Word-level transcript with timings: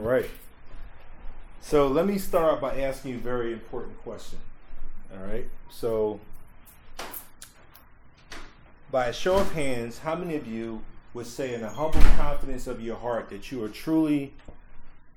All 0.00 0.06
right. 0.06 0.30
So 1.60 1.88
let 1.88 2.06
me 2.06 2.16
start 2.16 2.54
out 2.54 2.60
by 2.62 2.80
asking 2.80 3.10
you 3.10 3.16
a 3.18 3.20
very 3.20 3.52
important 3.52 4.00
question. 4.02 4.38
All 5.12 5.26
right. 5.26 5.46
So, 5.70 6.20
by 8.90 9.06
a 9.06 9.12
show 9.12 9.36
of 9.36 9.52
hands, 9.52 9.98
how 9.98 10.16
many 10.16 10.36
of 10.36 10.46
you 10.46 10.80
would 11.12 11.26
say, 11.26 11.54
in 11.54 11.60
the 11.60 11.68
humble 11.68 12.00
confidence 12.16 12.66
of 12.66 12.80
your 12.80 12.96
heart, 12.96 13.28
that 13.28 13.52
you 13.52 13.62
are 13.62 13.68
truly 13.68 14.32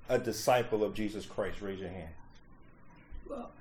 a 0.10 0.20
disciple 0.20 0.84
of 0.84 0.94
Jesus 0.94 1.26
Christ? 1.26 1.62
Raise 1.62 1.80
your 1.80 1.90
hand. 1.90 2.10
Well, 3.30 3.52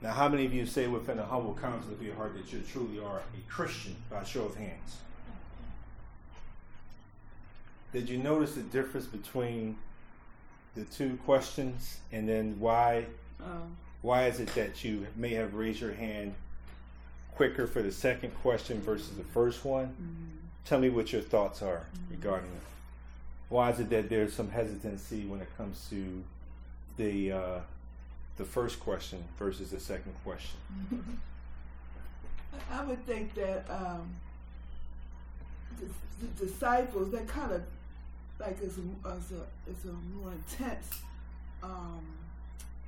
now, 0.00 0.12
how 0.12 0.28
many 0.28 0.44
of 0.44 0.52
you 0.52 0.66
say 0.66 0.88
within 0.88 1.20
a 1.20 1.24
humble 1.24 1.54
confidence 1.54 1.92
of 1.92 2.02
your 2.02 2.16
heart 2.16 2.34
that 2.34 2.52
you 2.52 2.62
truly 2.72 2.98
are 2.98 3.18
a 3.18 3.50
Christian 3.50 3.94
by 4.10 4.22
a 4.22 4.26
show 4.26 4.44
of 4.44 4.56
hands? 4.56 4.96
Did 7.92 8.08
you 8.08 8.18
notice 8.18 8.54
the 8.54 8.62
difference 8.62 9.06
between 9.06 9.76
the 10.74 10.84
two 10.84 11.18
questions 11.26 11.98
and 12.10 12.26
then 12.28 12.58
why 12.58 13.04
oh. 13.40 13.44
why 14.00 14.26
is 14.26 14.40
it 14.40 14.48
that 14.54 14.82
you 14.82 15.06
may 15.16 15.34
have 15.34 15.54
raised 15.54 15.80
your 15.80 15.92
hand 15.92 16.34
quicker 17.34 17.66
for 17.66 17.82
the 17.82 17.92
second 17.92 18.34
question 18.40 18.80
versus 18.80 19.10
the 19.16 19.24
first 19.24 19.64
one? 19.64 19.88
Mm-hmm. 19.88 20.38
Tell 20.64 20.78
me 20.78 20.88
what 20.88 21.12
your 21.12 21.22
thoughts 21.22 21.60
are 21.60 21.86
mm-hmm. 21.94 22.14
regarding 22.14 22.50
it. 22.50 22.62
Why 23.50 23.70
is 23.70 23.80
it 23.80 23.90
that 23.90 24.08
there's 24.08 24.32
some 24.32 24.50
hesitancy 24.50 25.26
when 25.26 25.40
it 25.40 25.48
comes 25.58 25.86
to 25.90 26.24
the 26.96 27.32
uh, 27.32 27.60
the 28.38 28.44
first 28.44 28.80
question 28.80 29.22
versus 29.38 29.70
the 29.70 29.80
second 29.80 30.14
question? 30.24 30.58
I 32.70 32.84
would 32.84 33.04
think 33.06 33.34
that 33.34 33.64
um, 33.68 34.14
the, 35.78 35.86
the 36.26 36.46
disciples 36.46 37.10
they 37.10 37.24
kind 37.24 37.52
of 37.52 37.62
like 38.42 38.58
it's 38.62 38.76
a, 38.76 39.10
it's 39.16 39.30
a, 39.30 39.70
it's 39.70 39.84
a 39.84 39.92
more 40.16 40.32
intense, 40.32 40.88
um, 41.62 42.00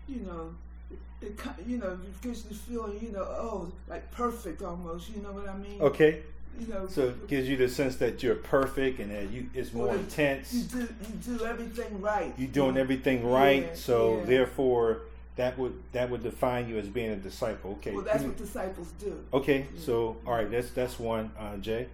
you 0.09 0.21
know, 0.21 0.55
it, 0.91 0.99
it, 1.27 1.41
you 1.67 1.79
know, 1.79 1.93
it 1.93 2.23
gives 2.23 2.45
you 2.49 2.57
feeling, 2.57 2.99
you 3.01 3.13
know, 3.13 3.23
oh, 3.23 3.73
like 3.89 4.11
perfect 4.11 4.63
almost. 4.63 5.11
You 5.11 5.23
know 5.23 5.33
what 5.33 5.49
I 5.49 5.57
mean? 5.57 5.81
Okay. 5.81 6.23
You 6.59 6.69
know, 6.69 6.87
so 6.87 7.09
it 7.09 7.27
gives 7.27 7.49
you 7.49 7.57
the 7.57 7.69
sense 7.69 7.97
that 7.97 8.23
you're 8.23 8.37
perfect 8.37 9.01
and 9.01 9.11
that 9.11 9.29
you 9.31 9.49
it's 9.55 9.73
more 9.73 9.93
intense. 9.93 10.55
You 10.55 10.63
do 10.63 10.79
you 10.79 11.37
do 11.39 11.45
everything 11.45 12.01
right. 12.01 12.33
You're 12.39 12.49
doing 12.49 12.77
everything 12.77 13.29
right, 13.29 13.65
yeah, 13.65 13.75
so 13.75 14.19
yeah. 14.19 14.25
therefore 14.25 15.01
that 15.35 15.59
would 15.59 15.75
that 15.91 16.11
would 16.11 16.23
define 16.23 16.69
you 16.69 16.79
as 16.79 16.87
being 16.87 17.11
a 17.11 17.17
disciple. 17.17 17.73
Okay. 17.73 17.91
Well, 17.91 18.05
that's 18.05 18.23
what 18.23 18.37
disciples 18.37 18.93
do. 19.01 19.19
Okay, 19.33 19.67
yeah. 19.75 19.81
so 19.81 20.17
all 20.25 20.35
right, 20.35 20.49
that's 20.49 20.71
that's 20.71 20.97
one. 20.97 21.33
Uh, 21.37 21.57
Jay. 21.57 21.89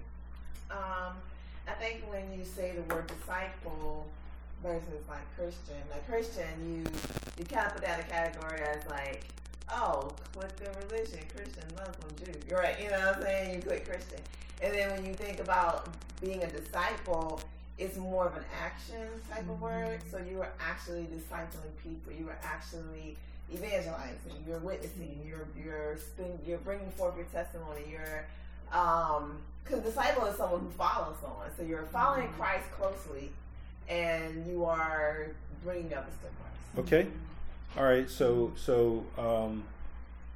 Um, 0.70 1.14
I 1.70 1.74
think 1.74 2.02
when 2.10 2.36
you 2.36 2.44
say 2.44 2.72
the 2.72 2.94
word 2.94 3.06
disciple 3.06 4.06
versus 4.62 5.06
like 5.08 5.24
Christian, 5.36 5.76
like 5.90 6.06
Christian, 6.08 6.48
you 6.66 6.84
you 7.38 7.44
kind 7.44 7.66
of 7.66 7.74
put 7.74 7.82
that 7.82 8.00
in 8.00 8.06
a 8.06 8.08
category 8.08 8.60
as 8.62 8.84
like, 8.90 9.24
oh, 9.72 10.10
click 10.34 10.54
the 10.56 10.70
religion, 10.86 11.20
Christian, 11.34 11.64
Muslim, 11.76 12.10
Jew. 12.18 12.32
You're 12.48 12.58
right, 12.58 12.80
you 12.82 12.90
know 12.90 12.98
what 12.98 13.16
I'm 13.18 13.22
saying? 13.22 13.54
You 13.54 13.62
click 13.62 13.88
Christian. 13.88 14.18
And 14.62 14.74
then 14.74 14.90
when 14.90 15.06
you 15.06 15.14
think 15.14 15.38
about 15.40 15.88
being 16.20 16.42
a 16.42 16.50
disciple, 16.50 17.40
it's 17.78 17.96
more 17.96 18.26
of 18.26 18.36
an 18.36 18.44
action 18.62 19.06
type 19.30 19.48
of 19.48 19.60
word. 19.60 20.00
So 20.10 20.18
you 20.18 20.40
are 20.40 20.52
actually 20.60 21.04
discipling 21.04 21.72
people. 21.82 22.12
You 22.12 22.28
are 22.28 22.38
actually 22.42 23.16
evangelizing. 23.52 24.44
You're 24.46 24.58
witnessing. 24.58 25.20
You're 25.24 25.46
you're 25.56 25.98
you're 26.44 26.58
bringing 26.58 26.90
forth 26.90 27.16
your 27.16 27.26
testimony. 27.26 27.82
You're 27.88 28.26
um, 28.72 29.38
because 29.64 29.82
disciple 29.82 30.26
is 30.26 30.36
someone 30.36 30.60
who 30.60 30.70
follows 30.70 31.16
someone. 31.20 31.48
So 31.56 31.62
you're 31.62 31.86
following 31.86 32.28
mm-hmm. 32.28 32.40
Christ 32.40 32.70
closely, 32.72 33.30
and 33.88 34.46
you 34.46 34.64
are 34.64 35.28
bringing 35.64 35.92
others 35.92 36.12
to 36.22 36.28
Christ. 36.28 36.78
Okay. 36.78 37.06
All 37.76 37.84
right. 37.84 38.08
So 38.08 38.52
so 38.56 39.04
um, 39.18 39.64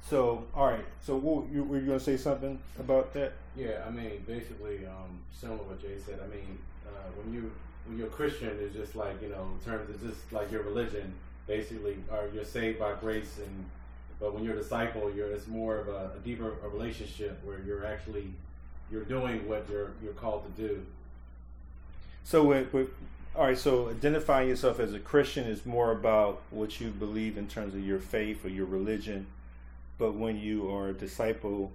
so 0.09 0.45
all 0.53 0.67
right. 0.67 0.85
So 1.01 1.17
what, 1.17 1.49
you 1.51 1.63
were 1.63 1.79
you 1.79 1.85
going 1.85 1.99
to 1.99 2.05
say 2.05 2.17
something 2.17 2.59
about 2.79 3.13
that? 3.13 3.33
Yeah. 3.55 3.83
I 3.87 3.91
mean, 3.91 4.23
basically, 4.27 4.85
um, 4.85 5.19
similar 5.33 5.59
to 5.59 5.63
what 5.65 5.81
Jay 5.81 5.97
said. 6.05 6.19
I 6.23 6.27
mean, 6.27 6.57
uh, 6.87 7.09
when 7.21 7.33
you 7.33 7.51
when 7.87 7.97
you're 7.97 8.07
a 8.07 8.11
Christian, 8.11 8.57
it's 8.59 8.75
just 8.75 8.95
like 8.95 9.21
you 9.21 9.29
know, 9.29 9.47
in 9.53 9.71
terms 9.71 9.89
of 9.89 10.01
just 10.01 10.31
like 10.31 10.51
your 10.51 10.63
religion, 10.63 11.13
basically, 11.47 11.97
or 12.11 12.29
you're 12.33 12.45
saved 12.45 12.79
by 12.79 12.93
grace 12.93 13.37
and 13.37 13.65
but 14.19 14.33
when 14.33 14.43
you're 14.43 14.53
a 14.53 14.57
disciple, 14.57 15.11
you're 15.13 15.31
it's 15.31 15.47
more 15.47 15.77
of 15.77 15.87
a, 15.87 16.11
a 16.15 16.19
deeper 16.23 16.53
a 16.63 16.69
relationship 16.69 17.39
where 17.43 17.59
you're 17.65 17.85
actually 17.85 18.33
you're 18.91 19.03
doing 19.03 19.47
what 19.47 19.67
you're 19.69 19.91
you're 20.03 20.13
called 20.13 20.43
to 20.55 20.61
do. 20.61 20.85
So 22.23 22.43
with, 22.43 22.73
with 22.73 22.89
all 23.35 23.45
right, 23.45 23.57
so 23.57 23.89
identifying 23.89 24.47
yourself 24.47 24.79
as 24.79 24.93
a 24.93 24.99
Christian 24.99 25.45
is 25.45 25.65
more 25.65 25.91
about 25.91 26.41
what 26.51 26.79
you 26.79 26.89
believe 26.89 27.37
in 27.37 27.47
terms 27.47 27.73
of 27.73 27.85
your 27.85 27.99
faith 27.99 28.45
or 28.45 28.49
your 28.49 28.65
religion, 28.65 29.27
but 29.97 30.15
when 30.15 30.37
you 30.39 30.73
are 30.73 30.89
a 30.89 30.93
disciple, 30.93 31.71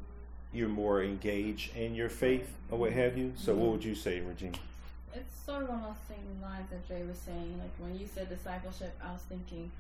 you're 0.53 0.69
more 0.69 1.03
engaged 1.03 1.76
in 1.76 1.94
your 1.94 2.09
faith 2.09 2.50
or 2.71 2.78
what 2.78 2.93
have 2.93 3.19
you. 3.19 3.32
So 3.37 3.54
what 3.54 3.72
would 3.72 3.84
you 3.84 3.94
say, 3.94 4.21
Regina? 4.21 4.56
It's 5.15 5.37
sort 5.44 5.65
of 5.65 5.71
on 5.71 5.82
the 5.82 6.15
same 6.15 6.41
lines 6.42 6.71
that 6.71 6.88
Jay 6.88 7.03
was 7.06 7.19
saying. 7.19 7.59
Like 7.59 7.72
when 7.78 7.98
you 7.98 8.06
said 8.12 8.28
discipleship, 8.28 8.98
I 9.04 9.12
was 9.12 9.22
thinking 9.22 9.71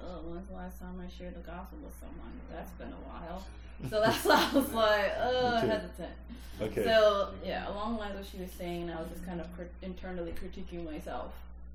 oh, 0.00 0.20
when's 0.24 0.48
the 0.48 0.54
last 0.54 0.78
time 0.78 1.00
I 1.00 1.08
shared 1.10 1.34
the 1.34 1.40
gospel 1.40 1.78
with 1.82 1.94
someone? 2.00 2.32
That's 2.52 2.70
been 2.72 2.88
a 2.88 3.08
while. 3.08 3.44
So 3.90 4.00
that's 4.00 4.24
why 4.24 4.48
I 4.50 4.56
was 4.56 4.72
like, 4.72 5.18
okay. 5.20 5.66
hesitant. 5.66 6.12
Okay. 6.60 6.84
So 6.84 7.30
yeah, 7.44 7.68
along 7.68 7.94
the 7.94 8.00
lines 8.00 8.14
of 8.14 8.20
what 8.20 8.26
she 8.26 8.38
was 8.38 8.50
saying, 8.52 8.90
I 8.90 8.96
was 8.96 9.08
just 9.10 9.26
kind 9.26 9.40
of 9.40 9.54
crit- 9.54 9.72
internally 9.82 10.32
critiquing 10.32 10.84
myself 10.84 11.32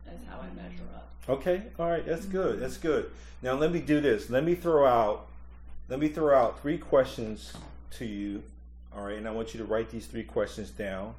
as 0.07 0.17
how 0.27 0.39
I 0.39 0.47
measure 0.55 0.83
up. 0.95 1.09
Okay, 1.29 1.63
all 1.77 1.89
right, 1.89 2.05
that's 2.05 2.25
good. 2.25 2.59
That's 2.59 2.77
good. 2.77 3.11
Now 3.43 3.53
let 3.53 3.71
me 3.71 3.79
do 3.79 4.01
this. 4.01 4.29
Let 4.29 4.43
me 4.43 4.55
throw 4.55 4.85
out. 4.85 5.27
Let 5.89 5.99
me 5.99 6.07
throw 6.07 6.35
out 6.35 6.61
three 6.61 6.77
questions 6.77 7.53
to 7.91 8.05
you. 8.05 8.41
All 8.95 9.05
right, 9.05 9.17
and 9.17 9.27
I 9.27 9.31
want 9.31 9.53
you 9.53 9.59
to 9.59 9.65
write 9.65 9.89
these 9.91 10.07
three 10.07 10.23
questions 10.23 10.71
down 10.71 11.13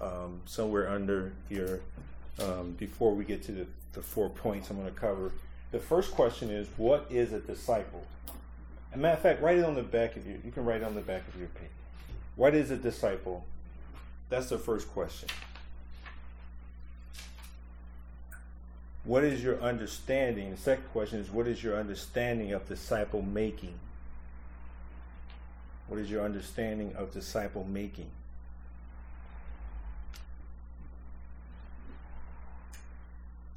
um, 0.00 0.40
somewhere 0.46 0.88
under 0.88 1.32
here 1.48 1.80
um, 2.42 2.72
before 2.72 3.14
we 3.14 3.24
get 3.24 3.42
to 3.44 3.52
the, 3.52 3.66
the 3.92 4.02
four 4.02 4.28
points 4.28 4.70
I'm 4.70 4.76
going 4.76 4.92
to 4.92 5.00
cover. 5.00 5.32
The 5.72 5.78
first 5.80 6.12
question 6.12 6.50
is, 6.50 6.68
what 6.76 7.06
is 7.10 7.32
a 7.32 7.40
disciple? 7.40 8.06
As 8.92 8.94
a 8.94 8.98
matter 8.98 9.14
of 9.14 9.20
fact, 9.20 9.42
write 9.42 9.58
it 9.58 9.64
on 9.64 9.74
the 9.74 9.82
back 9.82 10.16
of 10.16 10.26
your. 10.26 10.36
You 10.44 10.52
can 10.52 10.64
write 10.64 10.82
it 10.82 10.84
on 10.84 10.94
the 10.94 11.00
back 11.00 11.26
of 11.28 11.38
your 11.38 11.48
paper. 11.48 11.70
What 12.36 12.54
is 12.54 12.70
a 12.70 12.76
disciple? 12.76 13.44
That's 14.28 14.48
the 14.48 14.58
first 14.58 14.88
question. 14.92 15.28
What 19.04 19.22
is 19.22 19.42
your 19.42 19.60
understanding? 19.60 20.50
The 20.50 20.56
second 20.56 20.88
question 20.92 21.20
is, 21.20 21.30
what 21.30 21.46
is 21.46 21.62
your 21.62 21.78
understanding 21.78 22.52
of 22.52 22.66
disciple 22.68 23.22
making? 23.22 23.74
What 25.86 26.00
is 26.00 26.10
your 26.10 26.24
understanding 26.24 26.92
of 26.96 27.12
disciple 27.12 27.64
making? 27.64 28.10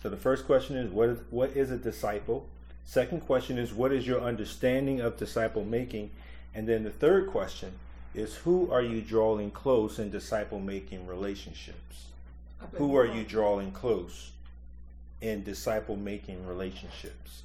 So 0.01 0.09
the 0.09 0.17
first 0.17 0.45
question 0.45 0.77
is 0.77 0.91
what 0.91 1.09
is 1.09 1.19
what 1.29 1.51
is 1.51 1.71
a 1.71 1.77
disciple? 1.77 2.47
Second 2.85 3.21
question 3.21 3.57
is 3.57 3.73
what 3.73 3.91
is 3.91 4.07
your 4.07 4.21
understanding 4.21 5.01
of 5.01 5.17
disciple 5.17 5.65
making? 5.65 6.11
And 6.55 6.67
then 6.67 6.83
the 6.83 6.89
third 6.89 7.27
question 7.27 7.73
is 8.15 8.35
who 8.35 8.71
are 8.71 8.81
you 8.81 9.01
drawing 9.01 9.51
close 9.51 9.99
in 9.99 10.09
disciple 10.09 10.59
making 10.59 11.05
relationships? 11.05 12.07
Who 12.73 12.95
are 12.95 13.05
you 13.05 13.23
drawing 13.23 13.71
close 13.71 14.31
in 15.21 15.43
disciple 15.43 15.95
making 15.95 16.47
relationships? 16.47 17.43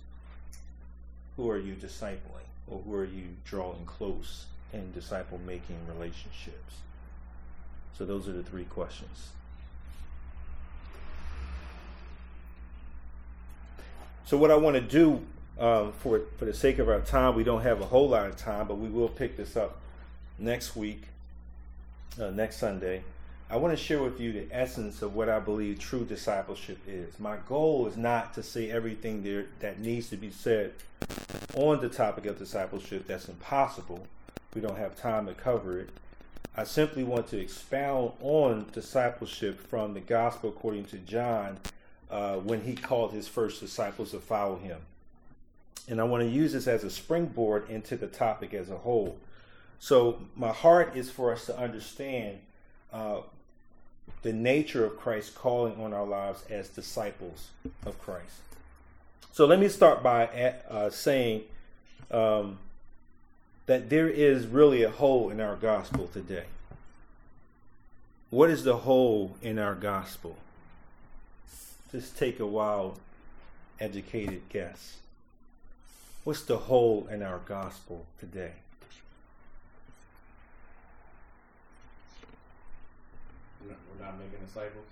Who 1.37 1.51
are 1.51 1.59
you 1.59 1.75
discipling 1.75 2.49
or 2.69 2.81
who 2.81 2.95
are 2.95 3.05
you 3.05 3.29
drawing 3.45 3.85
close 3.85 4.47
in 4.73 4.93
disciple 4.93 5.41
making 5.45 5.77
relationships? 5.89 6.77
So 7.99 8.05
those 8.05 8.29
are 8.29 8.33
the 8.33 8.43
three 8.43 8.65
questions. 8.65 9.29
So 14.27 14.39
what 14.39 14.51
I 14.51 14.57
want 14.57 14.75
to 14.77 14.81
do 14.81 15.21
um, 15.59 15.93
for 15.93 16.23
for 16.39 16.47
the 16.47 16.55
sake 16.55 16.79
of 16.79 16.89
our 16.89 17.01
time, 17.01 17.35
we 17.35 17.45
don't 17.45 17.63
have 17.63 17.81
a 17.81 17.85
whole 17.85 18.09
lot 18.09 18.27
of 18.27 18.37
time, 18.37 18.67
but 18.67 18.77
we 18.77 18.89
will 18.89 19.09
pick 19.09 19.37
this 19.37 19.57
up 19.57 19.77
next 20.39 20.75
week, 20.75 21.03
uh, 22.21 22.31
next 22.31 22.57
Sunday. 22.57 23.03
I 23.51 23.59
want 23.59 23.77
to 23.77 23.83
share 23.83 24.03
with 24.03 24.19
you 24.19 24.33
the 24.33 24.47
essence 24.51 25.03
of 25.03 25.15
what 25.15 25.29
I 25.29 25.39
believe 25.39 25.79
true 25.79 26.07
discipleship 26.07 26.79
is. 26.89 27.21
My 27.21 27.37
goal 27.47 27.87
is 27.87 27.99
not 27.99 28.33
to 28.35 28.43
say 28.43 28.71
everything 28.71 29.23
there 29.23 29.45
that 29.61 29.79
needs 29.79 30.09
to 30.09 30.17
be 30.17 30.31
said 30.31 30.73
on 31.55 31.81
the 31.81 31.91
topic 31.91 32.25
of 32.25 32.39
discipleship. 32.39 33.07
That's 33.07 33.29
impossible. 33.29 34.07
We 34.55 34.63
don't 34.63 34.79
have 34.79 34.97
time 34.97 35.27
to 35.27 35.35
cover 35.35 35.79
it. 35.79 35.91
I 36.57 36.65
simply 36.65 37.05
want 37.05 37.27
to 37.29 37.39
expound 37.39 38.13
on 38.23 38.67
discipleship 38.73 39.61
from 39.69 39.93
the 39.93 40.01
gospel 40.01 40.49
according 40.49 40.87
to 40.87 40.97
John 40.99 41.59
uh, 42.15 42.37
when 42.37 42.61
he 42.61 42.75
called 42.75 43.13
his 43.13 43.27
first 43.27 43.61
disciples 43.61 44.13
to 44.13 44.21
follow 44.21 44.55
him. 44.57 44.79
And 45.89 46.01
I 46.01 46.05
want 46.05 46.23
to 46.23 46.29
use 46.29 46.53
this 46.53 46.69
as 46.69 46.85
a 46.85 46.91
springboard 46.91 47.69
into 47.69 47.97
the 47.97 48.07
topic 48.07 48.55
as 48.55 48.71
a 48.71 48.77
whole. 48.77 49.19
So, 49.81 50.21
my 50.37 50.53
heart 50.53 50.97
is 50.97 51.11
for 51.11 51.33
us 51.33 51.47
to 51.47 51.59
understand 51.59 52.39
uh, 52.93 53.23
the 54.23 54.33
nature 54.33 54.85
of 54.85 54.97
Christ 54.97 55.35
calling 55.35 55.83
on 55.83 55.93
our 55.93 56.07
lives 56.07 56.45
as 56.49 56.69
disciples 56.69 57.49
of 57.85 57.99
Christ. 58.01 58.37
So 59.33 59.47
let 59.47 59.59
me 59.59 59.69
start 59.69 60.01
by 60.01 60.55
uh, 60.71 60.91
saying 60.91 61.43
um, 62.13 62.59
that 63.67 63.91
there 63.91 64.09
is 64.09 64.47
really 64.47 64.85
a 64.85 64.91
hole 64.91 65.31
in 65.31 65.41
our 65.41 65.57
gospel 65.57 66.07
today. 66.07 66.45
What 68.31 68.51
is 68.51 68.63
the 68.63 68.77
hole 68.77 69.37
in 69.43 69.59
our 69.59 69.75
gospel? 69.75 70.37
Just 71.95 72.19
take 72.19 72.41
a 72.41 72.47
wild, 72.47 72.99
educated 73.79 74.43
guess. 74.49 74.97
What's 76.25 76.43
the 76.43 76.57
hole 76.57 77.07
in 77.09 77.23
our 77.23 77.39
gospel 77.47 78.05
today? 78.19 78.51
We're 83.65 84.05
not 84.05 84.19
making 84.19 84.45
disciples. 84.45 84.85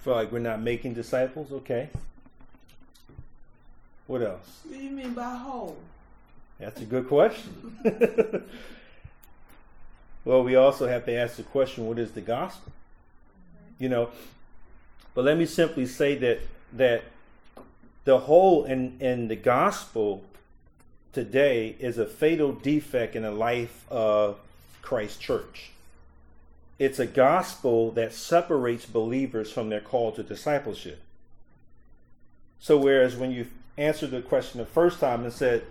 Feel 0.00 0.14
like 0.14 0.32
we're 0.32 0.38
not 0.38 0.62
making 0.62 0.94
disciples? 0.94 1.52
Okay. 1.52 1.90
What 4.06 4.22
else? 4.22 4.60
What 4.64 4.78
do 4.78 4.82
you 4.82 4.90
mean 4.90 5.12
by 5.12 5.36
hole? 5.36 5.76
That's 6.58 6.80
a 6.80 6.86
good 6.86 7.08
question. 7.08 7.76
well, 10.24 10.42
we 10.42 10.56
also 10.56 10.88
have 10.88 11.04
to 11.04 11.12
ask 11.12 11.36
the 11.36 11.42
question 11.42 11.86
what 11.86 11.98
is 11.98 12.12
the 12.12 12.22
gospel? 12.22 12.72
You 13.78 13.90
know, 13.90 14.08
but 15.14 15.24
let 15.24 15.36
me 15.36 15.46
simply 15.46 15.86
say 15.86 16.14
that 16.16 16.40
that 16.72 17.04
the 18.04 18.18
hole 18.18 18.64
in, 18.64 18.96
in 19.00 19.28
the 19.28 19.36
gospel 19.36 20.24
today 21.12 21.76
is 21.78 21.98
a 21.98 22.06
fatal 22.06 22.52
defect 22.52 23.14
in 23.14 23.22
the 23.22 23.30
life 23.30 23.84
of 23.90 24.38
Christ 24.80 25.20
Church. 25.20 25.70
It's 26.78 26.98
a 26.98 27.06
gospel 27.06 27.92
that 27.92 28.12
separates 28.12 28.86
believers 28.86 29.52
from 29.52 29.68
their 29.68 29.80
call 29.80 30.10
to 30.12 30.22
discipleship. 30.22 31.00
So, 32.58 32.76
whereas 32.78 33.14
when 33.14 33.30
you 33.30 33.46
answered 33.76 34.10
the 34.10 34.22
question 34.22 34.58
the 34.58 34.66
first 34.66 34.98
time 34.98 35.22
and 35.24 35.32
said, 35.32 35.64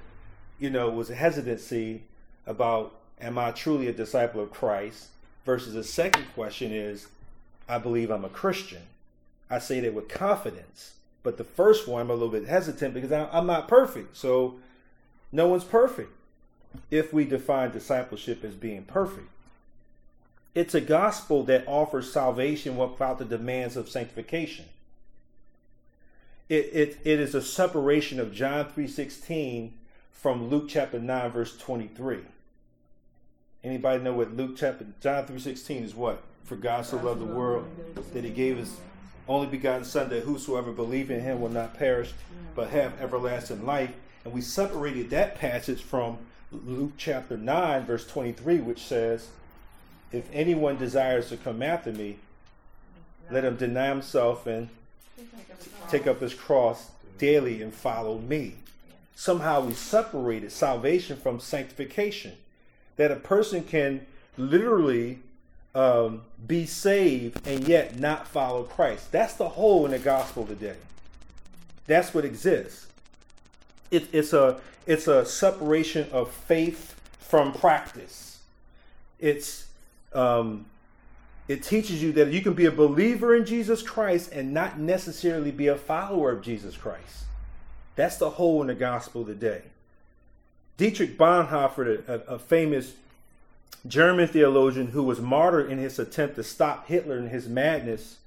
you 0.60 0.70
know, 0.70 0.90
was 0.90 1.10
a 1.10 1.16
hesitancy 1.16 2.04
about, 2.46 2.94
am 3.20 3.38
I 3.38 3.52
truly 3.52 3.88
a 3.88 3.94
disciple 3.94 4.42
of 4.42 4.52
Christ? 4.52 5.08
Versus 5.46 5.74
the 5.74 5.84
second 5.84 6.26
question 6.34 6.72
is, 6.72 7.08
I 7.68 7.78
believe 7.78 8.12
I'm 8.12 8.26
a 8.26 8.30
Christian. 8.30 8.84
I 9.52 9.60
say 9.60 9.82
that 9.82 9.94
with 9.94 10.08
confidence. 10.08 10.94
But 11.24 11.38
the 11.38 11.44
first 11.44 11.88
one, 11.88 12.02
I'm 12.02 12.10
a 12.10 12.14
little 12.14 12.30
bit 12.30 12.48
hesitant 12.48 12.94
because 12.94 13.12
I'm 13.12 13.46
not 13.46 13.68
perfect. 13.68 14.18
So, 14.18 14.56
no 15.32 15.48
one's 15.48 15.64
perfect 15.64 16.12
if 16.90 17.14
we 17.14 17.26
define 17.26 17.72
discipleship 17.72 18.44
as 18.44 18.56
being 18.56 18.84
perfect. 18.84 19.28
It's 20.56 20.74
a 20.74 20.82
gospel 20.82 21.44
that 21.44 21.68
offers 21.68 22.12
salvation 22.12 22.76
without 22.76 23.20
the 23.20 23.26
demands 23.26 23.78
of 23.78 23.90
sanctification. 23.90 24.66
It, 26.50 26.70
it, 26.74 26.98
it 27.06 27.20
is 27.20 27.36
a 27.36 27.42
separation 27.42 28.20
of 28.20 28.34
John 28.34 28.66
3.16 28.66 29.72
from 30.12 30.50
Luke 30.50 30.66
chapter 30.68 31.00
9, 31.00 31.32
verse 31.32 31.58
23. 31.58 32.20
Anybody 33.64 34.04
know 34.04 34.14
what 34.14 34.36
Luke 34.36 34.56
chapter, 34.58 34.86
John 35.00 35.26
3.16 35.26 35.84
is 35.84 35.96
what? 35.96 36.22
For 36.44 36.56
God 36.58 36.86
so 36.86 36.98
loved 36.98 37.22
the 37.22 37.26
world 37.26 37.70
that 38.14 38.24
he 38.26 38.32
gave 38.32 38.58
his 38.58 38.76
only 39.32 39.48
begotten 39.48 39.86
son 39.86 40.10
that 40.10 40.24
whosoever 40.24 40.72
believe 40.72 41.12
in 41.12 41.22
him 41.22 41.42
will 41.42 41.50
not 41.50 41.78
perish 41.78 42.14
but 42.56 42.70
have 42.70 43.00
everlasting 43.02 43.66
life. 43.66 43.92
And 44.24 44.34
we 44.34 44.42
separated 44.42 45.10
that 45.10 45.36
passage 45.36 45.82
from 45.82 46.18
Luke 46.52 46.94
chapter 46.98 47.38
9, 47.38 47.86
verse 47.86 48.06
23, 48.08 48.60
which 48.60 48.84
says, 48.84 49.30
If 50.12 50.28
anyone 50.34 50.78
desires 50.78 51.30
to 51.30 51.38
come 51.38 51.62
after 51.62 51.92
me, 51.92 52.18
let 53.30 53.46
him 53.46 53.56
deny 53.56 53.88
himself 53.88 54.46
and 54.46 54.70
take 55.90 56.08
up 56.08 56.20
his 56.20 56.34
cross 56.34 56.92
daily 57.18 57.62
and 57.62 57.74
follow 57.74 58.18
me. 58.18 58.56
Somehow 59.16 59.62
we 59.62 59.74
separated 59.74 60.52
salvation 60.52 61.16
from 61.16 61.40
sanctification. 61.40 62.34
That 62.98 63.12
a 63.12 63.16
person 63.16 63.64
can 63.64 64.06
literally 64.38 65.20
um, 65.74 66.22
be 66.46 66.66
saved 66.66 67.48
and 67.48 67.68
yet 67.68 68.00
not 68.00 68.28
follow 68.28 68.64
Christ. 68.64 69.12
That's 69.12 69.34
the 69.36 69.50
hole 69.50 69.86
in 69.86 69.92
the 69.92 70.00
gospel 70.00 70.46
today. 70.46 70.78
That's 71.88 72.14
what 72.14 72.26
exists 72.26 72.88
it, 73.92 74.08
it's 74.14 74.34
a 74.34 74.60
it's 74.88 75.08
a 75.08 75.26
separation 75.26 76.10
of 76.12 76.32
faith 76.32 76.96
from 77.20 77.54
practice. 77.54 78.40
It's 79.20 79.68
um, 80.14 80.66
it 81.48 81.62
teaches 81.62 82.02
you 82.02 82.14
that 82.14 82.30
you 82.30 82.42
can 82.42 82.54
be 82.54 82.66
a 82.66 82.72
believer 82.72 83.36
in 83.36 83.46
Jesus 83.46 83.84
Christ 83.84 84.32
and 84.32 84.54
not 84.54 84.80
necessarily 84.80 85.52
be 85.52 85.68
a 85.68 85.76
follower 85.76 86.32
of 86.32 86.42
Jesus 86.42 86.78
Christ. 86.78 87.26
That's 87.96 88.18
the 88.18 88.32
hole 88.32 88.62
in 88.62 88.68
the 88.68 88.74
gospel 88.74 89.26
today. 89.26 89.64
Dietrich 90.78 91.18
Bonhoeffer, 91.18 92.08
a, 92.08 92.14
a 92.34 92.40
famous 92.40 92.94
German 93.88 94.28
theologian 94.28 94.88
who 94.88 95.04
was 95.04 95.20
martyred 95.20 95.72
in 95.72 95.78
his 95.78 95.98
attempt 95.98 96.36
to 96.36 96.44
stop 96.44 96.88
Hitler 96.88 97.18
in 97.18 97.30
his 97.30 97.48
madness, 97.48 98.18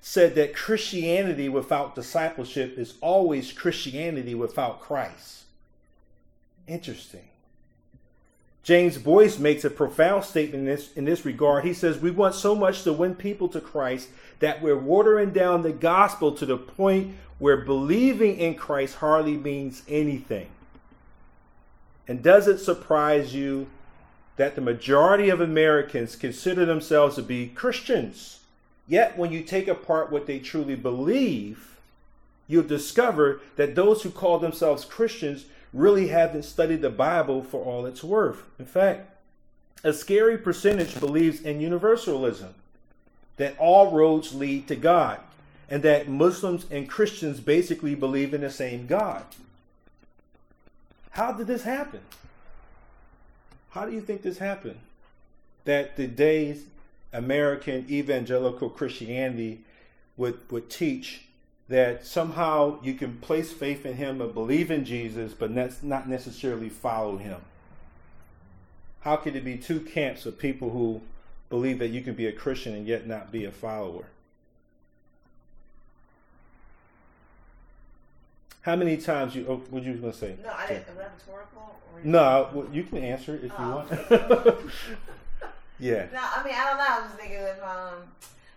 said 0.00 0.34
that 0.34 0.54
Christianity 0.54 1.48
without 1.48 1.94
discipleship 1.94 2.78
is 2.78 2.94
always 3.00 3.52
Christianity 3.52 4.34
without 4.34 4.80
Christ. 4.80 5.44
Interesting. 6.66 7.28
James 8.62 8.98
Boice 8.98 9.38
makes 9.38 9.64
a 9.64 9.70
profound 9.70 10.24
statement 10.24 10.60
in 10.60 10.64
this, 10.66 10.92
in 10.92 11.04
this 11.06 11.24
regard. 11.24 11.64
He 11.64 11.72
says, 11.72 11.98
We 11.98 12.10
want 12.10 12.34
so 12.34 12.54
much 12.54 12.82
to 12.82 12.92
win 12.92 13.14
people 13.14 13.48
to 13.48 13.60
Christ 13.60 14.08
that 14.40 14.60
we're 14.60 14.78
watering 14.78 15.30
down 15.30 15.62
the 15.62 15.72
gospel 15.72 16.32
to 16.32 16.44
the 16.44 16.58
point 16.58 17.14
where 17.38 17.56
believing 17.58 18.36
in 18.36 18.54
Christ 18.54 18.96
hardly 18.96 19.36
means 19.36 19.82
anything. 19.88 20.48
And 22.06 22.22
does 22.22 22.46
it 22.46 22.58
surprise 22.58 23.34
you 23.34 23.68
that 24.38 24.54
the 24.54 24.60
majority 24.60 25.28
of 25.28 25.40
Americans 25.40 26.16
consider 26.16 26.64
themselves 26.64 27.16
to 27.16 27.22
be 27.22 27.48
Christians? 27.48 28.40
Yet, 28.86 29.18
when 29.18 29.30
you 29.30 29.42
take 29.42 29.68
apart 29.68 30.10
what 30.10 30.26
they 30.26 30.38
truly 30.38 30.74
believe, 30.74 31.76
you'll 32.46 32.62
discover 32.62 33.42
that 33.56 33.74
those 33.74 34.02
who 34.02 34.10
call 34.10 34.38
themselves 34.38 34.86
Christians 34.86 35.44
really 35.74 36.08
haven't 36.08 36.44
studied 36.44 36.80
the 36.80 36.88
Bible 36.88 37.42
for 37.42 37.62
all 37.62 37.84
it's 37.84 38.02
worth. 38.02 38.44
In 38.58 38.64
fact, 38.64 39.10
a 39.84 39.92
scary 39.92 40.38
percentage 40.38 40.98
believes 40.98 41.42
in 41.42 41.60
universalism, 41.60 42.54
that 43.36 43.58
all 43.58 43.90
roads 43.90 44.34
lead 44.34 44.66
to 44.68 44.76
God, 44.76 45.20
and 45.68 45.82
that 45.82 46.08
Muslims 46.08 46.64
and 46.70 46.88
Christians 46.88 47.40
basically 47.40 47.94
believe 47.94 48.32
in 48.32 48.40
the 48.40 48.50
same 48.50 48.86
God. 48.86 49.24
How 51.10 51.32
did 51.32 51.46
this 51.48 51.64
happen? 51.64 52.00
How 53.70 53.84
do 53.84 53.92
you 53.92 54.00
think 54.00 54.22
this 54.22 54.38
happened? 54.38 54.78
That 55.64 55.96
the 55.96 56.06
days 56.06 56.64
American 57.12 57.86
evangelical 57.90 58.70
Christianity 58.70 59.60
would, 60.16 60.38
would 60.50 60.70
teach 60.70 61.22
that 61.68 62.06
somehow 62.06 62.80
you 62.82 62.94
can 62.94 63.16
place 63.18 63.52
faith 63.52 63.84
in 63.84 63.94
him 63.94 64.20
and 64.22 64.32
believe 64.32 64.70
in 64.70 64.84
Jesus, 64.84 65.34
but 65.34 65.50
not 65.50 66.08
necessarily 66.08 66.68
follow 66.70 67.18
him. 67.18 67.40
How 69.00 69.16
could 69.16 69.36
it 69.36 69.44
be 69.44 69.56
two 69.56 69.80
camps 69.80 70.24
of 70.26 70.38
people 70.38 70.70
who 70.70 71.02
believe 71.50 71.78
that 71.78 71.88
you 71.88 72.00
can 72.00 72.14
be 72.14 72.26
a 72.26 72.32
Christian 72.32 72.74
and 72.74 72.86
yet 72.86 73.06
not 73.06 73.30
be 73.30 73.44
a 73.44 73.50
follower? 73.50 74.06
How 78.68 78.76
many 78.76 78.98
times 78.98 79.34
you? 79.34 79.46
Oh, 79.48 79.62
what 79.70 79.82
you 79.82 79.94
going 79.94 80.12
to 80.12 80.18
say? 80.18 80.36
No, 80.44 80.52
I 80.52 80.66
didn't. 80.66 80.84
Rhetorical. 80.88 81.74
No, 82.04 82.50
well, 82.52 82.68
you 82.70 82.82
can 82.82 82.98
answer 82.98 83.34
it 83.36 83.44
if 83.44 83.52
oh. 83.58 83.64
you 83.64 84.44
want. 84.44 84.60
Yeah. 85.80 86.06
No, 86.12 86.18
I 86.18 86.42
mean 86.42 86.54
I 86.58 86.64
don't 86.66 86.78
know. 86.78 86.86
I 86.88 87.00
was 87.02 87.12
thinking 87.12 87.38
of 87.38 87.62
um 87.62 88.02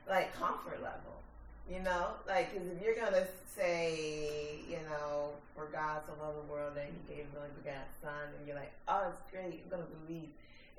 like 0.10 0.36
comfort 0.40 0.82
level. 0.82 1.22
You 1.70 1.80
know, 1.84 2.08
like 2.28 2.52
because 2.52 2.68
if 2.68 2.84
you're 2.84 2.96
gonna 2.96 3.28
say, 3.56 4.58
you 4.68 4.80
know, 4.90 5.30
for 5.56 5.68
God 5.68 6.02
to 6.08 6.12
love 6.24 6.34
the 6.36 6.52
world 6.52 6.74
and 6.76 6.90
He 6.90 7.14
gave 7.14 7.26
His 7.26 7.36
only 7.38 7.54
begotten 7.62 7.86
Son, 8.02 8.26
and 8.36 8.48
you're 8.48 8.56
like, 8.56 8.74
oh, 8.88 9.14
it's 9.14 9.22
great, 9.30 9.62
I'm 9.64 9.70
gonna 9.70 9.92
believe, 10.08 10.30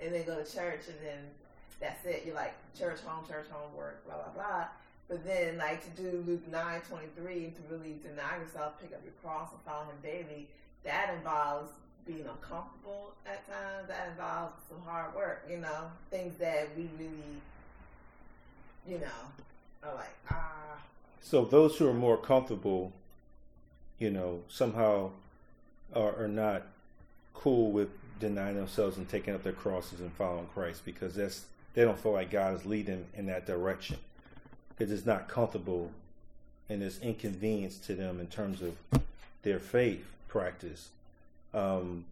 and 0.03 0.13
then 0.13 0.27
go 0.27 0.43
to 0.43 0.43
church, 0.43 0.91
and 0.91 0.99
then 0.99 1.23
that's 1.79 2.05
it. 2.05 2.25
You're 2.27 2.35
like 2.35 2.55
church, 2.77 2.99
home, 3.07 3.25
church, 3.25 3.47
home, 3.49 3.73
work, 3.77 4.05
blah 4.05 4.17
blah 4.17 4.35
blah. 4.35 4.65
But 5.13 5.27
then, 5.27 5.59
like 5.59 5.85
to 5.85 6.03
do 6.03 6.25
Luke 6.27 6.51
nine 6.51 6.81
twenty 6.89 7.09
three, 7.15 7.53
to 7.55 7.75
really 7.75 7.97
deny 8.03 8.39
yourself, 8.39 8.81
pick 8.81 8.95
up 8.95 9.03
your 9.05 9.13
cross, 9.23 9.51
and 9.53 9.61
follow 9.61 9.85
Him 9.85 9.97
daily, 10.03 10.49
that 10.85 11.13
involves 11.15 11.71
being 12.07 12.21
uncomfortable 12.21 13.13
at 13.27 13.47
times. 13.47 13.89
That 13.89 14.09
involves 14.13 14.55
some 14.71 14.81
hard 14.87 15.15
work, 15.15 15.47
you 15.51 15.59
know, 15.59 15.91
things 16.11 16.35
that 16.39 16.71
we 16.75 16.89
really, 16.99 17.43
you 18.89 19.01
know, 19.01 19.87
are 19.87 19.95
like, 19.97 20.17
ah. 20.31 20.79
So 21.21 21.45
those 21.45 21.77
who 21.77 21.87
are 21.91 21.93
more 21.93 22.17
comfortable, 22.17 22.91
you 23.99 24.09
know, 24.09 24.41
somehow 24.49 25.11
are, 25.95 26.25
are 26.25 26.29
not 26.29 26.63
cool 27.35 27.71
with 27.71 27.91
denying 28.19 28.57
themselves 28.57 28.97
and 28.97 29.07
taking 29.07 29.35
up 29.35 29.43
their 29.43 29.53
crosses 29.53 30.01
and 30.01 30.11
following 30.15 30.47
Christ 30.55 30.87
because 30.87 31.17
that's 31.17 31.45
they 31.75 31.83
don't 31.85 31.99
feel 31.99 32.13
like 32.13 32.31
God 32.31 32.55
is 32.55 32.65
leading 32.65 33.05
in 33.15 33.27
that 33.27 33.45
direction. 33.45 33.99
Because 34.77 34.93
it's 34.93 35.07
not 35.07 35.29
comfortable 35.29 35.91
and 36.69 36.83
it's 36.83 36.99
inconvenience 37.01 37.79
to 37.79 37.95
them 37.95 38.21
in 38.21 38.27
terms 38.27 38.63
of 38.63 38.77
their 39.43 39.59
faith 39.59 40.05
practice. 40.29 40.89
Um, 41.53 42.05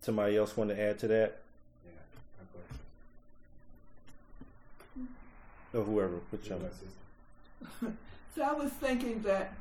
somebody 0.00 0.36
else 0.36 0.56
want 0.56 0.70
to 0.70 0.80
add 0.80 0.98
to 1.00 1.08
that? 1.08 1.38
Yeah. 4.96 5.80
Or 5.80 5.84
whoever, 5.84 6.20
whichever. 6.30 6.70
So 8.32 8.42
I 8.42 8.52
was 8.52 8.70
thinking 8.70 9.20
that 9.22 9.52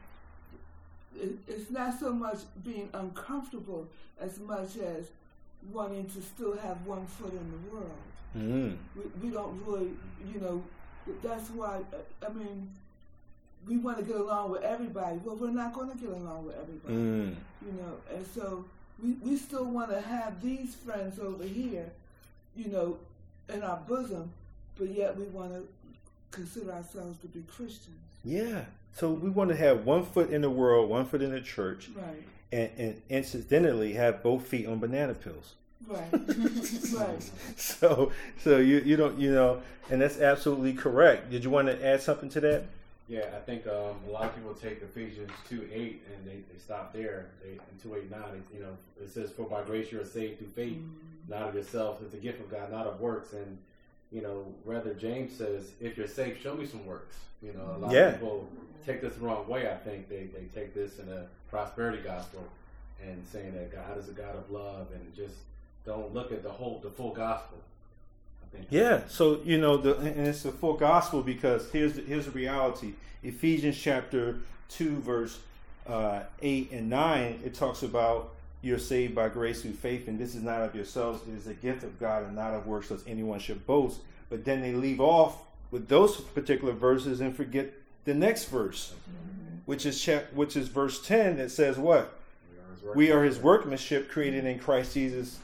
it's 1.48 1.72
not 1.72 2.00
so 2.00 2.14
much 2.14 2.38
being 2.64 2.88
uncomfortable 2.94 3.88
as 4.22 4.40
much 4.40 4.78
as 4.78 5.08
wanting 5.74 6.06
to 6.06 6.22
still 6.22 6.56
have 6.58 6.86
one 6.86 7.06
foot 7.08 7.34
in 7.34 7.52
the 7.52 7.76
world. 7.76 7.92
Mm. 8.38 8.78
We, 8.96 9.28
we 9.28 9.34
don't 9.34 9.60
really, 9.66 9.90
you 10.32 10.40
know, 10.40 10.64
that's 11.24 11.50
why, 11.52 11.80
I 12.26 12.30
mean, 12.34 12.70
we 13.68 13.78
want 13.78 13.98
to 13.98 14.04
get 14.04 14.16
along 14.16 14.52
with 14.52 14.62
everybody. 14.64 15.18
Well, 15.24 15.36
we're 15.36 15.50
not 15.52 15.74
going 15.74 15.92
to 15.92 15.98
get 15.98 16.10
along 16.10 16.46
with 16.46 16.56
everybody, 16.58 16.94
Mm. 16.96 17.36
you 17.66 17.72
know, 17.74 18.16
and 18.16 18.26
so 18.34 18.66
we, 19.04 19.12
we 19.24 19.38
still 19.38 19.66
want 19.66 19.90
to 19.92 20.02
have 20.02 20.42
these 20.42 20.76
friends 20.76 21.20
over 21.20 21.44
here, 21.44 21.90
you 22.56 22.70
know, 22.72 22.98
in 23.54 23.62
our 23.64 23.78
bosom, 23.88 24.32
but 24.78 24.90
yet 24.90 25.18
we 25.18 25.26
want 25.26 25.52
to 25.54 25.68
consider 26.32 26.72
ourselves 26.72 27.20
to 27.20 27.28
be 27.28 27.42
Christians. 27.42 27.98
Yeah. 28.24 28.66
So 28.96 29.10
we 29.12 29.30
want 29.30 29.50
to 29.50 29.56
have 29.56 29.86
one 29.86 30.04
foot 30.06 30.30
in 30.32 30.42
the 30.42 30.50
world, 30.50 30.90
one 30.90 31.06
foot 31.06 31.22
in 31.22 31.32
the 31.32 31.42
church, 31.42 31.90
Right. 31.96 32.24
and, 32.52 32.70
and 32.78 33.02
incidentally 33.10 33.94
have 33.94 34.24
both 34.24 34.48
feet 34.48 34.68
on 34.68 34.80
banana 34.80 35.14
pills. 35.14 35.56
Right. 35.88 36.12
right. 36.94 37.30
So, 37.56 38.12
so 38.44 38.58
you 38.58 38.80
you 38.80 38.96
don't 38.96 39.18
you 39.18 39.32
know, 39.32 39.62
and 39.90 40.02
that's 40.02 40.20
absolutely 40.20 40.74
correct. 40.74 41.32
Did 41.32 41.44
you 41.44 41.50
want 41.50 41.68
to 41.68 41.86
add 41.86 42.02
something 42.02 42.30
to 42.32 42.42
that? 42.42 42.64
Yeah, 43.08 43.26
I 43.36 43.40
think 43.40 43.66
um, 43.66 43.96
a 44.08 44.12
lot 44.12 44.26
of 44.26 44.36
people 44.36 44.54
take 44.54 44.82
Ephesians 44.84 45.32
two 45.50 45.68
eight 45.74 46.04
and 46.16 46.28
they, 46.28 46.44
they 46.52 46.60
stop 46.60 46.94
there. 46.94 47.28
They 47.44 47.54
in 47.54 47.60
two 47.82 47.96
eight 47.96 48.12
nine, 48.12 48.36
it, 48.36 48.56
you 48.56 48.62
know, 48.62 48.78
it 49.02 49.10
says, 49.10 49.32
"For 49.32 49.44
by 49.44 49.64
grace 49.64 49.92
you 49.92 50.00
are 50.00 50.06
saved 50.06 50.38
through 50.38 50.50
faith, 50.50 50.78
not 51.28 51.44
of 51.44 51.56
yourself. 51.56 52.02
It's 52.04 52.14
a 52.14 52.18
gift 52.18 52.40
of 52.40 52.52
God, 52.52 52.72
not 52.72 52.86
of 52.86 53.00
works." 53.00 53.34
And 53.34 53.58
you 54.12 54.22
know, 54.22 54.46
rather 54.66 54.94
James 54.94 55.34
says, 55.36 55.72
"If 55.80 55.98
you're 55.98 56.08
saved, 56.08 56.42
show 56.42 56.54
me 56.56 56.66
some 56.68 56.86
works." 56.86 57.16
You 57.42 57.54
know, 57.54 57.74
a 57.76 57.80
lot 57.80 57.92
Yeah. 57.92 58.08
of 58.10 58.14
people 58.16 58.50
take 58.86 59.02
this 59.02 59.16
the 59.16 59.22
wrong 59.22 59.48
way. 59.48 59.72
I 59.72 59.76
think 59.78 60.08
they 60.10 60.26
they 60.26 60.46
take 60.54 60.76
this 60.76 61.00
in 61.00 61.10
a 61.10 61.26
prosperity 61.50 62.04
gospel 62.04 62.44
and 63.02 63.26
saying 63.32 63.54
that 63.54 63.72
God 63.72 63.98
is 63.98 64.10
a 64.10 64.12
God 64.12 64.36
of 64.36 64.52
love 64.52 64.88
and 64.94 65.16
just 65.16 65.36
don't 65.90 66.14
look 66.14 66.32
at 66.32 66.44
the 66.44 66.52
whole 66.52 66.80
the 66.84 66.92
full 66.92 67.14
gospel. 67.14 67.58
Yeah. 68.70 69.02
So 69.08 69.42
you 69.44 69.58
know, 69.58 69.78
the 69.78 69.98
and 69.98 70.28
it's 70.28 70.44
the 70.44 70.52
full 70.52 70.76
gospel 70.76 71.22
because 71.22 71.70
here's 71.72 71.94
the, 71.94 72.02
here's 72.04 72.26
the 72.26 72.32
reality. 72.32 72.94
Ephesians 73.24 73.78
chapter 73.78 74.38
two, 74.70 75.00
verse 75.00 75.40
uh, 75.88 76.22
eight 76.42 76.72
and 76.72 76.90
nine, 76.90 77.42
it 77.44 77.56
talks 77.56 77.82
about 77.82 78.36
you're 78.62 78.78
saved 78.78 79.16
by 79.16 79.30
grace 79.30 79.62
through 79.62 79.74
faith, 79.74 80.08
and 80.08 80.20
this 80.20 80.36
is 80.36 80.44
not 80.44 80.62
of 80.62 80.76
yourselves; 80.76 81.22
it 81.28 81.34
is 81.36 81.48
a 81.48 81.56
gift 81.56 81.84
of 81.84 82.00
God, 82.00 82.24
and 82.24 82.36
not 82.36 82.54
of 82.54 82.68
works, 82.68 82.92
lest 82.92 83.08
anyone 83.08 83.40
should 83.40 83.66
boast. 83.66 84.00
But 84.30 84.46
then 84.46 84.62
they 84.62 84.74
leave 84.74 85.02
off 85.02 85.42
with 85.72 85.88
those 85.88 86.22
particular 86.22 86.74
verses 86.74 87.20
and 87.20 87.36
forget 87.36 87.74
the 88.06 88.14
next 88.14 88.46
verse, 88.46 88.94
which 89.66 89.88
is 89.88 90.00
chap- 90.00 90.32
which 90.34 90.56
is 90.56 90.68
verse 90.68 91.04
ten 91.04 91.38
that 91.38 91.50
says 91.50 91.78
what? 91.78 92.16
We 92.96 93.12
are 93.12 93.24
his 93.24 93.40
workmanship 93.40 94.10
created 94.10 94.46
in 94.46 94.58
Christ 94.60 94.94
Jesus 94.94 95.40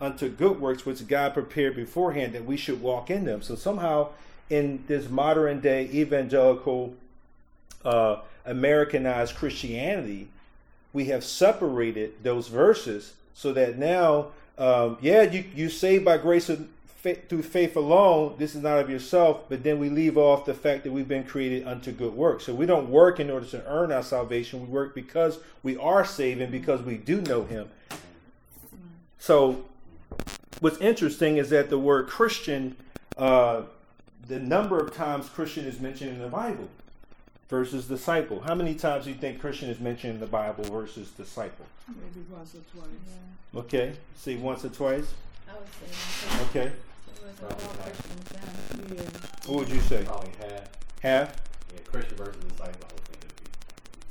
unto 0.00 0.28
good 0.28 0.60
works 0.60 0.86
which 0.86 1.06
God 1.06 1.34
prepared 1.34 1.76
beforehand 1.76 2.32
that 2.34 2.44
we 2.44 2.56
should 2.56 2.80
walk 2.80 3.10
in 3.10 3.24
them. 3.24 3.42
So 3.42 3.54
somehow 3.54 4.10
in 4.50 4.84
this 4.86 5.08
modern 5.08 5.60
day 5.60 5.84
evangelical 5.92 6.94
uh, 7.84 8.18
Americanized 8.44 9.36
Christianity, 9.36 10.28
we 10.92 11.06
have 11.06 11.24
separated 11.24 12.22
those 12.22 12.48
verses 12.48 13.14
so 13.34 13.52
that 13.52 13.78
now, 13.78 14.28
um, 14.56 14.98
yeah, 15.00 15.22
you 15.22 15.44
you 15.54 15.68
saved 15.68 16.04
by 16.04 16.18
grace 16.18 16.48
of 16.48 16.68
through 17.28 17.42
faith 17.42 17.76
alone. 17.76 18.34
This 18.38 18.54
is 18.54 18.62
not 18.62 18.80
of 18.80 18.90
yourself, 18.90 19.48
but 19.48 19.62
then 19.62 19.78
we 19.78 19.88
leave 19.88 20.18
off 20.18 20.44
the 20.44 20.54
fact 20.54 20.84
that 20.84 20.92
we've 20.92 21.06
been 21.06 21.24
created 21.24 21.66
unto 21.66 21.92
good 21.92 22.14
works. 22.14 22.44
So 22.44 22.54
we 22.54 22.66
don't 22.66 22.90
work 22.90 23.20
in 23.20 23.30
order 23.30 23.46
to 23.46 23.64
earn 23.66 23.92
our 23.92 24.02
salvation. 24.02 24.60
We 24.62 24.66
work 24.66 24.94
because 24.94 25.38
we 25.62 25.76
are 25.76 26.04
saved 26.04 26.40
and 26.40 26.50
because 26.50 26.82
we 26.82 26.96
do 26.96 27.20
know 27.20 27.44
Him. 27.44 27.68
So 29.18 29.64
what's 30.60 30.78
interesting 30.78 31.36
is 31.36 31.50
that 31.50 31.70
the 31.70 31.78
word 31.78 32.06
Christian, 32.08 32.76
uh, 33.16 33.62
the 34.26 34.38
number 34.38 34.78
of 34.78 34.94
times 34.94 35.28
Christian 35.28 35.64
is 35.64 35.80
mentioned 35.80 36.10
in 36.10 36.18
the 36.18 36.28
Bible 36.28 36.68
versus 37.48 37.86
disciple. 37.86 38.40
How 38.40 38.54
many 38.54 38.74
times 38.74 39.04
do 39.04 39.10
you 39.10 39.16
think 39.16 39.40
Christian 39.40 39.70
is 39.70 39.80
mentioned 39.80 40.14
in 40.14 40.20
the 40.20 40.26
Bible 40.26 40.64
versus 40.64 41.10
disciple? 41.10 41.66
Maybe 41.88 42.26
once 42.30 42.54
or 42.54 42.58
twice. 42.74 42.88
Yeah, 43.54 43.60
Okay, 43.60 43.92
see 44.16 44.36
once 44.36 44.64
or 44.64 44.68
twice. 44.68 45.06
I 45.48 45.52
would 45.54 45.66
say 45.72 46.28
that. 46.28 46.42
Okay, 46.50 46.66
It 46.66 47.42
was 47.42 47.64
all 47.64 47.70
Christians 47.82 48.28
then. 48.28 48.96
Yeah. 48.98 49.50
what 49.50 49.58
would 49.60 49.68
you 49.74 49.80
say? 49.80 50.04
Probably 50.04 50.30
half. 50.40 50.68
Half. 51.02 51.36
Yeah, 51.72 51.80
Christian 51.90 52.16
versus 52.18 52.36
disciple. 52.44 52.64
I 52.66 52.92
would 52.92 53.04
think 53.06 53.24
it'd 53.24 53.36
be, 53.36 53.50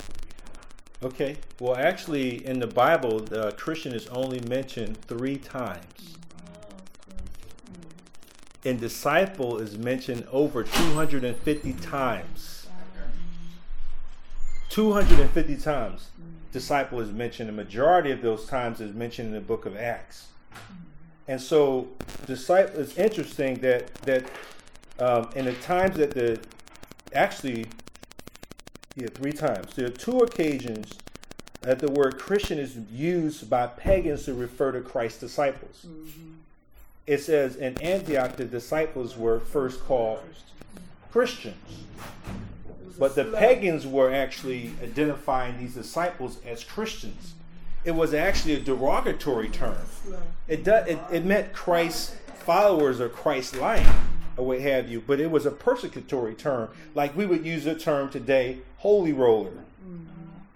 it'd 0.10 0.22
be 0.26 0.34
half. 0.44 1.04
Okay. 1.14 1.38
Well, 1.60 1.76
actually, 1.76 2.44
in 2.48 2.58
the 2.60 2.66
Bible, 2.68 3.20
the 3.20 3.52
Christian 3.52 3.94
is 3.94 4.08
only 4.08 4.40
mentioned 4.42 5.00
three 5.04 5.38
times. 5.38 6.16
And 8.68 8.82
disciple 8.82 9.60
is 9.60 9.78
mentioned 9.78 10.28
over 10.30 10.62
250 10.62 11.72
times. 11.74 12.68
250 14.68 15.56
times 15.56 16.10
disciple 16.52 17.00
is 17.00 17.10
mentioned. 17.14 17.48
The 17.48 17.54
majority 17.54 18.12
of 18.12 18.22
those 18.22 18.46
times 18.46 18.82
is 18.82 18.94
mentioned 18.94 19.30
in 19.30 19.34
the 19.36 19.40
book 19.40 19.66
of 19.66 19.78
Acts. 19.78 20.28
And 21.30 21.40
so, 21.40 21.88
disciple. 22.26 22.82
It's 22.82 22.98
interesting 22.98 23.56
that 23.62 23.94
that 24.02 24.26
um, 25.00 25.30
in 25.34 25.46
the 25.46 25.54
times 25.54 25.96
that 25.96 26.12
the 26.12 26.38
actually, 27.14 27.68
yeah, 28.98 29.08
three 29.14 29.32
times. 29.32 29.76
There 29.76 29.86
are 29.86 29.98
two 30.06 30.18
occasions 30.20 30.94
that 31.62 31.80
the 31.80 31.90
word 31.90 32.20
Christian 32.20 32.60
is 32.60 32.78
used 32.92 33.50
by 33.50 33.68
pagans 33.68 34.26
to 34.26 34.34
refer 34.34 34.74
to 34.74 34.82
Christ's 34.82 35.22
disciples. 35.22 35.86
It 37.08 37.22
says 37.22 37.56
in 37.56 37.82
Antioch 37.82 38.36
the 38.36 38.44
disciples 38.46 39.18
were 39.18 39.40
first 39.40 39.84
called 39.86 40.20
Christians. 41.12 41.56
But 43.00 43.16
the 43.16 43.26
pagans 43.26 43.88
were 43.88 44.14
actually 44.14 44.72
identifying 44.84 45.58
these 45.58 45.74
disciples 45.74 46.40
as 46.46 46.64
Christians. 46.64 47.34
It 47.86 47.92
was 47.92 48.14
actually 48.14 48.56
a 48.56 48.60
derogatory 48.60 49.50
term. 49.50 49.78
It, 50.48 50.64
do, 50.64 50.74
it, 50.74 51.00
it 51.12 51.24
meant 51.24 51.54
Christ's 51.54 52.16
followers 52.40 53.00
or 53.00 53.08
Christ 53.08 53.56
like 53.56 53.86
or 54.36 54.46
what 54.46 54.60
have 54.62 54.90
you, 54.90 55.02
but 55.02 55.20
it 55.20 55.32
was 55.32 55.46
a 55.46 55.52
persecutory 55.52 56.38
term. 56.38 56.70
Like 56.94 57.16
we 57.16 57.26
would 57.26 57.46
use 57.46 57.64
the 57.64 57.76
term 57.76 58.10
today, 58.10 58.58
holy 58.78 59.14
roller, 59.14 59.52
mm-hmm. 59.52 60.06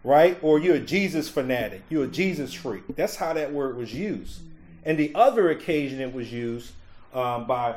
right? 0.04 0.38
Or 0.42 0.60
you're 0.60 0.76
a 0.76 0.80
Jesus 0.80 1.30
fanatic, 1.30 1.84
you're 1.90 2.06
a 2.06 2.08
Jesus 2.08 2.54
freak. 2.54 2.84
That's 2.96 3.16
how 3.16 3.34
that 3.34 3.54
word 3.54 3.78
was 3.78 3.94
used. 3.94 4.42
And 4.84 4.98
the 4.98 5.12
other 5.14 5.50
occasion 5.50 6.00
it 6.00 6.14
was 6.14 6.32
used 6.32 6.72
um, 7.14 7.46
by 7.46 7.76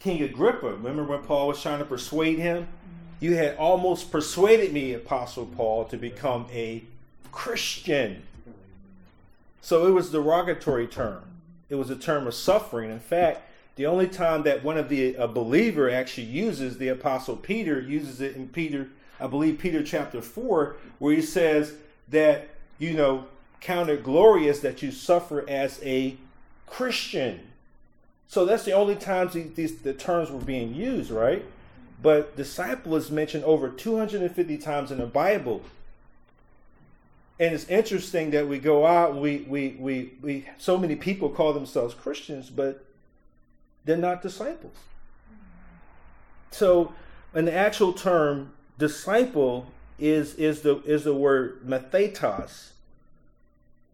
King 0.00 0.22
Agrippa. 0.22 0.72
Remember 0.72 1.04
when 1.04 1.22
Paul 1.22 1.48
was 1.48 1.60
trying 1.60 1.78
to 1.78 1.84
persuade 1.84 2.38
him? 2.38 2.68
You 3.20 3.34
had 3.34 3.56
almost 3.56 4.12
persuaded 4.12 4.72
me, 4.72 4.92
Apostle 4.94 5.46
Paul, 5.46 5.84
to 5.86 5.96
become 5.96 6.46
a 6.52 6.84
Christian. 7.32 8.22
So 9.60 9.86
it 9.86 9.90
was 9.90 10.10
derogatory 10.10 10.86
term. 10.86 11.22
It 11.68 11.74
was 11.74 11.90
a 11.90 11.96
term 11.96 12.26
of 12.26 12.34
suffering. 12.34 12.90
In 12.90 13.00
fact, 13.00 13.42
the 13.76 13.86
only 13.86 14.08
time 14.08 14.42
that 14.44 14.64
one 14.64 14.76
of 14.76 14.88
the 14.88 15.14
a 15.14 15.28
believer 15.28 15.90
actually 15.90 16.26
uses 16.26 16.78
the 16.78 16.88
Apostle 16.88 17.36
Peter 17.36 17.80
uses 17.80 18.20
it 18.20 18.34
in 18.34 18.48
Peter, 18.48 18.88
I 19.20 19.26
believe 19.26 19.58
Peter 19.58 19.82
chapter 19.82 20.20
four, 20.20 20.76
where 20.98 21.14
he 21.14 21.22
says 21.22 21.74
that 22.08 22.48
you 22.78 22.94
know 22.94 23.26
count 23.60 23.90
it 23.90 24.02
glorious 24.02 24.60
that 24.60 24.82
you 24.82 24.90
suffer 24.90 25.48
as 25.48 25.80
a 25.82 26.16
Christian. 26.66 27.40
So 28.26 28.44
that's 28.44 28.64
the 28.64 28.72
only 28.72 28.94
times 28.94 29.32
these, 29.32 29.52
these 29.54 29.76
the 29.78 29.94
terms 29.94 30.30
were 30.30 30.38
being 30.38 30.74
used, 30.74 31.10
right? 31.10 31.44
But 32.02 32.36
disciple 32.36 32.94
is 32.96 33.10
mentioned 33.10 33.44
over 33.44 33.68
250 33.68 34.58
times 34.58 34.92
in 34.92 34.98
the 34.98 35.06
Bible. 35.06 35.62
And 37.40 37.54
it's 37.54 37.68
interesting 37.68 38.30
that 38.32 38.48
we 38.48 38.58
go 38.58 38.84
out 38.84 39.16
we, 39.16 39.38
we, 39.48 39.76
we, 39.78 40.12
we 40.20 40.46
so 40.58 40.76
many 40.76 40.96
people 40.96 41.28
call 41.28 41.52
themselves 41.52 41.94
Christians, 41.94 42.50
but 42.50 42.84
they're 43.84 43.96
not 43.96 44.22
disciples. 44.22 44.76
So 46.50 46.92
an 47.34 47.48
actual 47.48 47.92
term, 47.92 48.52
disciple, 48.78 49.66
is 49.98 50.34
is 50.34 50.62
the 50.62 50.82
is 50.82 51.04
the 51.04 51.14
word 51.14 51.66
methetos. 51.66 52.70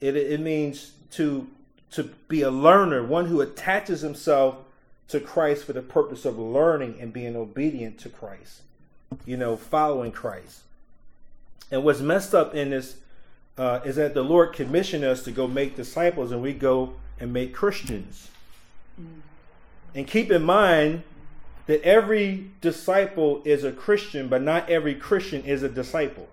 It 0.00 0.16
it 0.16 0.40
means 0.40 0.92
to 1.12 1.48
to 1.92 2.04
be 2.28 2.42
a 2.42 2.50
learner, 2.50 3.04
one 3.04 3.26
who 3.26 3.40
attaches 3.40 4.00
himself 4.00 4.56
to 5.08 5.20
Christ 5.20 5.64
for 5.64 5.72
the 5.72 5.82
purpose 5.82 6.24
of 6.24 6.38
learning 6.38 6.96
and 7.00 7.12
being 7.12 7.36
obedient 7.36 7.98
to 7.98 8.08
Christ. 8.08 8.62
you 9.24 9.36
know, 9.36 9.56
following 9.56 10.12
Christ. 10.12 10.60
And 11.70 11.84
what's 11.84 12.00
messed 12.00 12.34
up 12.34 12.54
in 12.54 12.70
this 12.70 12.96
uh, 13.56 13.80
is 13.84 13.96
that 13.96 14.14
the 14.14 14.22
Lord 14.22 14.52
commissioned 14.52 15.04
us 15.04 15.22
to 15.24 15.30
go 15.30 15.46
make 15.46 15.76
disciples, 15.76 16.32
and 16.32 16.42
we 16.42 16.52
go 16.52 16.94
and 17.20 17.32
make 17.32 17.54
Christians. 17.54 18.28
Mm. 19.00 19.20
And 19.94 20.06
keep 20.06 20.30
in 20.30 20.42
mind 20.42 21.04
that 21.66 21.82
every 21.82 22.50
disciple 22.60 23.42
is 23.44 23.64
a 23.64 23.72
Christian, 23.72 24.28
but 24.28 24.42
not 24.42 24.68
every 24.68 24.94
Christian 24.94 25.42
is 25.44 25.62
a 25.62 25.68
disciple. 25.68 26.28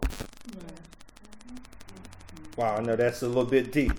Wow, 2.58 2.76
I 2.76 2.82
know 2.82 2.96
that's 2.96 3.22
a 3.22 3.28
little 3.28 3.46
bit 3.46 3.72
deep, 3.72 3.94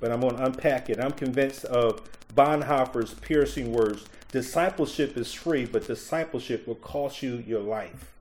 but 0.00 0.12
I'm 0.12 0.20
going 0.20 0.36
to 0.36 0.44
unpack 0.44 0.90
it. 0.90 1.00
I'm 1.00 1.12
convinced 1.12 1.64
of 1.64 2.02
Bonhoeffer's 2.34 3.14
piercing 3.14 3.72
words 3.72 4.04
discipleship 4.30 5.16
is 5.16 5.32
free, 5.32 5.64
but 5.64 5.86
discipleship 5.86 6.66
will 6.66 6.74
cost 6.74 7.22
you 7.22 7.42
your 7.46 7.60
life. 7.60 8.12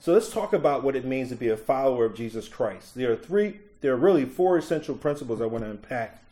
So 0.00 0.12
let's 0.12 0.30
talk 0.30 0.52
about 0.52 0.82
what 0.82 0.96
it 0.96 1.04
means 1.04 1.30
to 1.30 1.36
be 1.36 1.48
a 1.48 1.56
follower 1.56 2.04
of 2.04 2.14
Jesus 2.14 2.48
Christ. 2.48 2.94
There 2.94 3.12
are 3.12 3.16
three, 3.16 3.60
there 3.80 3.92
are 3.94 3.96
really 3.96 4.24
four 4.24 4.58
essential 4.58 4.96
principles 4.96 5.40
I 5.40 5.46
want 5.46 5.64
to 5.64 5.70
unpack 5.70 6.22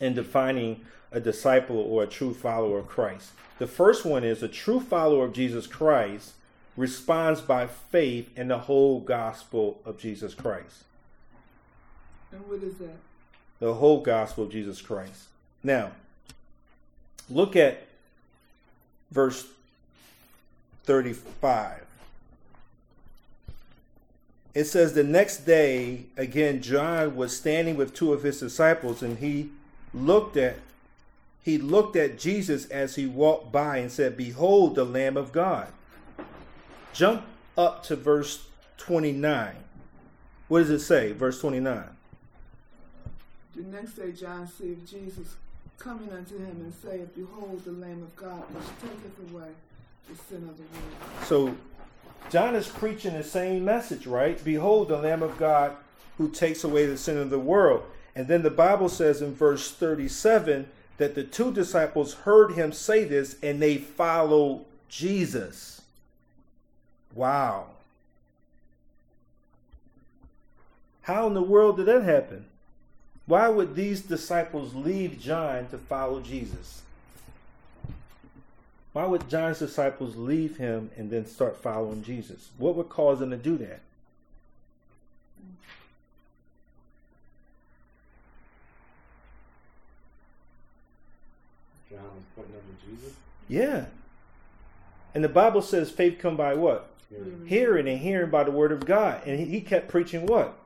in 0.00 0.14
defining 0.14 0.80
a 1.12 1.20
disciple 1.20 1.78
or 1.78 2.02
a 2.02 2.06
true 2.06 2.34
follower 2.34 2.78
of 2.78 2.88
Christ. 2.88 3.30
The 3.58 3.66
first 3.66 4.04
one 4.04 4.24
is 4.24 4.42
a 4.42 4.48
true 4.48 4.80
follower 4.80 5.26
of 5.26 5.32
Jesus 5.32 5.66
Christ 5.66 6.32
responds 6.76 7.40
by 7.40 7.66
faith 7.66 8.30
in 8.36 8.48
the 8.48 8.58
whole 8.58 9.00
gospel 9.00 9.80
of 9.84 9.98
Jesus 9.98 10.34
Christ. 10.34 10.84
And 12.32 12.46
what 12.46 12.62
is 12.62 12.74
that? 12.78 12.96
The 13.60 13.74
whole 13.74 14.00
gospel 14.00 14.44
of 14.44 14.52
Jesus 14.52 14.80
Christ. 14.80 15.24
Now, 15.62 15.92
look 17.28 17.56
at 17.56 17.86
verse 19.10 19.46
35. 20.84 21.84
It 24.54 24.64
says, 24.64 24.92
The 24.92 25.04
next 25.04 25.38
day, 25.38 26.04
again, 26.16 26.62
John 26.62 27.16
was 27.16 27.36
standing 27.36 27.76
with 27.76 27.94
two 27.94 28.12
of 28.12 28.22
his 28.22 28.40
disciples, 28.40 29.02
and 29.02 29.18
he 29.18 29.50
looked 29.92 30.36
at 30.36 30.56
he 31.42 31.56
looked 31.56 31.96
at 31.96 32.18
Jesus 32.18 32.66
as 32.66 32.96
he 32.96 33.06
walked 33.06 33.52
by 33.52 33.78
and 33.78 33.90
said, 33.90 34.18
Behold 34.18 34.74
the 34.74 34.84
Lamb 34.84 35.16
of 35.16 35.32
God. 35.32 35.68
Jump 36.92 37.22
up 37.56 37.82
to 37.84 37.96
verse 37.96 38.46
29. 38.76 39.54
What 40.48 40.58
does 40.58 40.68
it 40.68 40.80
say? 40.80 41.12
Verse 41.12 41.40
29. 41.40 41.84
The 43.58 43.64
next 43.64 43.94
day 43.94 44.12
John 44.12 44.46
seeth 44.46 44.88
Jesus 44.88 45.34
coming 45.78 46.12
unto 46.12 46.38
him 46.38 46.60
and 46.60 46.72
saith, 46.72 47.12
Behold 47.16 47.64
the 47.64 47.72
Lamb 47.72 48.04
of 48.04 48.14
God, 48.14 48.44
which 48.54 48.64
taketh 48.80 49.32
away 49.32 49.48
the 50.08 50.14
sin 50.14 50.48
of 50.48 50.56
the 50.56 50.62
world. 50.62 51.24
So 51.24 51.56
John 52.30 52.54
is 52.54 52.68
preaching 52.68 53.14
the 53.14 53.24
same 53.24 53.64
message, 53.64 54.06
right? 54.06 54.42
Behold 54.44 54.86
the 54.86 54.98
Lamb 54.98 55.24
of 55.24 55.36
God 55.38 55.76
who 56.18 56.30
takes 56.30 56.62
away 56.62 56.86
the 56.86 56.96
sin 56.96 57.18
of 57.18 57.30
the 57.30 57.38
world. 57.40 57.82
And 58.14 58.28
then 58.28 58.42
the 58.42 58.50
Bible 58.50 58.88
says 58.88 59.22
in 59.22 59.34
verse 59.34 59.72
37 59.72 60.68
that 60.98 61.16
the 61.16 61.24
two 61.24 61.52
disciples 61.52 62.14
heard 62.14 62.52
him 62.52 62.70
say 62.70 63.02
this 63.02 63.34
and 63.42 63.60
they 63.60 63.76
followed 63.76 64.66
Jesus. 64.88 65.82
Wow. 67.12 67.66
How 71.02 71.26
in 71.26 71.34
the 71.34 71.42
world 71.42 71.78
did 71.78 71.86
that 71.86 72.04
happen? 72.04 72.44
Why 73.28 73.46
would 73.46 73.74
these 73.74 74.00
disciples 74.00 74.74
leave 74.74 75.20
John 75.20 75.68
to 75.68 75.76
follow 75.76 76.20
Jesus? 76.20 76.80
Why 78.94 79.04
would 79.04 79.28
John's 79.28 79.58
disciples 79.58 80.16
leave 80.16 80.56
him 80.56 80.90
and 80.96 81.10
then 81.10 81.26
start 81.26 81.62
following 81.62 82.02
Jesus? 82.02 82.48
What 82.56 82.74
would 82.74 82.88
cause 82.88 83.18
them 83.18 83.30
to 83.30 83.36
do 83.36 83.58
that? 83.58 83.80
John 91.90 92.00
was 92.00 92.24
pointing 92.34 92.54
them 92.54 92.62
to 92.80 92.90
Jesus? 92.90 93.12
Yeah. 93.46 93.84
And 95.14 95.22
the 95.22 95.28
Bible 95.28 95.60
says 95.60 95.90
faith 95.90 96.18
come 96.18 96.38
by 96.38 96.54
what? 96.54 96.88
Hearing, 97.10 97.46
hearing 97.46 97.88
and 97.88 97.98
hearing 97.98 98.30
by 98.30 98.44
the 98.44 98.50
word 98.50 98.72
of 98.72 98.86
God. 98.86 99.20
And 99.26 99.38
he, 99.38 99.44
he 99.44 99.60
kept 99.60 99.88
preaching 99.88 100.24
what? 100.24 100.56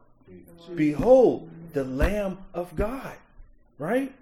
Behold, 0.76 1.50
the 1.72 1.85
Lamb 1.85 2.38
of 2.54 2.74
God. 2.76 3.16
Right? 3.78 4.12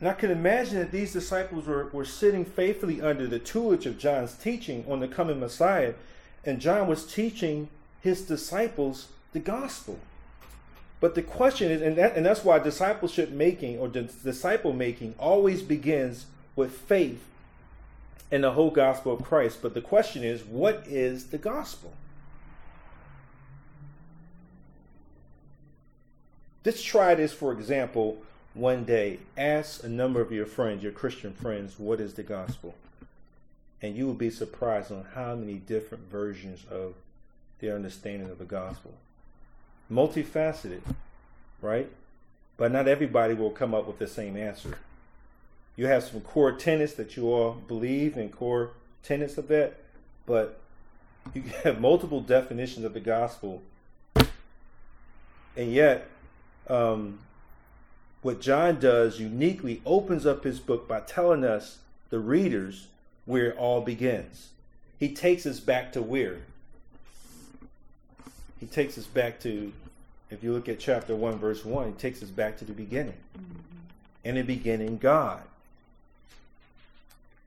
And 0.00 0.08
I 0.08 0.12
can 0.12 0.30
imagine 0.30 0.78
that 0.78 0.92
these 0.92 1.12
disciples 1.12 1.66
were, 1.66 1.88
were 1.92 2.04
sitting 2.04 2.44
faithfully 2.44 3.02
under 3.02 3.26
the 3.26 3.38
tutelage 3.38 3.86
of 3.86 3.98
John's 3.98 4.34
teaching 4.34 4.84
on 4.88 5.00
the 5.00 5.08
coming 5.08 5.40
Messiah, 5.40 5.94
and 6.44 6.60
John 6.60 6.86
was 6.86 7.04
teaching 7.04 7.68
his 8.00 8.22
disciples 8.22 9.08
the 9.32 9.40
gospel. 9.40 9.98
But 11.00 11.14
the 11.14 11.22
question 11.22 11.70
is, 11.70 11.82
and, 11.82 11.96
that, 11.96 12.16
and 12.16 12.24
that's 12.24 12.44
why 12.44 12.58
discipleship 12.58 13.30
making 13.30 13.78
or 13.78 13.88
disciple 13.88 14.72
making 14.72 15.14
always 15.18 15.62
begins 15.62 16.26
with 16.54 16.72
faith 16.72 17.24
in 18.30 18.42
the 18.42 18.52
whole 18.52 18.70
gospel 18.70 19.12
of 19.12 19.24
Christ. 19.24 19.60
But 19.62 19.74
the 19.74 19.80
question 19.80 20.22
is, 20.22 20.44
what 20.44 20.84
is 20.86 21.26
the 21.26 21.38
gospel? 21.38 21.92
Let's 26.64 26.82
try 26.82 27.14
this, 27.14 27.32
for 27.32 27.52
example, 27.52 28.18
one 28.54 28.84
day. 28.84 29.20
Ask 29.36 29.84
a 29.84 29.88
number 29.88 30.20
of 30.20 30.32
your 30.32 30.46
friends, 30.46 30.82
your 30.82 30.92
Christian 30.92 31.32
friends, 31.32 31.78
what 31.78 32.00
is 32.00 32.14
the 32.14 32.22
gospel? 32.22 32.74
And 33.80 33.96
you 33.96 34.06
will 34.06 34.14
be 34.14 34.30
surprised 34.30 34.90
on 34.90 35.06
how 35.14 35.34
many 35.34 35.54
different 35.54 36.10
versions 36.10 36.64
of 36.70 36.94
their 37.60 37.74
understanding 37.74 38.30
of 38.30 38.38
the 38.38 38.44
gospel 38.44 38.94
multifaceted, 39.90 40.80
right? 41.60 41.90
But 42.56 42.72
not 42.72 42.88
everybody 42.88 43.34
will 43.34 43.50
come 43.50 43.74
up 43.74 43.86
with 43.86 43.98
the 43.98 44.06
same 44.06 44.36
answer. 44.36 44.78
You 45.76 45.86
have 45.86 46.04
some 46.04 46.20
core 46.20 46.52
tenets 46.52 46.94
that 46.94 47.16
you 47.16 47.32
all 47.32 47.52
believe 47.52 48.16
and 48.16 48.32
core 48.32 48.72
tenets 49.02 49.38
of 49.38 49.48
that, 49.48 49.78
but 50.26 50.60
you 51.34 51.42
have 51.64 51.80
multiple 51.80 52.20
definitions 52.20 52.84
of 52.84 52.94
the 52.94 53.00
gospel. 53.00 53.62
And 55.56 55.72
yet, 55.72 56.08
um, 56.68 57.18
what 58.22 58.40
John 58.40 58.80
does 58.80 59.20
uniquely 59.20 59.80
opens 59.86 60.26
up 60.26 60.44
his 60.44 60.60
book 60.60 60.88
by 60.88 61.00
telling 61.00 61.44
us, 61.44 61.78
the 62.10 62.18
readers, 62.18 62.86
where 63.26 63.50
it 63.50 63.56
all 63.58 63.82
begins. 63.82 64.48
He 64.98 65.14
takes 65.14 65.44
us 65.46 65.60
back 65.60 65.92
to 65.92 66.02
where? 66.02 66.38
he 68.60 68.66
takes 68.66 68.98
us 68.98 69.06
back 69.06 69.40
to, 69.40 69.72
if 70.30 70.42
you 70.42 70.52
look 70.52 70.68
at 70.68 70.78
chapter 70.78 71.14
1, 71.14 71.38
verse 71.38 71.64
1, 71.64 71.88
he 71.88 71.92
takes 71.92 72.22
us 72.22 72.30
back 72.30 72.58
to 72.58 72.64
the 72.64 72.72
beginning. 72.72 73.14
Mm-hmm. 73.36 73.58
In 74.24 74.34
the 74.34 74.42
beginning, 74.42 74.98
God. 74.98 75.42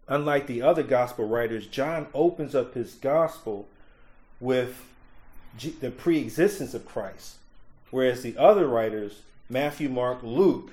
Unlike 0.08 0.48
the 0.48 0.62
other 0.62 0.84
gospel 0.84 1.28
writers, 1.28 1.68
John 1.68 2.08
opens 2.14 2.56
up 2.56 2.74
his 2.74 2.96
gospel 2.96 3.68
with 4.40 4.84
the 5.80 5.92
pre 5.92 6.20
existence 6.20 6.74
of 6.74 6.86
Christ, 6.86 7.36
whereas 7.92 8.24
the 8.24 8.38
other 8.38 8.68
writers, 8.68 9.22
Matthew, 9.50 9.90
Mark, 9.90 10.24
Luke, 10.24 10.72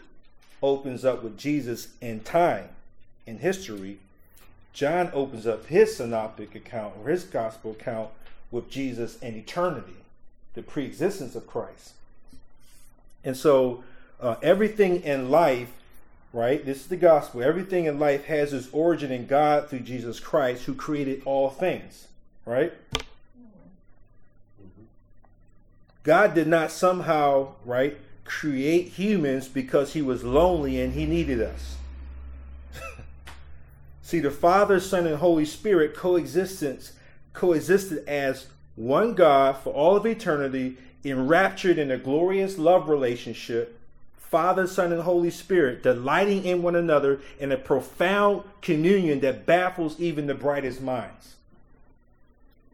opens 0.63 1.05
up 1.05 1.23
with 1.23 1.37
Jesus 1.37 1.89
in 2.01 2.21
time, 2.21 2.69
in 3.27 3.39
history. 3.39 3.99
John 4.73 5.11
opens 5.13 5.47
up 5.47 5.67
his 5.67 5.97
synoptic 5.97 6.55
account 6.55 6.95
or 7.01 7.11
his 7.11 7.25
gospel 7.25 7.73
account 7.73 8.09
with 8.51 8.71
Jesus 8.71 9.19
in 9.19 9.35
eternity 9.35 9.95
the 10.59 10.63
preexistence 10.65 11.37
of 11.37 11.47
Christ. 11.47 11.93
And 13.25 13.37
so 13.37 13.85
uh, 14.21 14.37
everything 14.43 15.03
in 15.03 15.31
life, 15.31 15.71
right? 16.33 16.65
This 16.67 16.79
is 16.79 16.87
the 16.89 16.97
gospel. 16.97 17.45
Everything 17.45 17.85
in 17.85 18.01
life 18.01 18.25
has 18.25 18.53
its 18.53 18.69
origin 18.73 19.13
in 19.13 19.27
God 19.27 19.69
through 19.69 19.81
Jesus 19.81 20.19
Christ, 20.19 20.65
who 20.65 20.75
created 20.75 21.23
all 21.25 21.49
things, 21.49 22.09
right? 22.45 22.73
God 26.09 26.33
did 26.33 26.47
not 26.47 26.73
somehow, 26.73 27.49
right, 27.67 27.99
create 28.25 28.89
humans 28.89 29.47
because 29.47 29.93
he 29.93 30.01
was 30.01 30.25
lonely 30.25 30.81
and 30.81 30.95
he 30.95 31.05
needed 31.05 31.43
us. 31.43 31.77
See, 34.01 34.19
the 34.19 34.31
Father, 34.31 34.81
Son, 34.81 35.07
and 35.07 35.17
Holy 35.17 35.45
Spirit 35.45 35.95
coexistence 35.95 36.93
coexisted 37.35 38.09
as 38.09 38.47
one 38.75 39.13
God 39.13 39.59
for 39.59 39.75
all 39.75 39.99
of 39.99 40.07
eternity, 40.07 40.79
enraptured 41.05 41.77
in 41.77 41.91
a 41.91 41.99
glorious 41.99 42.57
love 42.57 42.89
relationship, 42.89 43.79
Father, 44.17 44.67
Son, 44.67 44.95
and 44.95 45.03
Holy 45.03 45.29
Spirit, 45.29 45.83
delighting 45.83 46.43
in 46.43 46.63
one 46.63 46.75
another 46.75 47.21
in 47.39 47.53
a 47.53 47.59
profound 47.59 48.45
communion 48.63 49.21
that 49.21 49.45
baffles 49.45 50.01
even 50.01 50.27
the 50.27 50.35
brightest 50.35 50.81
minds. 50.81 51.35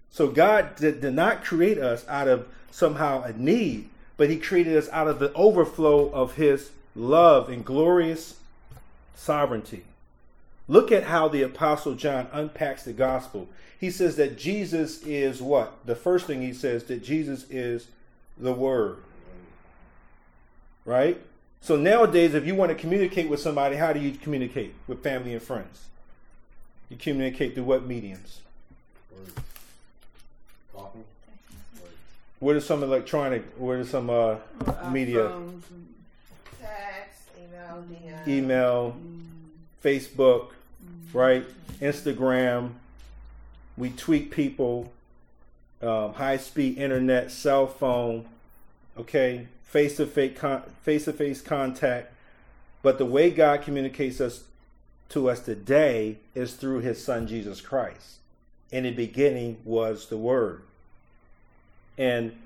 So 0.08 0.28
God 0.28 0.76
did, 0.76 1.00
did 1.00 1.14
not 1.14 1.42
create 1.42 1.78
us 1.78 2.06
out 2.06 2.28
of 2.28 2.46
somehow 2.74 3.22
a 3.22 3.32
need, 3.32 3.88
but 4.16 4.28
He 4.28 4.36
created 4.36 4.76
us 4.76 4.88
out 4.88 5.06
of 5.06 5.20
the 5.20 5.32
overflow 5.34 6.10
of 6.10 6.34
His 6.34 6.72
love 6.96 7.48
and 7.48 7.64
glorious 7.64 8.34
sovereignty. 9.14 9.84
Look 10.66 10.90
at 10.90 11.04
how 11.04 11.28
the 11.28 11.42
Apostle 11.42 11.94
John 11.94 12.26
unpacks 12.32 12.82
the 12.82 12.92
gospel. 12.92 13.48
He 13.78 13.92
says 13.92 14.16
that 14.16 14.36
Jesus 14.36 15.02
is 15.02 15.40
what? 15.40 15.86
The 15.86 15.94
first 15.94 16.26
thing 16.26 16.42
he 16.42 16.52
says 16.52 16.84
that 16.84 17.04
Jesus 17.04 17.48
is 17.48 17.86
the 18.36 18.52
Word. 18.52 18.96
Right? 20.84 21.20
So 21.60 21.76
nowadays, 21.76 22.34
if 22.34 22.44
you 22.44 22.56
want 22.56 22.70
to 22.70 22.74
communicate 22.74 23.28
with 23.28 23.40
somebody, 23.40 23.76
how 23.76 23.92
do 23.92 24.00
you 24.00 24.12
communicate 24.12 24.74
with 24.88 25.02
family 25.02 25.32
and 25.32 25.42
friends? 25.42 25.86
You 26.88 26.96
communicate 26.96 27.54
through 27.54 27.64
what 27.64 27.86
mediums? 27.86 28.40
What 32.44 32.56
are 32.56 32.60
some 32.60 32.82
electronic? 32.82 33.42
What 33.56 33.76
are 33.76 33.86
some 33.86 34.10
uh, 34.10 34.36
Or 34.66 34.90
media? 34.92 35.30
phones 35.30 35.64
Text, 36.60 37.30
email, 37.38 37.84
DM. 37.90 38.28
Email, 38.28 38.96
mm, 39.00 39.22
Facebook, 39.82 40.48
right? 41.14 41.46
Instagram. 41.80 42.72
We 43.78 43.88
tweet 43.88 44.30
people. 44.30 44.92
Um, 45.80 46.12
high 46.12 46.36
speed 46.36 46.76
internet, 46.76 47.30
cell 47.30 47.66
phone. 47.66 48.26
Okay, 48.98 49.46
face 49.62 49.96
to 49.96 50.04
face 50.04 50.38
face 50.82 51.06
to 51.06 51.14
face 51.14 51.40
contact. 51.40 52.12
But 52.82 52.98
the 52.98 53.06
way 53.06 53.30
God 53.30 53.62
communicates 53.62 54.20
us 54.20 54.44
to 55.08 55.30
us 55.30 55.40
today 55.40 56.18
is 56.34 56.52
through 56.52 56.80
His 56.80 57.02
Son 57.02 57.26
Jesus 57.26 57.62
Christ. 57.62 58.18
In 58.70 58.84
the 58.84 58.90
beginning 58.90 59.62
was 59.64 60.08
the 60.10 60.18
Word. 60.18 60.60
And 61.96 62.36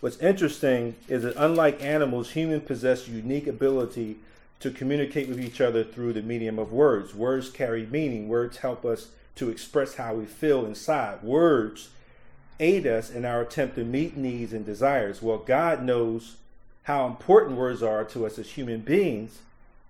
what's 0.00 0.18
interesting 0.18 0.96
is 1.08 1.22
that 1.22 1.36
unlike 1.36 1.82
animals, 1.82 2.32
humans 2.32 2.64
possess 2.66 3.08
unique 3.08 3.46
ability 3.46 4.16
to 4.60 4.70
communicate 4.70 5.28
with 5.28 5.40
each 5.40 5.60
other 5.60 5.84
through 5.84 6.14
the 6.14 6.22
medium 6.22 6.58
of 6.58 6.72
words. 6.72 7.14
Words 7.14 7.50
carry 7.50 7.86
meaning. 7.86 8.28
Words 8.28 8.58
help 8.58 8.84
us 8.84 9.08
to 9.36 9.50
express 9.50 9.94
how 9.94 10.14
we 10.14 10.24
feel 10.24 10.64
inside. 10.64 11.22
Words 11.22 11.90
aid 12.58 12.86
us 12.86 13.10
in 13.10 13.24
our 13.24 13.42
attempt 13.42 13.76
to 13.76 13.84
meet 13.84 14.16
needs 14.16 14.52
and 14.52 14.64
desires. 14.64 15.20
Well, 15.20 15.38
God 15.38 15.82
knows 15.82 16.36
how 16.84 17.06
important 17.06 17.56
words 17.58 17.82
are 17.82 18.04
to 18.04 18.24
us 18.24 18.38
as 18.38 18.50
human 18.50 18.80
beings. 18.80 19.40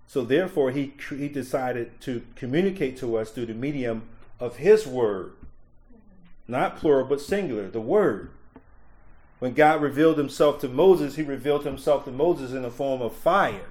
So 0.07 0.23
therefore, 0.23 0.71
he, 0.71 0.93
he 1.09 1.29
decided 1.29 1.99
to 2.01 2.23
communicate 2.35 2.97
to 2.97 3.17
us 3.17 3.31
through 3.31 3.45
the 3.47 3.53
medium 3.53 4.03
of 4.39 4.57
his 4.57 4.85
word. 4.85 5.33
Not 6.47 6.77
plural, 6.77 7.05
but 7.05 7.21
singular, 7.21 7.69
the 7.69 7.81
word. 7.81 8.31
When 9.39 9.53
God 9.53 9.81
revealed 9.81 10.17
himself 10.17 10.59
to 10.61 10.67
Moses, 10.67 11.15
he 11.15 11.23
revealed 11.23 11.63
himself 11.65 12.05
to 12.05 12.11
Moses 12.11 12.51
in 12.51 12.63
the 12.63 12.71
form 12.71 13.01
of 13.01 13.13
fire 13.13 13.67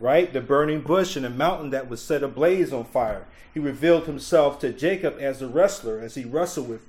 right? 0.00 0.32
The 0.32 0.40
burning 0.40 0.80
bush 0.80 1.16
and 1.16 1.24
the 1.24 1.30
mountain 1.30 1.70
that 1.70 1.88
was 1.88 2.02
set 2.02 2.22
ablaze 2.22 2.72
on 2.72 2.84
fire. 2.84 3.24
He 3.52 3.60
revealed 3.60 4.06
himself 4.06 4.58
to 4.60 4.72
Jacob 4.72 5.16
as 5.20 5.40
a 5.40 5.46
wrestler 5.46 6.00
as 6.00 6.14
he 6.14 6.24
wrestled 6.24 6.68
with 6.68 6.82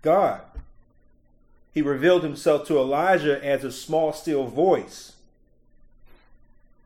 God. 0.00 0.40
He 1.74 1.82
revealed 1.82 2.22
himself 2.22 2.66
to 2.68 2.78
Elijah 2.78 3.44
as 3.44 3.64
a 3.64 3.72
small, 3.72 4.12
still 4.12 4.46
voice. 4.46 5.12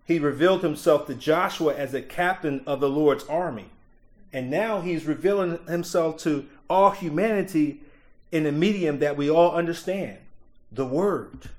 He 0.04 0.18
revealed 0.18 0.62
himself 0.62 1.06
to 1.06 1.14
Joshua 1.14 1.74
as 1.74 1.92
a 1.92 2.02
captain 2.02 2.62
of 2.66 2.80
the 2.80 2.88
Lord's 2.88 3.24
army. 3.24 3.66
And 4.32 4.50
now 4.50 4.80
he's 4.80 5.04
revealing 5.04 5.58
himself 5.66 6.18
to 6.18 6.46
all 6.70 6.90
humanity 6.90 7.80
in 8.30 8.46
a 8.46 8.52
medium 8.52 9.00
that 9.00 9.16
we 9.16 9.30
all 9.30 9.52
understand 9.52 10.18
the 10.76 10.86
Word 10.86 11.50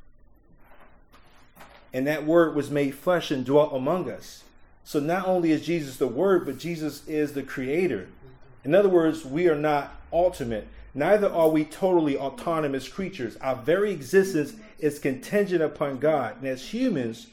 and 1.93 2.05
that 2.05 2.25
word 2.25 2.55
was 2.55 2.69
made 2.69 2.93
flesh 2.93 3.31
and 3.31 3.45
dwelt 3.45 3.73
among 3.73 4.09
us. 4.09 4.43
So 4.83 4.99
not 4.99 5.27
only 5.27 5.51
is 5.51 5.65
Jesus 5.65 5.97
the 5.97 6.07
word, 6.07 6.45
but 6.45 6.59
Jesus 6.59 7.05
is 7.07 7.33
the 7.33 7.43
creator. 7.43 8.07
In 8.63 8.75
other 8.75 8.89
words, 8.89 9.25
we 9.25 9.47
are 9.47 9.55
not 9.55 9.93
ultimate. 10.13 10.67
Neither 10.93 11.27
are 11.27 11.49
we 11.49 11.65
totally 11.65 12.17
autonomous 12.17 12.87
creatures. 12.87 13.35
Our 13.37 13.55
very 13.55 13.91
existence 13.91 14.53
is 14.79 14.99
contingent 14.99 15.61
upon 15.61 15.99
God. 15.99 16.37
And 16.37 16.47
as 16.47 16.73
humans 16.73 17.27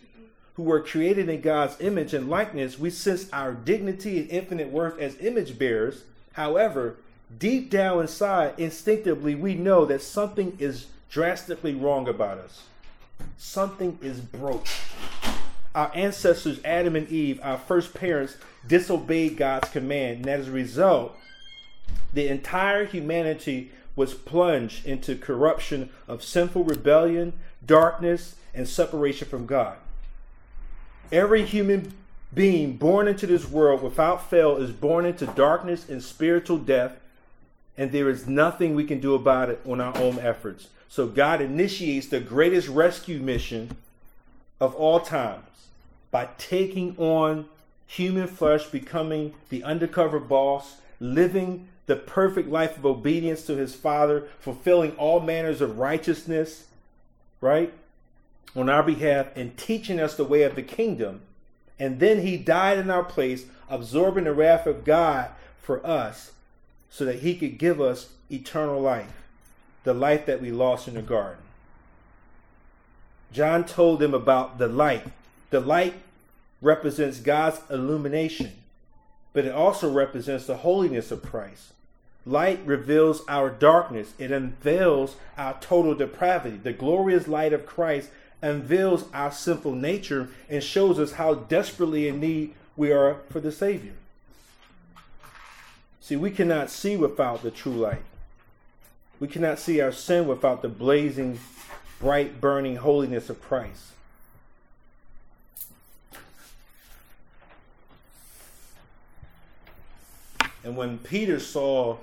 who 0.55 0.62
were 0.62 0.81
created 0.81 1.29
in 1.29 1.40
God's 1.40 1.81
image 1.81 2.14
and 2.14 2.31
likeness, 2.31 2.79
we 2.79 2.90
sense 2.90 3.29
our 3.33 3.53
dignity 3.53 4.18
and 4.18 4.31
infinite 4.31 4.70
worth 4.70 4.99
as 4.99 5.20
image 5.20 5.59
bearers. 5.59 6.05
However, 6.33 6.97
deep 7.38 7.70
down 7.70 8.01
inside, 8.01 8.55
instinctively, 8.59 9.35
we 9.35 9.55
know 9.55 9.85
that 9.85 10.03
something 10.03 10.57
is 10.59 10.87
drastically 11.14 11.77
wrong 11.77 12.09
about 12.09 12.38
us 12.38 12.64
something 13.38 13.96
is 14.03 14.18
broke. 14.18 14.66
Our 15.72 15.92
ancestors, 15.94 16.59
Adam 16.64 16.96
and 16.96 17.09
Eve, 17.09 17.38
our 17.40 17.57
first 17.57 17.94
parents, 17.94 18.37
disobeyed 18.66 19.37
God's 19.37 19.68
command, 19.68 20.18
and 20.18 20.29
as 20.29 20.48
a 20.48 20.50
result, 20.50 21.16
the 22.12 22.27
entire 22.27 22.85
humanity 22.85 23.70
was 23.94 24.12
plunged 24.12 24.87
into 24.87 25.14
corruption 25.14 25.90
of 26.09 26.24
sinful 26.24 26.64
rebellion, 26.64 27.33
darkness, 27.64 28.35
and 28.53 28.68
separation 28.68 29.29
from 29.29 29.46
God. 29.46 29.77
Every 31.12 31.44
human 31.44 31.94
being 32.35 32.77
born 32.77 33.07
into 33.07 33.29
this 33.29 33.48
world 33.48 33.83
without 33.83 34.29
fail 34.29 34.57
is 34.57 34.72
born 34.72 35.07
into 35.07 35.27
darkness 35.27 35.88
and 35.88 36.03
spiritual 36.03 36.59
death, 36.59 36.96
and 37.79 37.92
there 37.92 38.11
is 38.11 38.27
nothing 38.27 38.74
we 38.74 38.85
can 38.85 38.98
do 38.98 39.14
about 39.14 39.48
it 39.48 39.61
on 39.64 39.81
our 39.81 39.96
own 39.98 40.18
efforts. 40.18 40.70
So 40.94 41.09
God 41.09 41.40
initiates 41.40 42.07
the 42.07 42.20
greatest 42.20 42.68
rescue 42.68 43.18
mission 43.18 43.76
of 44.61 44.76
all 44.76 45.00
times 45.00 45.66
by 46.12 46.28
taking 46.38 46.96
on 46.98 47.46
human 47.88 48.28
flesh, 48.28 48.66
becoming 48.66 49.35
the 49.48 49.64
undercover 49.64 50.20
boss, 50.20 50.76
living 51.00 51.66
the 51.87 51.96
perfect 51.96 52.48
life 52.48 52.76
of 52.76 52.87
obedience 52.87 53.42
to 53.46 53.57
his 53.57 53.74
Father, 53.74 54.28
fulfilling 54.38 54.92
all 54.92 55.18
manners 55.18 55.61
of 55.61 55.78
righteousness, 55.78 56.68
right? 57.40 57.74
On 58.54 58.68
our 58.70 58.85
behalf, 58.85 59.26
and 59.35 59.57
teaching 59.57 59.98
us 59.98 60.14
the 60.14 60.22
way 60.22 60.44
of 60.44 60.54
the 60.54 60.62
kingdom. 60.62 61.22
And 61.76 61.98
then 61.98 62.20
he 62.20 62.37
died 62.37 62.78
in 62.78 62.88
our 62.88 63.02
place, 63.02 63.46
absorbing 63.68 64.22
the 64.22 64.33
wrath 64.33 64.64
of 64.64 64.85
God 64.85 65.30
for 65.61 65.85
us, 65.85 66.30
so 66.88 67.04
that 67.04 67.18
he 67.18 67.35
could 67.35 67.59
give 67.59 67.80
us 67.80 68.11
eternal 68.30 68.80
life 68.80 69.23
the 69.85 69.94
life 69.94 70.27
that 70.27 70.40
we 70.40 70.51
lost 70.51 70.88
in 70.88 70.94
the 70.94 71.03
garden. 71.03 71.42
John 73.33 73.64
told 73.64 74.01
them 74.01 74.14
about 74.14 74.59
the 74.59 74.68
light. 74.68 75.05
The 75.51 75.61
light 75.61 75.94
represents 76.61 77.20
God's 77.20 77.61
illumination, 77.70 78.53
but 79.33 79.44
it 79.44 79.53
also 79.53 79.92
represents 79.92 80.47
the 80.47 80.59
holiness 80.59 81.11
of 81.11 81.23
Christ. 81.23 81.73
Light 82.27 82.61
reveals 82.64 83.23
our 83.29 83.51
darkness, 83.51 84.14
it 84.18 84.31
unveils 84.31 85.16
our 85.37 85.59
total 85.61 85.94
depravity. 85.94 86.57
The 86.57 86.73
glorious 86.73 87.29
light 87.29 87.53
of 87.53 87.66
Christ 87.66 88.09
unveils 88.40 89.05
our 89.12 89.31
sinful 89.31 89.75
nature 89.75 90.29
and 90.49 90.62
shows 90.62 90.99
us 90.99 91.12
how 91.12 91.35
desperately 91.35 92.09
in 92.09 92.20
need 92.20 92.55
we 92.77 92.92
are 92.92 93.16
for 93.31 93.40
the 93.40 93.53
Savior. 93.53 93.92
See, 96.01 96.16
we 96.16 96.31
cannot 96.31 96.70
see 96.70 96.97
without 96.97 97.42
the 97.42 97.51
true 97.51 97.73
light. 97.73 98.03
We 99.24 99.30
cannot 99.30 99.58
see 99.58 99.80
our 99.80 99.90
sin 99.90 100.26
without 100.28 100.60
the 100.60 100.68
blazing, 100.68 101.40
bright, 101.98 102.42
burning 102.42 102.76
holiness 102.76 103.30
of 103.30 103.40
Christ. 103.40 103.92
And 110.62 110.76
when 110.76 110.98
Peter 110.98 111.40
saw 111.40 111.96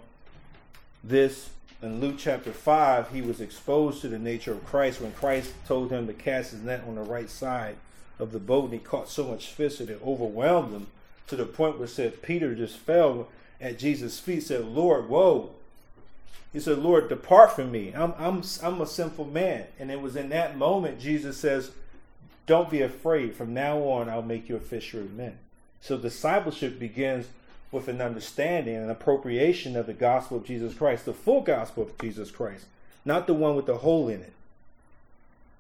this 1.03 1.51
in 1.83 2.01
Luke 2.01 2.15
chapter 2.17 2.51
5, 2.51 3.11
he 3.11 3.21
was 3.21 3.39
exposed 3.39 4.01
to 4.01 4.07
the 4.07 4.17
nature 4.17 4.53
of 4.53 4.65
Christ 4.65 4.99
when 4.99 5.11
Christ 5.11 5.53
told 5.67 5.91
him 5.91 6.07
to 6.07 6.13
cast 6.13 6.53
his 6.53 6.63
net 6.63 6.85
on 6.87 6.95
the 6.95 7.03
right 7.03 7.29
side 7.29 7.75
of 8.17 8.31
the 8.31 8.39
boat, 8.39 8.63
and 8.63 8.73
he 8.73 8.79
caught 8.79 9.09
so 9.09 9.25
much 9.25 9.49
fish 9.49 9.77
that 9.77 9.91
it 9.91 10.01
overwhelmed 10.03 10.73
him 10.73 10.87
to 11.27 11.35
the 11.35 11.45
point 11.45 11.77
where 11.77 11.87
said 11.87 12.23
Peter 12.23 12.55
just 12.55 12.77
fell 12.77 13.27
at 13.61 13.77
Jesus' 13.77 14.19
feet, 14.19 14.41
said, 14.41 14.65
Lord, 14.65 15.07
whoa. 15.07 15.51
He 16.53 16.59
said, 16.59 16.79
Lord, 16.79 17.07
depart 17.07 17.53
from 17.53 17.71
me. 17.71 17.93
I'm, 17.95 18.13
I'm, 18.17 18.43
I'm 18.61 18.81
a 18.81 18.87
sinful 18.87 19.25
man. 19.25 19.65
And 19.79 19.89
it 19.89 20.01
was 20.01 20.15
in 20.15 20.29
that 20.29 20.57
moment 20.57 20.99
Jesus 20.99 21.37
says, 21.37 21.71
Don't 22.45 22.69
be 22.69 22.81
afraid. 22.81 23.35
From 23.35 23.53
now 23.53 23.79
on, 23.79 24.09
I'll 24.09 24.21
make 24.21 24.49
you 24.49 24.57
a 24.57 24.59
fisher 24.59 24.99
of 24.99 25.13
men. 25.13 25.37
So 25.79 25.97
discipleship 25.97 26.77
begins 26.77 27.27
with 27.71 27.87
an 27.87 28.01
understanding 28.01 28.75
and 28.75 28.91
appropriation 28.91 29.77
of 29.77 29.87
the 29.87 29.93
gospel 29.93 30.37
of 30.37 30.45
Jesus 30.45 30.73
Christ, 30.73 31.05
the 31.05 31.13
full 31.13 31.41
gospel 31.41 31.83
of 31.83 31.97
Jesus 31.99 32.29
Christ, 32.29 32.65
not 33.05 33.27
the 33.27 33.33
one 33.33 33.55
with 33.55 33.65
the 33.65 33.77
hole 33.77 34.09
in 34.09 34.19
it. 34.19 34.33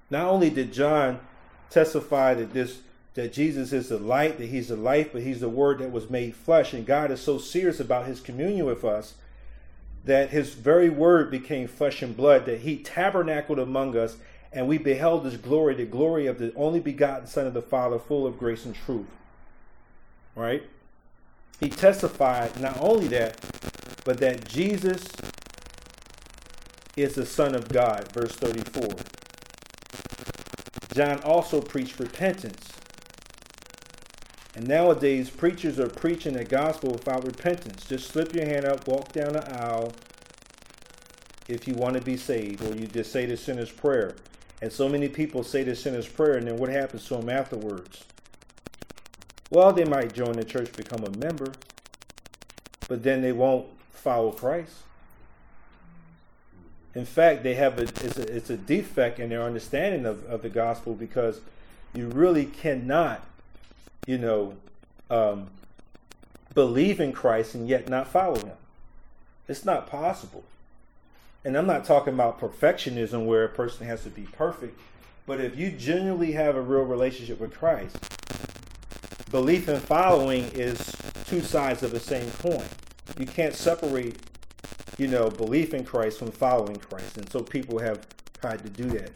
Not 0.09 0.27
only 0.27 0.49
did 0.49 0.73
John 0.73 1.21
testify 1.69 2.33
that 2.33 2.53
this 2.53 2.79
that 3.13 3.33
Jesus 3.33 3.73
is 3.73 3.89
the 3.89 3.97
light, 3.97 4.37
that 4.37 4.47
he's 4.47 4.69
the 4.69 4.77
life, 4.77 5.09
but 5.11 5.21
he's 5.21 5.41
the 5.41 5.49
word 5.49 5.79
that 5.79 5.91
was 5.91 6.09
made 6.09 6.33
flesh, 6.33 6.71
and 6.73 6.85
God 6.85 7.11
is 7.11 7.19
so 7.19 7.37
serious 7.37 7.79
about 7.81 8.05
his 8.05 8.21
communion 8.21 8.65
with 8.65 8.85
us 8.85 9.15
that 10.03 10.29
his 10.29 10.53
very 10.53 10.89
word 10.89 11.29
became 11.29 11.67
flesh 11.67 12.01
and 12.01 12.15
blood, 12.15 12.45
that 12.45 12.61
he 12.61 12.77
tabernacled 12.77 13.59
among 13.59 13.95
us, 13.95 14.17
and 14.51 14.67
we 14.67 14.77
beheld 14.77 15.25
his 15.25 15.37
glory, 15.37 15.75
the 15.75 15.85
glory 15.85 16.27
of 16.27 16.39
the 16.39 16.53
only 16.55 16.79
begotten 16.79 17.27
Son 17.27 17.47
of 17.47 17.53
the 17.53 17.61
Father, 17.61 17.99
full 17.99 18.25
of 18.25 18.37
grace 18.39 18.65
and 18.65 18.75
truth. 18.75 19.07
Right? 20.35 20.63
he 21.61 21.69
testified 21.69 22.59
not 22.59 22.75
only 22.81 23.07
that, 23.09 23.39
but 24.03 24.17
that 24.17 24.47
Jesus 24.47 25.07
is 26.97 27.13
the 27.13 27.25
Son 27.25 27.53
of 27.53 27.69
God, 27.69 28.11
verse 28.11 28.33
34. 28.33 28.95
John 30.93 31.19
also 31.21 31.61
preached 31.61 31.99
repentance. 31.99 32.67
And 34.55 34.67
nowadays, 34.67 35.29
preachers 35.29 35.79
are 35.79 35.87
preaching 35.87 36.33
the 36.33 36.43
gospel 36.43 36.91
without 36.91 37.25
repentance. 37.25 37.85
Just 37.85 38.09
slip 38.09 38.35
your 38.35 38.45
hand 38.45 38.65
up, 38.65 38.87
walk 38.87 39.11
down 39.13 39.33
the 39.33 39.63
aisle 39.63 39.93
if 41.47 41.67
you 41.67 41.73
want 41.73 41.95
to 41.95 42.01
be 42.01 42.17
saved, 42.17 42.61
or 42.63 42.75
you 42.75 42.87
just 42.87 43.11
say 43.11 43.25
the 43.25 43.37
sinner's 43.37 43.71
prayer. 43.71 44.15
And 44.61 44.71
so 44.71 44.87
many 44.87 45.07
people 45.09 45.43
say 45.43 45.63
the 45.63 45.75
sinner's 45.75 46.07
prayer, 46.07 46.37
and 46.37 46.47
then 46.47 46.57
what 46.57 46.69
happens 46.69 47.07
to 47.07 47.15
them 47.15 47.29
afterwards? 47.29 48.03
Well, 49.49 49.73
they 49.73 49.85
might 49.85 50.13
join 50.13 50.33
the 50.33 50.45
church, 50.45 50.71
become 50.73 51.03
a 51.03 51.09
member, 51.17 51.53
but 52.87 53.03
then 53.03 53.21
they 53.21 53.31
won't 53.31 53.67
follow 53.91 54.31
Christ. 54.31 54.73
In 56.93 57.05
fact, 57.05 57.43
they 57.43 57.53
have 57.55 57.79
a 57.79 57.83
it's 57.83 58.17
a, 58.17 58.35
it's 58.35 58.49
a 58.49 58.57
defect 58.57 59.19
in 59.19 59.29
their 59.29 59.43
understanding 59.43 60.05
of, 60.05 60.25
of 60.25 60.41
the 60.41 60.49
gospel 60.49 60.93
because 60.93 61.39
you 61.93 62.07
really 62.07 62.45
cannot, 62.45 63.25
you 64.07 64.17
know, 64.17 64.55
um, 65.09 65.47
believe 66.53 66.99
in 66.99 67.11
Christ 67.11 67.55
and 67.55 67.67
yet 67.67 67.89
not 67.89 68.07
follow 68.07 68.39
him. 68.39 68.57
It's 69.47 69.65
not 69.65 69.87
possible. 69.87 70.43
And 71.43 71.57
I'm 71.57 71.67
not 71.67 71.85
talking 71.85 72.13
about 72.13 72.39
perfectionism 72.39 73.25
where 73.25 73.43
a 73.43 73.49
person 73.49 73.87
has 73.87 74.03
to 74.03 74.09
be 74.09 74.23
perfect, 74.23 74.79
but 75.25 75.41
if 75.41 75.57
you 75.57 75.71
genuinely 75.71 76.33
have 76.33 76.55
a 76.55 76.61
real 76.61 76.83
relationship 76.83 77.39
with 77.39 77.53
Christ, 77.53 77.97
belief 79.31 79.67
and 79.67 79.81
following 79.81 80.45
is 80.53 80.95
two 81.25 81.41
sides 81.41 81.83
of 81.83 81.91
the 81.91 81.99
same 81.99 82.29
coin. 82.31 82.65
You 83.17 83.25
can't 83.25 83.55
separate 83.55 84.17
you 85.01 85.07
know, 85.07 85.29
belief 85.31 85.73
in 85.73 85.83
Christ 85.83 86.19
from 86.19 86.31
following 86.31 86.75
Christ. 86.75 87.17
And 87.17 87.27
so 87.31 87.41
people 87.41 87.79
have 87.79 88.05
tried 88.39 88.63
to 88.63 88.69
do 88.69 88.83
that. 88.91 89.11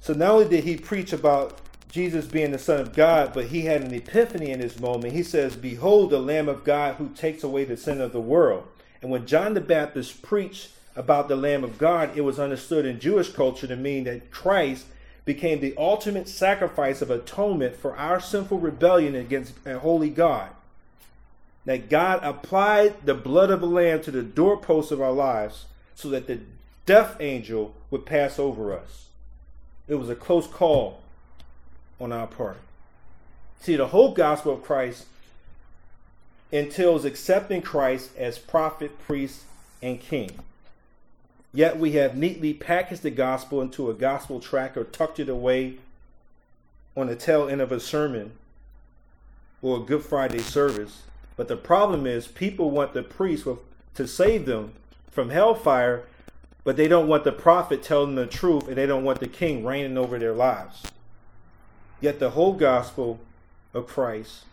So 0.00 0.14
not 0.14 0.30
only 0.30 0.48
did 0.48 0.64
he 0.64 0.76
preach 0.78 1.12
about 1.12 1.58
Jesus 1.96 2.26
being 2.26 2.52
the 2.52 2.58
Son 2.58 2.78
of 2.78 2.92
God, 2.92 3.32
but 3.32 3.46
he 3.46 3.62
had 3.62 3.80
an 3.80 3.94
epiphany 3.94 4.50
in 4.50 4.60
this 4.60 4.78
moment. 4.78 5.14
He 5.14 5.22
says, 5.22 5.56
Behold 5.56 6.10
the 6.10 6.20
Lamb 6.20 6.46
of 6.46 6.62
God 6.62 6.96
who 6.96 7.08
takes 7.08 7.42
away 7.42 7.64
the 7.64 7.78
sin 7.78 8.02
of 8.02 8.12
the 8.12 8.20
world. 8.20 8.68
And 9.00 9.10
when 9.10 9.26
John 9.26 9.54
the 9.54 9.62
Baptist 9.62 10.20
preached 10.20 10.68
about 10.94 11.28
the 11.28 11.36
Lamb 11.36 11.64
of 11.64 11.78
God, 11.78 12.14
it 12.14 12.20
was 12.20 12.38
understood 12.38 12.84
in 12.84 13.00
Jewish 13.00 13.30
culture 13.30 13.66
to 13.66 13.76
mean 13.76 14.04
that 14.04 14.30
Christ 14.30 14.84
became 15.24 15.60
the 15.60 15.72
ultimate 15.78 16.28
sacrifice 16.28 17.00
of 17.00 17.10
atonement 17.10 17.76
for 17.76 17.96
our 17.96 18.20
sinful 18.20 18.58
rebellion 18.58 19.14
against 19.14 19.54
a 19.64 19.78
holy 19.78 20.10
God 20.10 20.50
that 21.64 21.88
God 21.88 22.20
applied 22.22 23.06
the 23.06 23.14
blood 23.14 23.50
of 23.50 23.62
the 23.62 23.66
Lamb 23.66 24.02
to 24.02 24.10
the 24.10 24.22
doorposts 24.22 24.92
of 24.92 25.00
our 25.00 25.12
lives 25.12 25.64
so 25.94 26.10
that 26.10 26.26
the 26.26 26.40
death 26.84 27.16
angel 27.20 27.74
would 27.90 28.04
pass 28.04 28.38
over 28.38 28.76
us. 28.76 29.06
It 29.88 29.94
was 29.94 30.10
a 30.10 30.14
close 30.14 30.46
call 30.46 31.00
on 32.00 32.12
our 32.12 32.26
part. 32.26 32.58
See, 33.60 33.76
the 33.76 33.88
whole 33.88 34.12
gospel 34.12 34.54
of 34.54 34.62
Christ 34.62 35.06
entails 36.52 37.04
accepting 37.04 37.62
Christ 37.62 38.10
as 38.16 38.38
prophet, 38.38 38.98
priest, 39.04 39.42
and 39.82 40.00
king. 40.00 40.30
Yet 41.52 41.78
we 41.78 41.92
have 41.92 42.16
neatly 42.16 42.52
packaged 42.54 43.02
the 43.02 43.10
gospel 43.10 43.60
into 43.62 43.90
a 43.90 43.94
gospel 43.94 44.40
tract 44.40 44.76
or 44.76 44.84
tucked 44.84 45.18
it 45.18 45.28
away 45.28 45.76
on 46.96 47.06
the 47.06 47.16
tail 47.16 47.48
end 47.48 47.60
of 47.60 47.72
a 47.72 47.80
sermon 47.80 48.32
or 49.62 49.78
a 49.78 49.80
Good 49.80 50.02
Friday 50.02 50.38
service 50.38 51.02
but 51.36 51.48
the 51.48 51.56
problem 51.56 52.06
is, 52.06 52.26
people 52.26 52.70
want 52.70 52.94
the 52.94 53.02
priest 53.02 53.46
to 53.94 54.08
save 54.08 54.46
them 54.46 54.72
from 55.10 55.30
hellfire, 55.30 56.04
but 56.64 56.76
they 56.76 56.88
don't 56.88 57.08
want 57.08 57.24
the 57.24 57.32
prophet 57.32 57.82
telling 57.82 58.14
them 58.14 58.26
the 58.26 58.30
truth, 58.30 58.66
and 58.68 58.76
they 58.76 58.86
don't 58.86 59.04
want 59.04 59.20
the 59.20 59.28
king 59.28 59.64
reigning 59.64 59.98
over 59.98 60.18
their 60.18 60.32
lives. 60.32 60.82
Yet 62.00 62.18
the 62.18 62.30
whole 62.30 62.52
gospel 62.52 63.18
of 63.72 63.86
Christ 63.86 64.44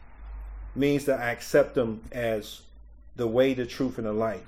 means 0.75 1.05
that 1.05 1.19
I 1.19 1.31
accept 1.31 1.75
them 1.75 2.01
as 2.11 2.61
the 3.15 3.27
way, 3.27 3.53
the 3.53 3.65
truth, 3.65 3.97
and 3.97 4.07
the 4.07 4.13
life. 4.13 4.45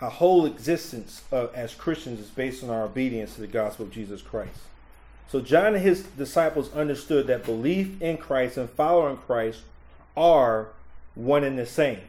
Our 0.00 0.10
whole 0.10 0.44
existence 0.44 1.22
uh, 1.32 1.46
as 1.54 1.74
Christians 1.74 2.20
is 2.20 2.28
based 2.28 2.62
on 2.62 2.70
our 2.70 2.84
obedience 2.84 3.34
to 3.34 3.40
the 3.40 3.46
gospel 3.46 3.86
of 3.86 3.92
Jesus 3.92 4.20
Christ. 4.20 4.58
So 5.28 5.40
John 5.40 5.74
and 5.74 5.82
his 5.82 6.02
disciples 6.02 6.72
understood 6.74 7.26
that 7.26 7.44
belief 7.44 8.00
in 8.00 8.18
Christ 8.18 8.58
and 8.58 8.70
following 8.70 9.16
Christ 9.16 9.62
are 10.16 10.68
one 11.14 11.44
and 11.44 11.58
the 11.58 11.66
same. 11.66 12.00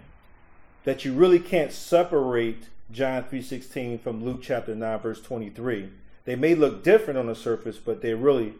That 0.83 1.05
you 1.05 1.13
really 1.13 1.39
can't 1.39 1.71
separate 1.71 2.65
John 2.91 3.23
3:16 3.23 3.99
from 3.99 4.23
Luke 4.23 4.41
chapter 4.41 4.75
9 4.75 4.99
verse 4.99 5.21
23. 5.21 5.89
They 6.27 6.35
may 6.35 6.55
look 6.55 6.83
different 6.83 7.17
on 7.17 7.27
the 7.27 7.35
surface, 7.35 7.77
but 7.77 8.01
they're 8.01 8.17
really 8.17 8.53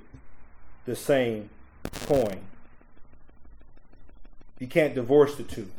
the 0.85 0.95
same 0.95 1.49
coin. 2.07 2.39
You 4.57 4.67
can't 4.67 4.95
divorce 4.95 5.35
the 5.35 5.43
two. 5.43 5.69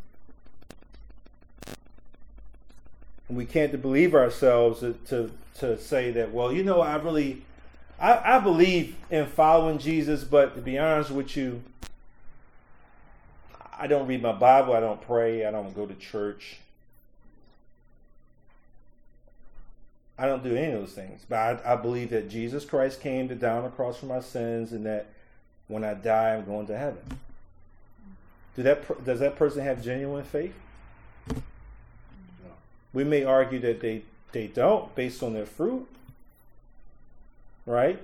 And 3.27 3.39
we 3.39 3.47
can't 3.47 3.81
believe 3.81 4.15
ourselves 4.15 4.81
to, 4.81 4.93
to, 5.07 5.31
to 5.61 5.79
say 5.81 6.11
that, 6.11 6.31
well, 6.31 6.53
you 6.53 6.63
know, 6.63 6.83
I 6.83 6.97
really 6.97 7.41
I, 7.99 8.37
I 8.37 8.39
believe 8.39 8.95
in 9.09 9.25
following 9.25 9.79
Jesus, 9.79 10.25
but 10.25 10.57
to 10.57 10.61
be 10.61 10.77
honest 10.77 11.11
with 11.11 11.39
you, 11.39 11.63
I 13.79 13.87
don't 13.87 14.07
read 14.07 14.21
my 14.21 14.33
Bible. 14.33 14.75
I 14.75 14.81
don't 14.81 15.01
pray. 15.01 15.47
I 15.47 15.51
don't 15.51 15.75
go 15.75 15.87
to 15.87 15.95
church. 15.95 16.59
I 20.19 20.27
don't 20.27 20.43
do 20.43 20.57
any 20.57 20.73
of 20.73 20.81
those 20.81 20.93
things. 20.93 21.25
But 21.29 21.65
I, 21.65 21.75
I 21.75 21.77
believe 21.77 22.11
that 22.11 22.29
Jesus 22.29 22.65
Christ 22.65 23.01
came 23.01 23.29
to 23.29 23.35
down 23.35 23.65
across 23.65 23.99
for 23.99 24.07
my 24.07 24.21
sins, 24.21 24.73
and 24.73 24.85
that 24.87 25.07
when 25.69 25.85
I 25.85 25.95
die, 25.95 26.35
I'm 26.35 26.45
going 26.45 26.67
to 26.67 26.77
heaven. 26.77 27.03
Do 28.57 28.63
that? 28.65 29.05
Does 29.05 29.21
that 29.21 29.37
person 29.37 29.63
have 29.63 29.83
genuine 29.83 30.25
faith? 30.25 30.55
We 32.93 33.05
may 33.05 33.23
argue 33.23 33.61
that 33.61 33.81
they 33.81 34.03
they 34.33 34.49
don't, 34.49 34.95
based 34.95 35.23
on 35.23 35.35
their 35.35 35.47
fruit 35.47 35.89
right? 37.69 38.01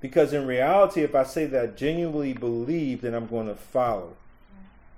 Because 0.00 0.32
in 0.32 0.46
reality, 0.46 1.02
if 1.02 1.14
I 1.14 1.22
say 1.24 1.46
that 1.46 1.62
I 1.62 1.66
genuinely 1.68 2.32
believe, 2.32 3.02
then 3.02 3.14
I'm 3.14 3.26
going 3.26 3.46
to 3.46 3.54
follow. 3.54 4.14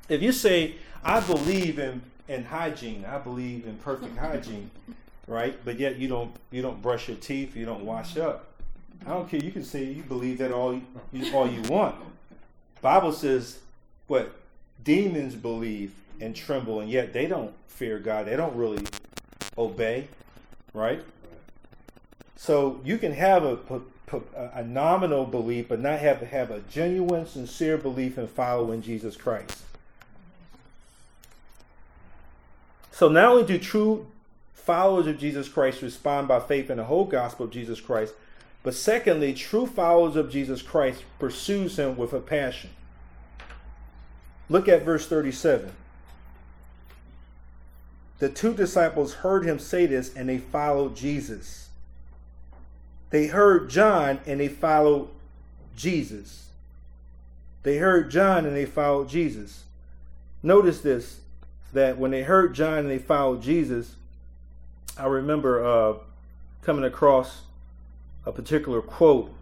If 0.09 0.23
you 0.23 0.33
say, 0.33 0.77
I 1.05 1.21
believe 1.21 1.79
in, 1.79 2.03
in 2.29 2.45
hygiene, 2.45 3.05
I 3.05 3.19
believe 3.19 3.67
in 3.67 3.77
perfect 3.77 4.17
hygiene, 4.17 4.71
right? 5.31 5.57
But 5.65 5.79
yet 5.79 5.97
you 5.97 6.09
don't 6.09 6.33
you 6.51 6.61
don't 6.61 6.83
brush 6.83 7.09
your 7.09 7.17
teeth, 7.17 7.57
you 7.57 7.65
don't 7.65 7.85
wash 7.85 8.19
up. 8.19 8.47
I 9.07 9.11
don't 9.11 9.31
care. 9.31 9.41
You 9.41 9.53
can 9.53 9.65
say 9.65 9.85
you 9.85 10.03
believe 10.03 10.39
that 10.39 10.53
all 10.53 10.75
you, 10.75 11.33
all 11.33 11.49
you 11.49 11.63
want. 11.63 11.95
Bible 12.83 13.13
says 13.13 13.61
what 14.09 14.35
demons 14.85 15.35
believe 15.35 15.93
and 16.21 16.37
tremble, 16.37 16.81
and 16.81 16.91
yet 16.91 17.15
they 17.15 17.27
don't 17.27 17.55
fear 17.69 17.99
God. 17.99 18.27
They 18.27 18.37
don't 18.37 18.55
really 18.57 18.85
obey, 19.57 20.09
right? 20.75 21.03
So 22.37 22.81
you 22.85 22.99
can 22.99 23.13
have 23.13 23.45
a, 23.45 23.59
a, 24.55 24.65
nominal 24.65 25.25
belief, 25.25 25.69
but 25.69 25.81
not 25.81 26.01
have 26.01 26.21
have 26.21 26.51
a 26.51 26.61
genuine, 26.61 27.27
sincere 27.27 27.79
belief 27.79 28.19
in 28.19 28.27
following 28.27 28.83
Jesus 28.83 29.17
Christ. 29.17 29.59
So 32.91 33.09
not 33.09 33.27
only 33.27 33.45
do 33.45 33.59
true 33.59 34.07
followers 34.61 35.07
of 35.07 35.19
Jesus 35.19 35.49
Christ 35.49 35.83
respond 35.83 36.29
by 36.29 36.41
faith 36.41 36.71
in 36.71 36.79
the 36.79 36.85
whole 36.85 37.05
gospel 37.05 37.47
of 37.47 37.53
Jesus 37.53 37.81
Christ, 37.81 38.15
but 38.63 38.75
secondly, 38.75 39.33
true 39.33 39.67
followers 39.67 40.17
of 40.17 40.31
Jesus 40.31 40.63
Christ 40.63 41.05
pursues 41.19 41.79
him 41.79 41.97
with 41.97 42.13
a 42.13 42.21
passion. 42.21 42.71
Look 44.49 44.69
at 44.69 44.85
verse 44.85 45.07
37. 45.07 45.73
The 48.19 48.29
two 48.29 48.53
disciples 48.53 49.15
heard 49.15 49.47
him 49.47 49.59
say 49.59 49.87
this 49.87 50.15
and 50.15 50.29
they 50.29 50.39
followed 50.39 50.95
Jesus. 50.95 51.71
They 53.09 53.29
heard 53.29 53.71
John 53.71 54.21
and 54.27 54.41
they 54.41 54.49
followed 54.49 55.09
Jesus. 55.75 56.51
They 57.63 57.79
heard 57.79 58.11
John 58.11 58.45
and 58.45 58.55
they 58.55 58.67
followed 58.67 59.09
Jesus. 59.09 59.65
Notice 60.43 60.81
this 60.81 61.21
that 61.73 61.99
when 61.99 62.11
they 62.11 62.23
heard 62.23 62.55
John 62.55 62.79
and 62.79 62.91
they 62.91 62.99
followed 62.99 63.43
Jesus, 63.43 63.95
I 64.97 65.07
remember 65.07 65.65
uh, 65.65 65.95
coming 66.63 66.85
across 66.85 67.43
a 68.27 68.33
particular 68.33 68.83
quote. 68.83 69.33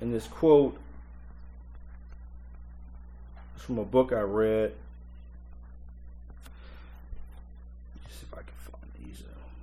And 0.00 0.12
this 0.14 0.26
quote 0.26 0.78
is 3.56 3.62
from 3.62 3.78
a 3.78 3.84
book 3.84 4.12
I 4.12 4.20
read. 4.20 4.72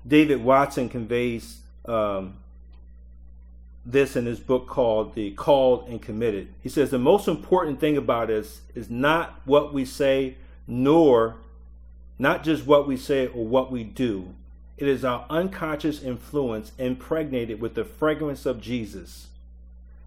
David 0.06 0.44
Watson 0.44 0.90
conveys 0.90 1.62
um, 1.86 2.36
this 3.86 4.16
in 4.16 4.26
his 4.26 4.40
book 4.40 4.68
called 4.68 5.16
The 5.16 5.32
Called 5.32 5.88
and 5.88 6.02
Committed. 6.02 6.50
He 6.62 6.70
says 6.70 6.92
the 6.92 7.00
most 7.00 7.28
important 7.28 7.80
thing 7.80 7.96
about 7.98 8.30
us 8.30 8.62
is 8.76 8.90
not 8.90 9.40
what 9.46 9.74
we 9.74 9.86
say, 9.86 10.36
nor 10.68 11.36
not 12.20 12.44
just 12.44 12.66
what 12.66 12.88
we 12.88 12.98
say 12.98 13.28
or 13.28 13.46
what 13.46 13.72
we 13.72 13.84
do. 13.84 14.34
It 14.78 14.88
is 14.88 15.06
our 15.06 15.26
unconscious 15.30 16.02
influence 16.02 16.72
impregnated 16.78 17.62
with 17.62 17.76
the 17.76 17.86
fragrance 17.86 18.46
of 18.46 18.62
Jesus. 18.62 19.28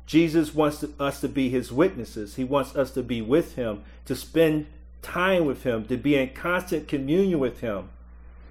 Jesus 0.07 0.55
wants 0.55 0.85
us 1.01 1.21
to 1.21 1.29
be 1.29 1.49
his 1.49 1.73
witnesses. 1.73 2.37
He 2.37 2.45
wants 2.45 2.77
us 2.77 2.93
to 2.93 3.03
be 3.03 3.21
with 3.21 3.57
him, 3.57 3.83
to 4.05 4.15
spend 4.15 4.67
time 5.03 5.45
with 5.47 5.65
him, 5.65 5.85
to 5.87 5.97
be 5.97 6.17
in 6.17 6.31
constant 6.31 6.89
communion 6.89 7.39
with 7.39 7.61
him. 7.61 7.89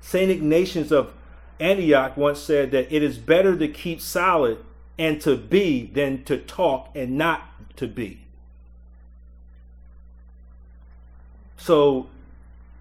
St. 0.02 0.30
Ignatius 0.30 0.92
of 0.92 1.14
Antioch 1.60 2.18
once 2.18 2.40
said 2.40 2.72
that 2.72 2.94
it 2.94 3.02
is 3.02 3.18
better 3.18 3.58
to 3.58 3.68
keep 3.68 4.02
silent 4.02 4.60
and 4.98 5.22
to 5.22 5.36
be 5.36 5.86
than 5.86 6.24
to 6.26 6.38
talk 6.38 6.90
and 6.96 7.18
not 7.18 7.42
to 7.78 7.88
be. 7.88 8.20
So 11.58 12.08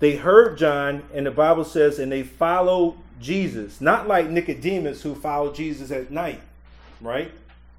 they 0.05 0.17
heard 0.17 0.59
John, 0.59 1.03
and 1.14 1.25
the 1.25 1.31
Bible 1.31 1.64
says, 1.64 1.99
and 1.99 2.12
they 2.12 2.25
followed 2.25 2.95
Jesus. 3.23 3.81
Not 3.81 4.07
like 4.07 4.29
Nicodemus 4.29 5.01
who 5.01 5.14
followed 5.14 5.55
Jesus 5.55 5.90
at 5.90 6.11
night, 6.11 6.43
right? 7.01 7.33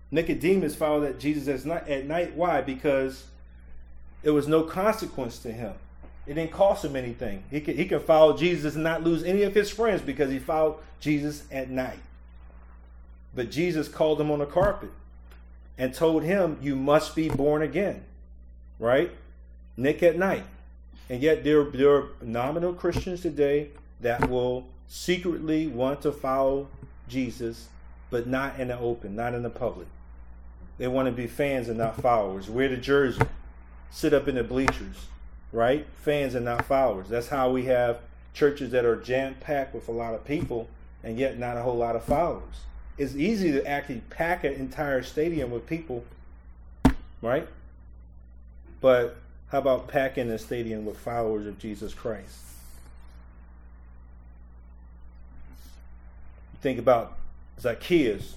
Nicodemus 0.10 0.74
followed 0.76 1.02
that 1.02 1.20
Jesus 1.20 1.68
at 1.68 2.08
night. 2.08 2.36
Why? 2.36 2.62
Because 2.62 3.26
there 4.24 4.34
was 4.34 4.48
no 4.48 4.64
consequence 4.64 5.38
to 5.40 5.52
him. 5.52 5.74
It 6.26 6.34
didn't 6.34 6.52
cost 6.52 6.84
him 6.84 6.96
anything. 6.96 7.44
He 7.52 7.62
could, 7.62 7.76
he 7.76 7.86
could 7.86 8.02
follow 8.02 8.36
Jesus 8.36 8.74
and 8.74 8.84
not 8.84 9.04
lose 9.04 9.24
any 9.24 9.44
of 9.44 9.54
his 9.54 9.70
friends 9.70 10.02
because 10.02 10.32
he 10.32 10.40
followed 10.40 10.78
Jesus 11.00 11.44
at 11.52 11.70
night. 11.70 12.00
But 13.36 13.52
Jesus 13.52 13.88
called 13.88 14.20
him 14.20 14.32
on 14.32 14.40
the 14.40 14.48
carpet 14.48 14.90
and 15.78 15.94
told 15.94 16.24
him, 16.24 16.58
You 16.60 16.76
must 16.76 17.16
be 17.16 17.30
born 17.30 17.62
again. 17.62 18.04
Right? 18.80 19.12
Nick 19.78 20.02
at 20.02 20.18
night. 20.18 20.46
And 21.10 21.22
yet 21.22 21.44
there, 21.44 21.64
there 21.64 21.96
are 21.96 22.08
nominal 22.22 22.74
Christians 22.74 23.22
today 23.22 23.70
that 24.02 24.30
will 24.30 24.66
secretly 24.88 25.68
want 25.68 26.02
to 26.02 26.12
follow 26.12 26.68
Jesus, 27.08 27.70
but 28.10 28.28
not 28.28 28.60
in 28.60 28.70
the 28.70 28.80
open, 28.80 29.16
not 29.16 29.34
in 29.34 29.44
the 29.44 29.50
public. 29.50 29.88
They 30.78 30.88
want 30.88 31.08
to 31.08 31.12
be 31.12 31.28
fans 31.28 31.70
and 31.70 31.78
not 31.78 32.02
followers. 32.02 32.50
Wear 32.50 32.68
the 32.68 32.78
jersey, 32.78 33.22
sit 33.92 34.14
up 34.14 34.28
in 34.28 34.36
the 34.36 34.44
bleachers, 34.44 35.08
right? 35.52 35.86
Fans 35.96 36.36
and 36.36 36.46
not 36.46 36.66
followers. 36.66 37.08
That's 37.08 37.30
how 37.30 37.52
we 37.52 37.66
have 37.66 38.00
churches 38.34 38.72
that 38.72 38.84
are 38.84 38.98
jam 38.98 39.36
packed 39.40 39.74
with 39.74 39.88
a 39.88 39.92
lot 39.92 40.14
of 40.14 40.26
people 40.26 40.68
and 41.04 41.18
yet 41.18 41.38
not 41.38 41.56
a 41.56 41.62
whole 41.62 41.78
lot 41.78 41.96
of 41.96 42.04
followers 42.04 42.66
it's 42.98 43.16
easy 43.16 43.52
to 43.52 43.66
actually 43.66 44.02
pack 44.10 44.44
an 44.44 44.54
entire 44.54 45.04
stadium 45.04 45.52
with 45.52 45.68
people, 45.68 46.04
right? 47.22 47.48
But 48.80 49.18
how 49.50 49.60
about 49.60 49.88
packing 49.88 50.30
a 50.30 50.38
stadium 50.38 50.86
with 50.86 50.98
followers 50.98 51.48
of 51.48 51.60
Jesus 51.60 51.94
Christ? 51.94 52.40
Think 56.62 56.80
about 56.80 57.18
Zacchaeus 57.60 58.36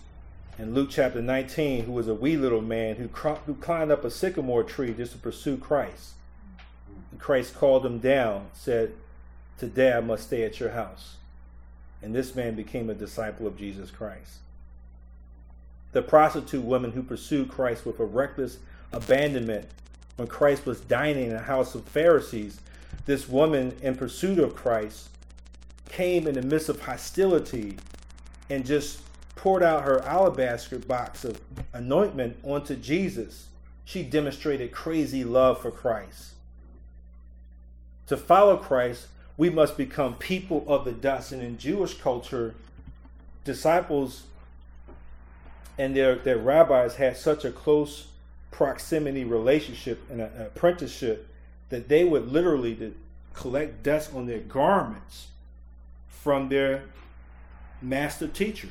in 0.59 0.75
Luke 0.75 0.91
chapter 0.91 1.23
19, 1.23 1.85
who 1.85 1.93
was 1.93 2.09
a 2.09 2.15
wee 2.15 2.37
little 2.37 2.61
man 2.61 2.97
who, 2.97 3.09
who 3.47 3.55
climbed 3.55 3.91
up 3.91 4.05
a 4.05 4.11
sycamore 4.11 4.63
tree 4.63 4.93
just 4.93 5.13
to 5.13 5.19
pursue 5.19 5.57
Christ. 5.57 6.13
And 7.11 7.19
Christ 7.19 7.55
called 7.55 7.87
him 7.87 8.01
down, 8.01 8.49
said, 8.53 8.93
Today 9.57 9.93
I 9.93 10.01
must 10.01 10.25
stay 10.25 10.45
at 10.45 10.61
your 10.61 10.71
house. 10.71 11.17
And 12.03 12.15
this 12.15 12.35
man 12.35 12.55
became 12.55 12.91
a 12.91 12.95
disciple 12.95 13.47
of 13.47 13.57
Jesus 13.57 13.91
Christ 13.91 14.39
the 15.93 16.03
prostitute 16.03 16.65
woman 16.65 16.93
who 16.93 17.03
pursued 17.03 17.49
Christ 17.49 17.87
with 17.87 17.99
a 17.99 18.05
reckless 18.05 18.59
abandonment 18.93 19.69
when 20.19 20.27
Christ 20.27 20.67
was 20.67 20.81
dining 20.81 21.27
in 21.27 21.33
the 21.33 21.39
house 21.39 21.77
of 21.77 21.85
Pharisees. 21.85 22.61
This 23.07 23.29
woman, 23.29 23.75
in 23.81 23.95
pursuit 23.95 24.41
of 24.41 24.57
Christ, 24.57 25.11
came 25.89 26.27
in 26.27 26.35
the 26.35 26.43
midst 26.43 26.69
of 26.69 26.81
hostility 26.81 27.79
and 28.51 28.67
just 28.67 29.01
poured 29.37 29.63
out 29.63 29.85
her 29.85 30.03
alabaster 30.03 30.81
box 30.81 31.25
of 31.25 31.41
anointment 31.73 32.37
onto 32.43 32.75
Jesus. 32.75 33.47
She 33.85 34.03
demonstrated 34.03 34.73
crazy 34.73 35.23
love 35.23 35.63
for 35.63 35.71
Christ. 35.71 36.33
To 38.09 38.17
follow 38.17 38.57
Christ, 38.57 39.07
we 39.37 39.51
must 39.51 39.77
become 39.77 40.15
people 40.15 40.65
of 40.67 40.85
the 40.85 40.93
dust. 40.93 41.31
And 41.31 41.43
in 41.43 41.59
Jewish 41.59 41.95
culture, 41.95 42.57
disciples 43.45 44.25
and 45.79 45.95
their, 45.95 46.17
their 46.17 46.39
rabbis 46.39 46.97
had 46.97 47.17
such 47.17 47.45
a 47.45 47.53
close 47.53 48.09
proximity 48.51 49.25
relationship 49.25 50.03
and 50.11 50.21
an 50.21 50.31
apprenticeship 50.41 51.29
that 51.69 51.89
they 51.89 52.05
would 52.05 52.29
literally 52.29 52.95
collect 53.35 53.83
dust 53.83 54.15
on 54.15 54.27
their 54.27 54.41
garments 54.41 55.29
from 56.09 56.49
their 56.49 56.83
master 57.81 58.27
teacher. 58.27 58.69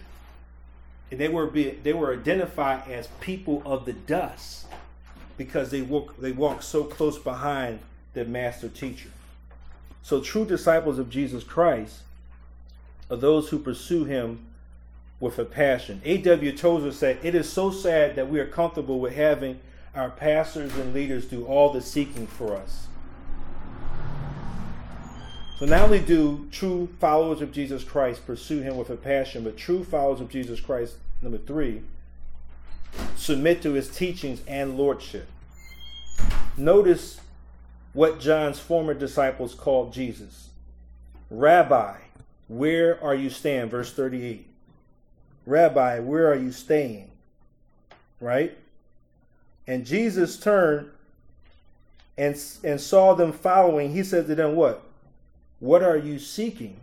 And 1.09 1.19
they 1.19 1.29
were 1.29 1.47
be, 1.47 1.71
they 1.71 1.93
were 1.93 2.13
identified 2.13 2.89
as 2.89 3.07
people 3.21 3.61
of 3.65 3.85
the 3.85 3.93
dust 3.93 4.67
because 5.37 5.71
they 5.71 5.81
walk 5.81 6.17
they 6.19 6.31
walk 6.31 6.61
so 6.61 6.83
close 6.83 7.17
behind 7.17 7.79
their 8.13 8.25
master 8.25 8.67
teacher. 8.67 9.09
So 10.01 10.19
true 10.19 10.45
disciples 10.45 10.99
of 10.99 11.09
Jesus 11.09 11.43
Christ 11.43 12.01
are 13.09 13.17
those 13.17 13.49
who 13.49 13.59
pursue 13.59 14.03
him 14.03 14.46
with 15.19 15.39
a 15.39 15.45
passion. 15.45 16.01
A.W. 16.05 16.55
Tozer 16.55 16.91
said, 16.91 17.19
It 17.23 17.35
is 17.35 17.51
so 17.51 17.71
sad 17.71 18.15
that 18.15 18.29
we 18.29 18.39
are 18.39 18.45
comfortable 18.45 18.99
with 18.99 19.15
having 19.15 19.59
our 19.95 20.09
pastors 20.09 20.75
and 20.75 20.93
leaders 20.93 21.25
do 21.25 21.45
all 21.45 21.71
the 21.73 21.81
seeking 21.81 22.27
for 22.27 22.55
us. 22.55 22.87
So 25.57 25.65
not 25.65 25.81
only 25.81 25.99
do 25.99 26.47
true 26.51 26.87
followers 26.99 27.41
of 27.41 27.51
Jesus 27.51 27.83
Christ 27.83 28.27
pursue 28.27 28.61
him 28.61 28.77
with 28.77 28.91
a 28.91 28.95
passion, 28.95 29.43
but 29.43 29.57
true 29.57 29.83
followers 29.83 30.21
of 30.21 30.29
Jesus 30.29 30.59
Christ, 30.59 30.97
number 31.19 31.39
three, 31.39 31.81
submit 33.15 33.63
to 33.63 33.73
his 33.73 33.89
teachings 33.89 34.41
and 34.47 34.77
lordship. 34.77 35.27
Notice 36.55 37.21
what 37.93 38.19
John's 38.19 38.59
former 38.59 38.93
disciples 38.93 39.55
called 39.55 39.93
Jesus. 39.93 40.49
Rabbi, 41.31 41.95
where 42.47 43.03
are 43.03 43.15
you 43.15 43.31
staying? 43.31 43.69
Verse 43.69 43.91
38. 43.91 44.47
Rabbi, 45.47 45.99
where 45.99 46.29
are 46.29 46.35
you 46.35 46.51
staying? 46.51 47.09
Right? 48.19 48.57
And 49.65 49.85
Jesus 49.85 50.37
turned 50.37 50.89
and, 52.17 52.37
and 52.65 52.81
saw 52.81 53.13
them 53.13 53.31
following. 53.31 53.93
He 53.93 54.03
said 54.03 54.27
to 54.27 54.35
them, 54.35 54.55
What? 54.55 54.83
What 55.59 55.81
are 55.81 55.97
you 55.97 56.19
seeking? 56.19 56.77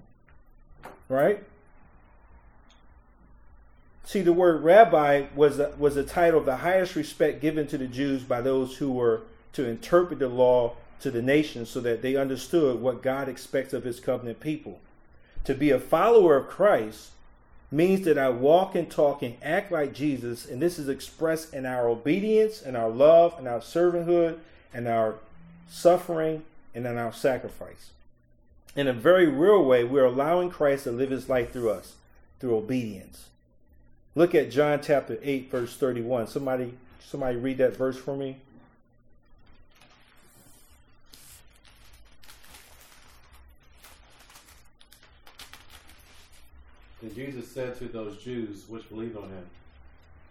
Right? 1.10 1.44
See, 4.04 4.22
the 4.22 4.32
word 4.32 4.62
rabbi 4.64 5.26
was 5.34 5.58
a, 5.58 5.72
was 5.78 5.96
a 5.96 6.04
title 6.04 6.40
of 6.40 6.46
the 6.46 6.56
highest 6.56 6.96
respect 6.96 7.42
given 7.42 7.66
to 7.66 7.78
the 7.78 7.86
Jews 7.86 8.22
by 8.22 8.40
those 8.40 8.78
who 8.78 8.90
were 8.92 9.22
to 9.52 9.66
interpret 9.66 10.18
the 10.18 10.28
law 10.28 10.72
to 11.00 11.10
the 11.10 11.22
nations 11.22 11.68
so 11.68 11.80
that 11.80 12.00
they 12.00 12.16
understood 12.16 12.80
what 12.80 13.02
God 13.02 13.28
expects 13.28 13.74
of 13.74 13.84
his 13.84 14.00
covenant 14.00 14.40
people. 14.40 14.80
To 15.44 15.54
be 15.54 15.70
a 15.70 15.78
follower 15.78 16.36
of 16.36 16.48
Christ 16.48 17.10
means 17.70 18.04
that 18.04 18.18
I 18.18 18.28
walk 18.28 18.74
and 18.74 18.90
talk 18.90 19.22
and 19.22 19.36
act 19.42 19.72
like 19.72 19.92
Jesus, 19.92 20.46
and 20.46 20.60
this 20.60 20.78
is 20.78 20.88
expressed 20.88 21.52
in 21.52 21.66
our 21.66 21.88
obedience 21.88 22.62
and 22.62 22.76
our 22.76 22.88
love 22.88 23.34
and 23.38 23.48
our 23.48 23.60
servanthood 23.60 24.38
and 24.72 24.86
our 24.86 25.16
suffering 25.68 26.44
and 26.74 26.86
in 26.86 26.96
our 26.96 27.12
sacrifice. 27.12 27.90
In 28.76 28.88
a 28.88 28.92
very 28.92 29.26
real 29.26 29.64
way, 29.64 29.84
we're 29.84 30.04
allowing 30.04 30.50
Christ 30.50 30.84
to 30.84 30.92
live 30.92 31.10
his 31.10 31.28
life 31.28 31.52
through 31.52 31.70
us, 31.70 31.94
through 32.40 32.56
obedience. 32.56 33.28
Look 34.14 34.34
at 34.34 34.50
John 34.50 34.80
chapter 34.82 35.18
8, 35.22 35.50
verse 35.50 35.76
31. 35.76 36.28
Somebody, 36.28 36.74
somebody 37.04 37.36
read 37.36 37.58
that 37.58 37.76
verse 37.76 37.96
for 37.96 38.16
me. 38.16 38.36
And 47.04 47.14
Jesus 47.14 47.46
said 47.50 47.78
to 47.80 47.84
those 47.84 48.16
Jews 48.16 48.64
which 48.66 48.88
believed 48.88 49.18
on 49.18 49.24
him, 49.24 49.44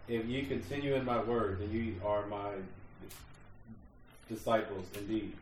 If 0.08 0.26
ye 0.26 0.42
continue 0.42 0.96
in 0.96 1.06
my 1.06 1.22
word, 1.22 1.60
then 1.60 1.72
ye 1.72 1.94
are 2.04 2.26
my 2.26 2.50
disciples 4.28 4.88
indeed. 4.98 5.34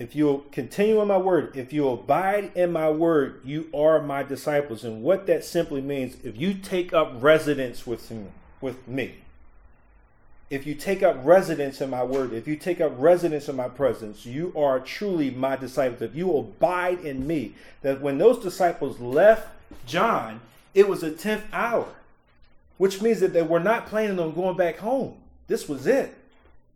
If 0.00 0.16
you 0.16 0.46
continue 0.50 1.00
in 1.00 1.06
my 1.06 1.16
word, 1.16 1.56
if 1.56 1.72
you 1.72 1.88
abide 1.88 2.50
in 2.56 2.72
my 2.72 2.90
word, 2.90 3.40
you 3.44 3.68
are 3.72 4.02
my 4.02 4.24
disciples. 4.24 4.82
And 4.82 5.04
what 5.04 5.28
that 5.28 5.44
simply 5.44 5.80
means, 5.80 6.16
if 6.24 6.36
you 6.36 6.54
take 6.54 6.92
up 6.92 7.12
residence 7.22 7.86
with 7.86 8.10
me, 8.10 8.26
with 8.60 8.88
me, 8.88 9.14
if 10.50 10.66
you 10.66 10.74
take 10.74 11.04
up 11.04 11.20
residence 11.22 11.80
in 11.80 11.90
my 11.90 12.02
word, 12.02 12.32
if 12.32 12.48
you 12.48 12.56
take 12.56 12.80
up 12.80 12.92
residence 12.96 13.48
in 13.48 13.54
my 13.54 13.68
presence, 13.68 14.26
you 14.26 14.52
are 14.56 14.80
truly 14.80 15.30
my 15.30 15.54
disciples. 15.54 16.02
If 16.02 16.16
you 16.16 16.36
abide 16.36 16.98
in 17.04 17.28
me, 17.28 17.54
that 17.82 18.00
when 18.00 18.18
those 18.18 18.42
disciples 18.42 18.98
left 18.98 19.46
John, 19.86 20.40
it 20.74 20.88
was 20.88 21.02
a 21.02 21.10
10th 21.10 21.44
hour. 21.52 21.88
which 22.76 23.02
means 23.02 23.18
that 23.20 23.32
they 23.32 23.42
were 23.42 23.60
not 23.60 23.86
planning 23.86 24.20
on 24.20 24.32
going 24.32 24.56
back 24.56 24.78
home. 24.78 25.16
This 25.48 25.68
was 25.68 25.86
it. 25.86 26.14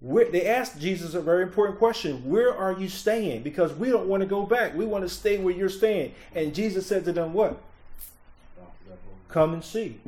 They 0.03 0.47
asked 0.47 0.80
Jesus 0.80 1.14
a 1.14 1.20
very 1.20 1.45
important 1.45 1.78
question 1.78 2.28
Where 2.28 2.55
are 2.55 2.72
you 2.72 2.88
staying? 2.88 3.43
Because 3.43 3.72
we 3.72 3.88
don't 3.88 4.09
want 4.09 4.20
to 4.20 4.26
go 4.26 4.45
back. 4.45 4.74
We 4.74 4.84
want 4.84 5.05
to 5.05 5.09
stay 5.09 5.38
where 5.38 5.55
you're 5.55 5.68
staying. 5.68 6.14
And 6.34 6.55
Jesus 6.55 6.86
said 6.86 7.05
to 7.05 7.12
them, 7.12 7.32
What? 7.32 7.61
Come 9.28 9.55
and 9.55 9.64
see. 9.64 10.01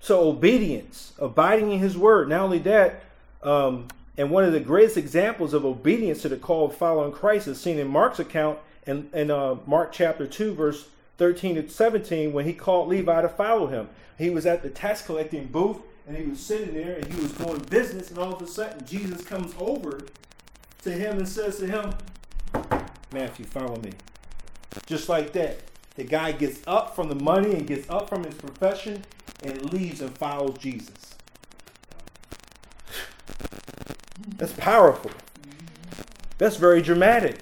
So, 0.00 0.28
obedience, 0.28 1.12
abiding 1.18 1.70
in 1.70 1.78
his 1.78 1.96
word. 1.96 2.28
Not 2.28 2.40
only 2.40 2.58
that, 2.60 3.04
um, 3.42 3.88
and 4.16 4.30
one 4.30 4.44
of 4.44 4.52
the 4.52 4.60
greatest 4.60 4.96
examples 4.96 5.54
of 5.54 5.64
obedience 5.64 6.22
to 6.22 6.28
the 6.28 6.36
call 6.36 6.66
of 6.66 6.76
following 6.76 7.12
Christ 7.12 7.46
is 7.48 7.60
seen 7.60 7.78
in 7.78 7.88
Mark's 7.88 8.18
account 8.18 8.58
in, 8.86 9.08
in 9.12 9.30
uh, 9.30 9.56
Mark 9.66 9.92
chapter 9.92 10.26
2, 10.26 10.54
verse 10.54 10.88
13 11.18 11.56
to 11.56 11.68
17, 11.68 12.32
when 12.32 12.44
he 12.44 12.52
called 12.52 12.88
Levi 12.88 13.22
to 13.22 13.28
follow 13.28 13.66
him. 13.68 13.88
He 14.18 14.30
was 14.30 14.46
at 14.46 14.62
the 14.62 14.70
tax 14.70 15.02
collecting 15.02 15.46
booth 15.46 15.78
and 16.06 16.16
he 16.16 16.24
was 16.24 16.38
sitting 16.38 16.74
there 16.74 16.96
and 16.96 17.12
he 17.12 17.20
was 17.20 17.32
doing 17.32 17.58
business, 17.70 18.10
and 18.10 18.18
all 18.18 18.34
of 18.34 18.42
a 18.42 18.46
sudden 18.46 18.84
Jesus 18.86 19.24
comes 19.24 19.54
over 19.58 20.00
to 20.82 20.92
him 20.92 21.18
and 21.18 21.28
says 21.28 21.58
to 21.58 21.66
him, 21.66 21.94
Matthew, 23.12 23.46
follow 23.46 23.76
me. 23.76 23.92
Just 24.86 25.08
like 25.08 25.32
that. 25.32 25.60
The 25.96 26.04
guy 26.04 26.32
gets 26.32 26.60
up 26.66 26.96
from 26.96 27.08
the 27.08 27.14
money 27.14 27.54
and 27.54 27.66
gets 27.66 27.88
up 27.88 28.08
from 28.08 28.24
his 28.24 28.34
profession 28.34 29.04
and 29.42 29.72
leaves 29.72 30.00
and 30.00 30.16
follows 30.16 30.58
Jesus. 30.58 31.14
That's 34.36 34.52
powerful. 34.52 35.12
That's 36.38 36.56
very 36.56 36.82
dramatic. 36.82 37.38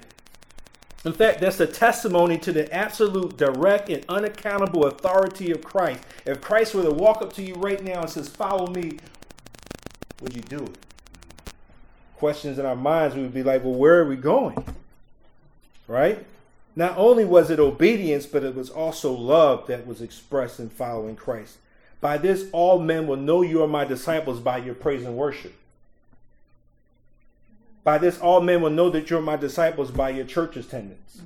In 1.05 1.11
fact, 1.11 1.41
that's 1.41 1.59
a 1.59 1.67
testimony 1.67 2.37
to 2.39 2.53
the 2.53 2.73
absolute, 2.73 3.35
direct, 3.35 3.89
and 3.89 4.05
unaccountable 4.07 4.85
authority 4.85 5.51
of 5.51 5.61
Christ. 5.61 6.01
If 6.25 6.39
Christ 6.39 6.73
were 6.73 6.83
to 6.83 6.91
walk 6.91 7.21
up 7.21 7.33
to 7.33 7.43
you 7.43 7.55
right 7.55 7.83
now 7.83 8.01
and 8.01 8.09
says, 8.09 8.29
Follow 8.29 8.67
me, 8.67 8.99
would 10.21 10.33
you 10.33 10.41
do 10.41 10.59
it? 10.59 10.77
Questions 12.15 12.57
in 12.57 12.65
our 12.65 12.75
minds, 12.75 13.15
we 13.15 13.21
would 13.21 13.33
be 13.33 13.43
like, 13.43 13.63
Well, 13.63 13.73
where 13.73 13.99
are 13.99 14.07
we 14.07 14.15
going? 14.15 14.63
Right? 15.87 16.25
Not 16.75 16.97
only 16.97 17.25
was 17.25 17.51
it 17.51 17.59
obedience, 17.59 18.25
but 18.25 18.43
it 18.43 18.55
was 18.55 18.69
also 18.69 19.11
love 19.11 19.67
that 19.67 19.85
was 19.85 20.01
expressed 20.01 20.59
in 20.59 20.69
following 20.69 21.17
Christ. 21.17 21.57
By 21.99 22.17
this, 22.17 22.45
all 22.51 22.79
men 22.79 23.07
will 23.07 23.17
know 23.17 23.41
you 23.41 23.61
are 23.61 23.67
my 23.67 23.85
disciples 23.85 24.39
by 24.39 24.57
your 24.57 24.73
praise 24.73 25.03
and 25.03 25.15
worship. 25.15 25.53
By 27.83 27.97
this, 27.97 28.19
all 28.19 28.41
men 28.41 28.61
will 28.61 28.69
know 28.69 28.89
that 28.89 29.09
you're 29.09 29.21
my 29.21 29.35
disciples 29.35 29.91
by 29.91 30.09
your 30.09 30.25
church 30.25 30.55
attendance. 30.55 31.21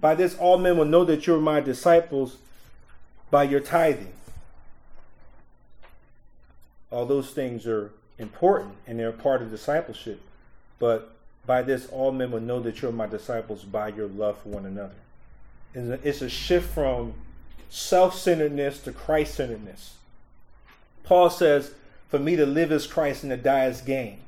By 0.00 0.14
this, 0.14 0.36
all 0.36 0.58
men 0.58 0.76
will 0.76 0.84
know 0.84 1.04
that 1.04 1.26
you're 1.26 1.40
my 1.40 1.60
disciples 1.60 2.36
by 3.30 3.44
your 3.44 3.60
tithing. 3.60 4.12
All 6.90 7.06
those 7.06 7.30
things 7.30 7.66
are 7.66 7.90
important 8.18 8.74
and 8.86 8.98
they're 8.98 9.12
part 9.12 9.42
of 9.42 9.50
discipleship. 9.50 10.20
But 10.78 11.10
by 11.46 11.62
this, 11.62 11.86
all 11.86 12.12
men 12.12 12.30
will 12.30 12.40
know 12.40 12.60
that 12.60 12.80
you're 12.80 12.92
my 12.92 13.06
disciples 13.06 13.64
by 13.64 13.88
your 13.88 14.06
love 14.06 14.38
for 14.38 14.50
one 14.50 14.66
another. 14.66 14.94
It's 15.74 16.22
a 16.22 16.28
shift 16.28 16.72
from 16.72 17.14
self 17.68 18.16
centeredness 18.16 18.80
to 18.82 18.92
Christ 18.92 19.34
centeredness. 19.34 19.94
Paul 21.02 21.30
says, 21.30 21.72
For 22.08 22.18
me 22.18 22.36
to 22.36 22.46
live 22.46 22.70
is 22.70 22.86
Christ 22.86 23.24
and 23.24 23.30
to 23.30 23.36
die 23.36 23.66
is 23.66 23.80
gain. 23.80 24.20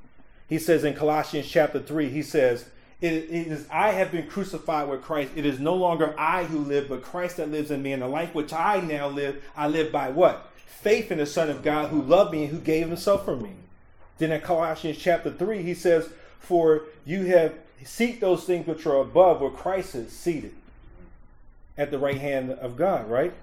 He 0.49 0.59
says 0.59 0.84
in 0.84 0.94
Colossians 0.94 1.49
chapter 1.49 1.80
3, 1.80 2.09
he 2.09 2.22
says, 2.22 2.66
it, 3.01 3.12
is 3.12 3.66
I 3.70 3.90
have 3.90 4.11
been 4.11 4.26
crucified 4.26 4.88
with 4.88 5.03
Christ. 5.03 5.32
It 5.36 5.44
is 5.44 5.61
no 5.61 5.74
longer 5.74 6.14
I 6.18 6.44
who 6.44 6.59
live, 6.59 6.88
but 6.88 7.03
Christ 7.03 7.36
that 7.36 7.51
lives 7.51 7.70
in 7.70 7.82
me. 7.82 7.92
And 7.92 8.03
the 8.03 8.09
life 8.09 8.34
which 8.34 8.53
I 8.53 8.80
now 8.80 9.09
live, 9.09 9.42
I 9.57 9.68
live 9.68 9.92
by 9.92 10.11
what? 10.11 10.51
Faith 10.66 11.12
in 11.12 11.18
the 11.18 11.26
Son 11.26 11.51
of 11.51 11.62
God 11.62 11.90
who 11.90 12.01
loved 12.01 12.32
me 12.32 12.44
and 12.44 12.53
who 12.53 12.59
gave 12.59 12.86
himself 12.86 13.24
for 13.24 13.36
me. 13.36 13.53
Then 14.18 14.32
in 14.32 14.40
Colossians 14.40 14.97
chapter 14.99 15.30
3, 15.30 15.62
he 15.62 15.74
says, 15.74 16.09
For 16.38 16.84
you 17.05 17.26
have 17.26 17.55
seek 17.84 18.20
those 18.20 18.44
things 18.44 18.66
which 18.66 18.86
are 18.86 19.01
above 19.01 19.40
where 19.40 19.51
Christ 19.51 19.94
is 19.94 20.11
seated 20.11 20.55
at 21.76 21.90
the 21.90 21.99
right 21.99 22.16
hand 22.16 22.53
of 22.53 22.76
God, 22.76 23.11
right? 23.11 23.34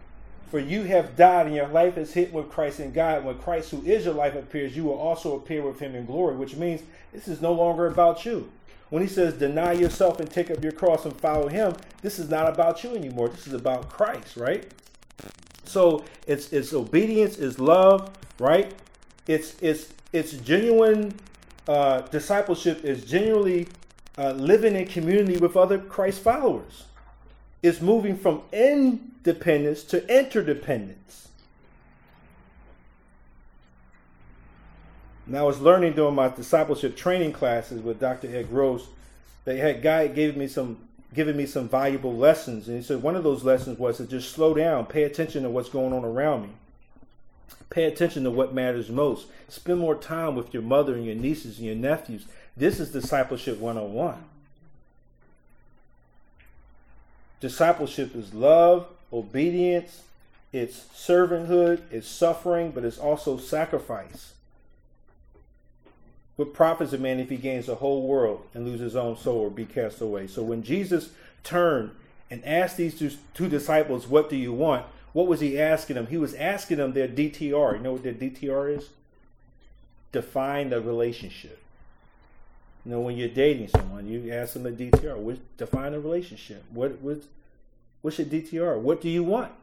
For 0.54 0.60
you 0.60 0.84
have 0.84 1.16
died, 1.16 1.48
and 1.48 1.56
your 1.56 1.68
life 1.70 1.98
is 1.98 2.14
hidden 2.14 2.36
with 2.36 2.52
Christ 2.52 2.80
in 2.80 2.92
God. 2.92 3.26
When 3.26 3.40
Christ, 3.40 3.72
who 3.72 3.82
is 3.82 4.06
your 4.06 4.14
life, 4.14 4.36
appears, 4.36 4.76
you 4.76 4.84
will 4.84 5.00
also 5.00 5.36
appear 5.36 5.64
with 5.64 5.80
him 5.80 5.96
in 5.96 6.06
glory, 6.06 6.36
which 6.36 6.56
means 6.56 6.84
this 7.12 7.28
is 7.28 7.42
no 7.42 7.52
longer 7.52 7.88
about 7.88 8.24
you. 8.24 8.52
When 8.92 9.02
he 9.02 9.10
says, 9.10 9.34
deny 9.34 9.72
yourself 9.72 10.20
and 10.20 10.30
take 10.30 10.52
up 10.52 10.62
your 10.62 10.72
cross 10.72 11.06
and 11.06 11.20
follow 11.20 11.48
him, 11.48 11.74
this 12.04 12.20
is 12.20 12.30
not 12.30 12.48
about 12.54 12.84
you 12.84 12.96
anymore. 12.96 13.30
This 13.30 13.48
is 13.48 13.54
about 13.54 13.90
Christ, 13.90 14.38
right? 14.38 14.72
So 15.64 16.06
it's 16.28 16.54
it's 16.54 16.72
obedience, 16.72 17.40
it's 17.40 17.58
love, 17.58 18.12
right? 18.38 18.76
It's 19.26 19.60
it's 19.60 19.92
it's 20.12 20.34
genuine 20.34 21.16
uh, 21.68 22.02
discipleship 22.02 22.86
is 22.86 23.04
genuinely 23.06 23.70
uh, 24.20 24.34
living 24.34 24.76
in 24.76 24.86
community 24.86 25.38
with 25.38 25.58
other 25.58 25.80
Christ 25.80 26.20
followers. 26.20 26.86
It's 27.64 27.80
moving 27.80 28.18
from 28.18 28.42
independence 28.52 29.84
to 29.86 30.06
interdependence. 30.14 31.30
And 35.26 35.38
I 35.38 35.44
was 35.44 35.62
learning 35.62 35.94
during 35.94 36.16
my 36.16 36.28
discipleship 36.28 36.98
training 36.98 37.32
classes 37.32 37.82
with 37.82 38.02
Dr. 38.02 38.28
Ed 38.36 38.50
Gross. 38.50 38.88
that 39.46 39.58
had 39.58 39.82
guy 39.82 40.08
gave 40.08 40.36
me 40.36 40.48
some 40.48 40.78
giving 41.14 41.38
me 41.38 41.46
some 41.46 41.70
valuable 41.70 42.16
lessons. 42.16 42.68
And 42.68 42.76
he 42.76 42.84
said 42.84 43.02
one 43.02 43.16
of 43.16 43.24
those 43.24 43.44
lessons 43.44 43.80
was 43.80 43.98
to 43.98 44.06
just 44.06 44.32
slow 44.32 44.54
down, 44.54 44.86
pay 44.88 45.04
attention 45.04 45.44
to 45.44 45.50
what's 45.50 45.70
going 45.70 45.94
on 45.94 46.04
around 46.04 46.44
me. 46.44 46.50
Pay 47.70 47.86
attention 47.86 48.24
to 48.24 48.32
what 48.32 48.54
matters 48.54 48.90
most. 48.90 49.28
Spend 49.48 49.80
more 49.80 49.96
time 49.96 50.36
with 50.36 50.54
your 50.54 50.64
mother 50.64 50.96
and 50.96 51.06
your 51.06 51.16
nieces 51.16 51.60
and 51.60 51.68
your 51.68 51.76
nephews. 51.76 52.26
This 52.58 52.80
is 52.80 52.92
discipleship 52.92 53.60
101. 53.60 54.18
Discipleship 57.44 58.16
is 58.16 58.34
love, 58.34 58.88
obedience, 59.12 60.04
it's 60.54 60.86
servanthood, 60.96 61.82
it's 61.92 62.08
suffering, 62.08 62.72
but 62.72 62.86
it's 62.86 62.98
also 62.98 63.36
sacrifice. 63.36 64.32
What 66.38 66.54
profits 66.54 66.94
a 66.94 66.98
man 66.98 67.20
if 67.20 67.28
he 67.30 67.36
gains 67.36 67.66
the 67.66 67.76
whole 67.76 68.08
world 68.08 68.48
and 68.54 68.64
loses 68.64 68.80
his 68.80 68.96
own 68.96 69.18
soul 69.18 69.40
or 69.40 69.50
be 69.50 69.66
cast 69.66 70.00
away? 70.00 70.26
So 70.28 70.42
when 70.42 70.64
Jesus 70.64 71.10
turned 71.44 71.92
and 72.32 72.46
asked 72.46 72.78
these 72.78 72.98
two, 73.34 73.50
disciples, 73.50 74.08
What 74.08 74.30
do 74.30 74.38
you 74.38 74.54
want? 74.54 74.86
What 75.12 75.28
was 75.28 75.42
he 75.42 75.60
asking 75.60 75.98
them? 75.98 76.08
He 76.08 76.16
was 76.16 76.34
asking 76.36 76.78
them 76.78 76.94
their 76.94 77.10
DTR. 77.10 77.74
You 77.74 77.84
know 77.84 77.92
what 77.92 78.04
their 78.04 78.14
DTR 78.14 78.78
is? 78.78 78.88
Define 80.14 80.70
the 80.70 80.80
relationship. 80.80 81.62
You 82.86 82.92
know, 82.92 83.00
when 83.00 83.16
you're 83.16 83.30
dating 83.30 83.70
someone, 83.70 84.08
you 84.08 84.32
ask 84.34 84.54
them 84.54 84.66
a 84.66 84.72
DTR. 84.72 85.18
What, 85.18 85.38
define 85.58 85.94
a 85.94 86.00
relationship. 86.00 86.64
What, 86.72 87.00
what's, 87.00 87.28
What's 88.04 88.20
your 88.20 88.28
DTR? 88.28 88.80
What 88.80 89.02
do 89.02 89.10
you 89.10 89.24
want? 89.24 89.54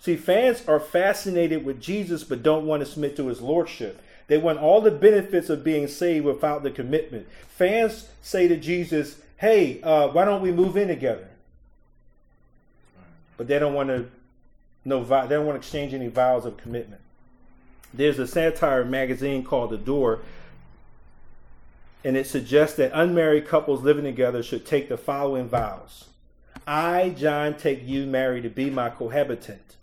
See, 0.00 0.16
fans 0.16 0.66
are 0.68 0.80
fascinated 0.80 1.64
with 1.64 1.80
Jesus 1.80 2.24
but 2.24 2.42
don't 2.42 2.66
want 2.66 2.80
to 2.80 2.86
submit 2.86 3.16
to 3.16 3.28
his 3.28 3.40
lordship. 3.40 4.02
They 4.26 4.38
want 4.38 4.58
all 4.58 4.80
the 4.80 4.90
benefits 4.90 5.48
of 5.48 5.62
being 5.62 5.86
saved 5.86 6.26
without 6.26 6.64
the 6.64 6.70
commitment. 6.70 7.28
Fans 7.48 8.08
say 8.22 8.48
to 8.48 8.56
Jesus, 8.56 9.20
hey, 9.36 9.80
uh, 9.82 10.08
why 10.08 10.24
don't 10.24 10.42
we 10.42 10.50
move 10.50 10.76
in 10.76 10.88
together? 10.88 11.28
But 13.36 13.46
they 13.46 13.60
don't 13.60 13.74
want 13.74 13.88
to 13.88 14.08
no 14.84 15.04
they 15.04 15.34
don't 15.34 15.46
want 15.46 15.56
to 15.56 15.60
exchange 15.60 15.94
any 15.94 16.08
vows 16.08 16.44
of 16.44 16.56
commitment. 16.56 17.00
There's 17.94 18.18
a 18.18 18.26
satire 18.26 18.84
magazine 18.84 19.44
called 19.44 19.70
The 19.70 19.78
Door, 19.78 20.20
and 22.06 22.16
it 22.16 22.24
suggests 22.28 22.76
that 22.76 22.92
unmarried 22.94 23.48
couples 23.48 23.82
living 23.82 24.04
together 24.04 24.40
should 24.40 24.64
take 24.64 24.88
the 24.88 24.96
following 24.96 25.48
vows. 25.48 26.04
I, 26.64 27.08
John, 27.08 27.54
take 27.54 27.84
you, 27.84 28.06
Mary, 28.06 28.40
to 28.42 28.48
be 28.48 28.70
my 28.70 28.90
cohabitant, 28.90 29.74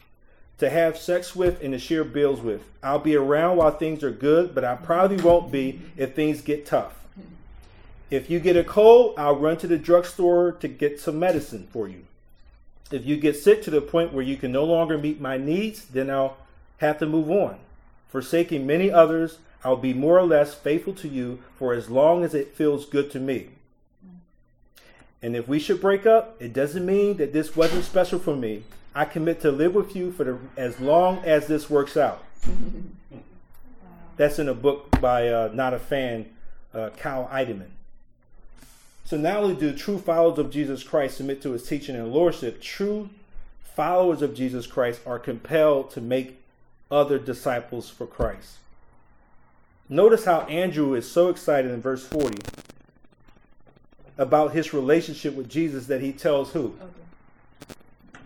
to 0.60 0.70
have 0.70 0.98
sex 0.98 1.36
with 1.36 1.62
and 1.62 1.74
to 1.74 1.80
share 1.80 2.06
bills 2.06 2.40
with. 2.40 2.62
I'll 2.82 3.00
be 3.00 3.18
around 3.18 3.58
while 3.58 3.72
things 3.72 4.06
are 4.06 4.12
good, 4.12 4.56
but 4.56 4.64
I 4.64 4.76
probably 4.76 5.22
won't 5.22 5.52
be 5.52 5.82
if 5.98 6.16
things 6.16 6.40
get 6.40 6.66
tough. 6.66 6.94
If 8.10 8.30
you 8.30 8.40
get 8.40 8.56
a 8.56 8.64
cold, 8.64 9.16
I'll 9.18 9.36
run 9.36 9.58
to 9.58 9.68
the 9.68 9.78
drugstore 9.78 10.54
to 10.54 10.68
get 10.70 11.02
some 11.02 11.20
medicine 11.20 11.68
for 11.74 11.90
you. 11.90 12.06
If 12.90 13.06
you 13.06 13.18
get 13.18 13.36
sick 13.36 13.64
to 13.64 13.70
the 13.70 13.82
point 13.82 14.14
where 14.14 14.24
you 14.24 14.38
can 14.38 14.54
no 14.54 14.64
longer 14.64 14.98
meet 14.98 15.20
my 15.20 15.36
needs, 15.36 15.84
then 15.84 16.10
I'll 16.10 16.38
have 16.78 17.00
to 17.00 17.06
move 17.06 17.30
on. 17.30 17.58
Forsaking 18.08 18.66
many 18.66 18.90
others, 18.90 19.40
I'll 19.64 19.78
be 19.78 19.94
more 19.94 20.20
or 20.20 20.26
less 20.26 20.54
faithful 20.54 20.94
to 20.96 21.08
you 21.08 21.40
for 21.58 21.74
as 21.74 21.90
long 21.90 22.24
as 22.24 22.34
it 22.34 22.56
feels 22.56 22.86
good 22.86 23.12
to 23.12 23.20
me. 23.20 23.50
And 25.22 25.38
if 25.38 25.48
we 25.48 25.58
should 25.58 25.80
break 25.80 26.06
up, 26.06 26.36
it 26.42 26.52
doesn't 26.52 26.86
mean 26.86 27.18
that 27.18 27.32
this 27.32 27.56
wasn't 27.56 27.86
special 27.86 28.20
for 28.20 28.36
me. 28.36 28.64
I 28.94 29.06
commit 29.06 29.40
to 29.42 29.52
live 29.52 29.74
with 29.74 29.96
you 29.96 30.12
for 30.12 30.24
the, 30.26 30.38
as 30.58 30.80
long 30.80 31.20
as 31.20 31.48
this 31.48 31.70
works 31.70 31.96
out. 31.96 32.24
That's 34.18 34.38
in 34.38 34.50
a 34.50 34.54
book 34.54 35.00
by 35.00 35.30
uh, 35.30 35.50
not 35.54 35.74
a 35.74 35.80
fan, 35.80 36.26
uh, 36.74 36.90
Kyle 36.98 37.30
Idleman. 37.32 37.72
So 39.06 39.18
not 39.18 39.38
only 39.38 39.56
do 39.56 39.76
true 39.76 39.98
followers 39.98 40.40
of 40.40 40.52
Jesus 40.52 40.84
Christ 40.84 41.18
submit 41.18 41.42
to 41.42 41.52
his 41.52 41.68
teaching 41.68 41.96
and 41.96 42.12
lordship, 42.12 42.62
true 42.62 43.10
followers 43.64 44.22
of 44.22 44.36
Jesus 44.36 44.68
Christ 44.68 45.02
are 45.06 45.20
compelled 45.20 45.90
to 45.92 46.02
make 46.02 46.40
other 46.92 47.18
disciples 47.18 47.90
for 47.90 48.06
Christ. 48.06 48.58
Notice 49.94 50.26
how 50.26 50.40
Andrew 50.48 50.96
is 50.96 51.10
so 51.10 51.30
excited 51.30 51.70
in 51.70 51.80
verse 51.80 52.04
40 52.04 52.40
about 54.18 54.52
his 54.52 54.74
relationship 54.74 55.36
with 55.36 55.48
Jesus 55.48 55.86
that 55.86 56.02
he 56.02 56.12
tells 56.12 56.52
who? 56.54 56.76
Okay. 56.82 58.20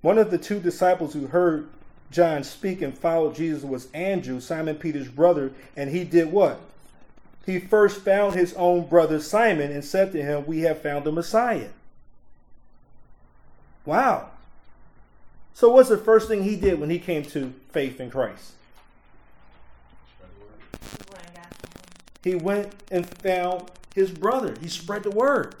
One 0.00 0.16
of 0.16 0.30
the 0.30 0.38
two 0.38 0.60
disciples 0.60 1.12
who 1.12 1.26
heard 1.26 1.68
John 2.12 2.44
speak 2.44 2.82
and 2.82 2.96
followed 2.96 3.34
Jesus 3.34 3.64
was 3.64 3.90
Andrew, 3.92 4.38
Simon 4.38 4.76
Peter's 4.76 5.08
brother, 5.08 5.50
and 5.76 5.90
he 5.90 6.04
did 6.04 6.30
what? 6.30 6.60
He 7.44 7.58
first 7.58 8.02
found 8.02 8.36
his 8.36 8.54
own 8.54 8.86
brother 8.86 9.18
Simon 9.18 9.72
and 9.72 9.84
said 9.84 10.12
to 10.12 10.22
him, 10.22 10.46
We 10.46 10.60
have 10.60 10.80
found 10.80 11.04
the 11.04 11.10
Messiah. 11.10 11.70
Wow. 13.84 14.30
So, 15.52 15.68
what's 15.70 15.88
the 15.88 15.98
first 15.98 16.28
thing 16.28 16.44
he 16.44 16.54
did 16.54 16.78
when 16.78 16.90
he 16.90 17.00
came 17.00 17.24
to 17.24 17.52
faith 17.72 17.98
in 17.98 18.08
Christ? 18.08 18.52
People 20.90 21.16
ain't 21.18 21.34
got 21.34 21.52
something. 21.52 21.82
He 22.22 22.34
went 22.34 22.74
and 22.90 23.08
found 23.08 23.70
his 23.94 24.10
brother. 24.10 24.54
He 24.60 24.68
spread 24.68 25.02
the 25.02 25.10
word. 25.10 25.56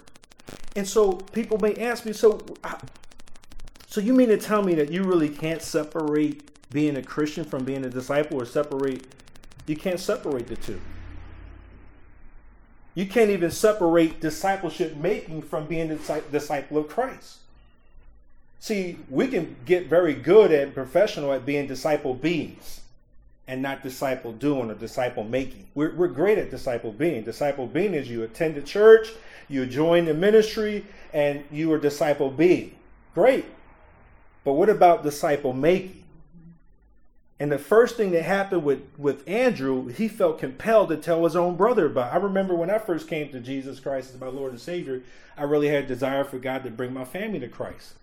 And 0.76 0.86
so 0.86 1.12
people 1.12 1.58
may 1.58 1.74
ask 1.74 2.04
me, 2.04 2.12
so, 2.12 2.40
so 3.86 4.00
you 4.00 4.12
mean 4.12 4.28
to 4.28 4.38
tell 4.38 4.62
me 4.62 4.74
that 4.74 4.90
you 4.90 5.04
really 5.04 5.28
can't 5.28 5.62
separate 5.62 6.44
being 6.70 6.96
a 6.96 7.02
Christian 7.02 7.44
from 7.44 7.64
being 7.64 7.84
a 7.84 7.90
disciple, 7.90 8.40
or 8.40 8.44
separate? 8.44 9.06
You 9.66 9.76
can't 9.76 10.00
separate 10.00 10.46
the 10.46 10.56
two. 10.56 10.80
You 12.94 13.06
can't 13.06 13.30
even 13.30 13.50
separate 13.50 14.20
discipleship 14.20 14.96
making 14.96 15.42
from 15.42 15.66
being 15.66 15.90
a 15.90 16.20
disciple 16.32 16.78
of 16.78 16.88
Christ. 16.88 17.38
See, 18.60 18.98
we 19.08 19.28
can 19.28 19.56
get 19.64 19.86
very 19.86 20.14
good 20.14 20.50
at 20.50 20.74
professional 20.74 21.32
at 21.32 21.46
being 21.46 21.66
disciple 21.66 22.14
beings 22.14 22.80
and 23.48 23.62
not 23.62 23.82
disciple 23.82 24.32
doing 24.32 24.70
or 24.70 24.74
disciple 24.74 25.24
making. 25.24 25.66
We're, 25.74 25.94
we're 25.94 26.08
great 26.08 26.36
at 26.38 26.50
disciple 26.50 26.92
being. 26.92 27.24
Disciple 27.24 27.66
being 27.66 27.94
is 27.94 28.08
you 28.08 28.22
attend 28.22 28.54
the 28.54 28.62
church, 28.62 29.08
you 29.48 29.64
join 29.64 30.04
the 30.04 30.14
ministry, 30.14 30.84
and 31.14 31.42
you 31.50 31.72
are 31.72 31.78
disciple 31.78 32.30
being. 32.30 32.76
Great. 33.14 33.46
But 34.44 34.52
what 34.52 34.68
about 34.68 35.02
disciple 35.02 35.54
making? 35.54 36.04
And 37.40 37.50
the 37.50 37.58
first 37.58 37.96
thing 37.96 38.10
that 38.10 38.22
happened 38.22 38.64
with, 38.64 38.82
with 38.98 39.26
Andrew, 39.28 39.86
he 39.86 40.08
felt 40.08 40.38
compelled 40.38 40.88
to 40.90 40.96
tell 40.96 41.24
his 41.24 41.36
own 41.36 41.56
brother 41.56 41.86
about. 41.86 42.12
I 42.12 42.16
remember 42.16 42.54
when 42.54 42.68
I 42.68 42.78
first 42.78 43.08
came 43.08 43.30
to 43.30 43.40
Jesus 43.40 43.80
Christ 43.80 44.12
as 44.12 44.20
my 44.20 44.26
Lord 44.26 44.52
and 44.52 44.60
Savior, 44.60 45.02
I 45.36 45.44
really 45.44 45.68
had 45.68 45.84
a 45.84 45.86
desire 45.86 46.24
for 46.24 46.38
God 46.38 46.64
to 46.64 46.70
bring 46.70 46.92
my 46.92 47.04
family 47.04 47.38
to 47.38 47.48
Christ. 47.48 47.94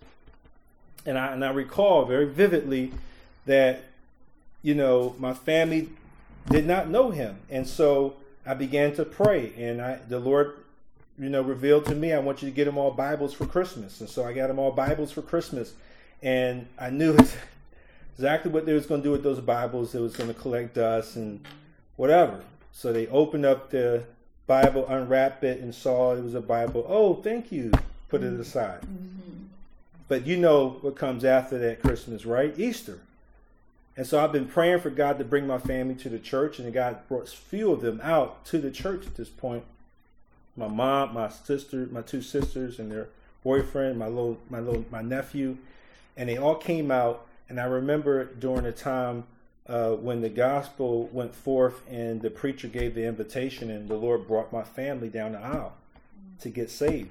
And 1.04 1.18
I, 1.18 1.32
and 1.32 1.44
I 1.44 1.50
recall 1.50 2.06
very 2.06 2.26
vividly 2.26 2.92
that 3.44 3.84
you 4.66 4.74
know, 4.74 5.14
my 5.20 5.32
family 5.32 5.88
did 6.50 6.66
not 6.66 6.88
know 6.88 7.12
him. 7.12 7.38
And 7.48 7.68
so 7.68 8.16
I 8.44 8.54
began 8.54 8.96
to 8.96 9.04
pray 9.04 9.52
and 9.56 9.80
I 9.80 10.00
the 10.08 10.18
Lord, 10.18 10.56
you 11.16 11.28
know, 11.28 11.40
revealed 11.40 11.84
to 11.86 11.94
me, 11.94 12.12
I 12.12 12.18
want 12.18 12.42
you 12.42 12.48
to 12.50 12.54
get 12.54 12.64
them 12.64 12.76
all 12.76 12.90
Bibles 12.90 13.32
for 13.32 13.46
Christmas. 13.46 14.00
And 14.00 14.10
so 14.10 14.24
I 14.24 14.32
got 14.32 14.48
them 14.48 14.58
all 14.58 14.72
Bibles 14.72 15.12
for 15.12 15.22
Christmas. 15.22 15.74
And 16.20 16.66
I 16.80 16.90
knew 16.90 17.16
exactly 18.16 18.50
what 18.50 18.66
they 18.66 18.72
was 18.72 18.86
going 18.86 19.02
to 19.02 19.06
do 19.06 19.12
with 19.12 19.22
those 19.22 19.38
Bibles. 19.38 19.94
It 19.94 20.00
was 20.00 20.16
going 20.16 20.34
to 20.34 20.40
collect 20.40 20.74
dust 20.74 21.14
and 21.14 21.46
whatever. 21.94 22.40
So 22.72 22.92
they 22.92 23.06
opened 23.06 23.46
up 23.46 23.70
the 23.70 24.02
Bible, 24.48 24.84
unwrapped 24.88 25.44
it, 25.44 25.60
and 25.60 25.72
saw 25.72 26.16
it 26.16 26.24
was 26.24 26.34
a 26.34 26.40
Bible. 26.40 26.84
Oh, 26.88 27.14
thank 27.14 27.52
you. 27.52 27.70
Put 28.08 28.24
it 28.24 28.32
mm-hmm. 28.32 28.40
aside. 28.40 28.80
Mm-hmm. 28.80 29.44
But 30.08 30.26
you 30.26 30.36
know 30.36 30.70
what 30.80 30.96
comes 30.96 31.24
after 31.24 31.56
that 31.58 31.80
Christmas, 31.80 32.26
right? 32.26 32.52
Easter. 32.58 32.98
And 33.96 34.06
so 34.06 34.22
I've 34.22 34.32
been 34.32 34.46
praying 34.46 34.80
for 34.80 34.90
God 34.90 35.18
to 35.18 35.24
bring 35.24 35.46
my 35.46 35.58
family 35.58 35.94
to 35.96 36.08
the 36.08 36.18
church, 36.18 36.58
and 36.58 36.72
God 36.72 36.98
brought 37.08 37.28
a 37.28 37.36
few 37.36 37.72
of 37.72 37.80
them 37.80 38.00
out 38.02 38.44
to 38.46 38.58
the 38.58 38.70
church 38.70 39.06
at 39.06 39.14
this 39.14 39.30
point. 39.30 39.64
My 40.54 40.68
mom, 40.68 41.14
my 41.14 41.28
sister, 41.28 41.88
my 41.90 42.02
two 42.02 42.20
sisters, 42.20 42.78
and 42.78 42.92
their 42.92 43.08
boyfriend, 43.42 43.98
my 43.98 44.06
little, 44.06 44.38
my 44.50 44.60
little, 44.60 44.84
my 44.90 45.02
nephew, 45.02 45.56
and 46.16 46.28
they 46.28 46.36
all 46.36 46.56
came 46.56 46.90
out. 46.90 47.26
And 47.48 47.60
I 47.60 47.64
remember 47.64 48.24
during 48.24 48.64
the 48.64 48.72
time 48.72 49.24
uh, 49.66 49.92
when 49.92 50.20
the 50.20 50.28
gospel 50.28 51.08
went 51.12 51.34
forth, 51.34 51.80
and 51.88 52.20
the 52.20 52.30
preacher 52.30 52.68
gave 52.68 52.94
the 52.94 53.06
invitation, 53.06 53.70
and 53.70 53.88
the 53.88 53.96
Lord 53.96 54.26
brought 54.26 54.52
my 54.52 54.62
family 54.62 55.08
down 55.08 55.32
the 55.32 55.40
aisle 55.40 55.72
to 56.40 56.50
get 56.50 56.70
saved. 56.70 57.10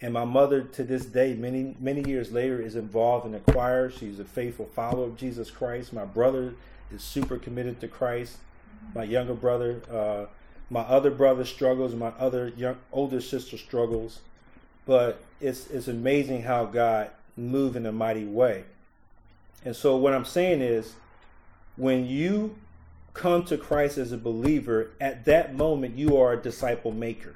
And 0.00 0.14
my 0.14 0.24
mother, 0.24 0.62
to 0.62 0.84
this 0.84 1.04
day, 1.06 1.34
many 1.34 1.74
many 1.80 2.08
years 2.08 2.30
later, 2.30 2.60
is 2.60 2.76
involved 2.76 3.26
in 3.26 3.32
the 3.32 3.40
choir. 3.40 3.90
She's 3.90 4.20
a 4.20 4.24
faithful 4.24 4.66
follower 4.66 5.06
of 5.06 5.16
Jesus 5.16 5.50
Christ. 5.50 5.92
My 5.92 6.04
brother 6.04 6.54
is 6.92 7.02
super 7.02 7.36
committed 7.36 7.80
to 7.80 7.88
Christ. 7.88 8.36
My 8.94 9.02
younger 9.02 9.34
brother, 9.34 9.82
uh, 9.90 10.26
my 10.70 10.82
other 10.82 11.10
brother 11.10 11.44
struggles. 11.44 11.94
My 11.94 12.12
other 12.18 12.52
young 12.56 12.76
older 12.92 13.20
sister 13.20 13.58
struggles. 13.58 14.20
But 14.86 15.20
it's 15.40 15.66
it's 15.68 15.88
amazing 15.88 16.42
how 16.42 16.66
God 16.66 17.10
moved 17.36 17.74
in 17.76 17.84
a 17.84 17.92
mighty 17.92 18.24
way. 18.24 18.64
And 19.64 19.74
so 19.74 19.96
what 19.96 20.14
I'm 20.14 20.24
saying 20.24 20.60
is, 20.60 20.94
when 21.76 22.06
you 22.06 22.56
come 23.14 23.44
to 23.46 23.58
Christ 23.58 23.98
as 23.98 24.12
a 24.12 24.16
believer, 24.16 24.90
at 25.00 25.24
that 25.24 25.56
moment 25.56 25.98
you 25.98 26.16
are 26.16 26.34
a 26.34 26.36
disciple 26.36 26.92
maker. 26.92 27.34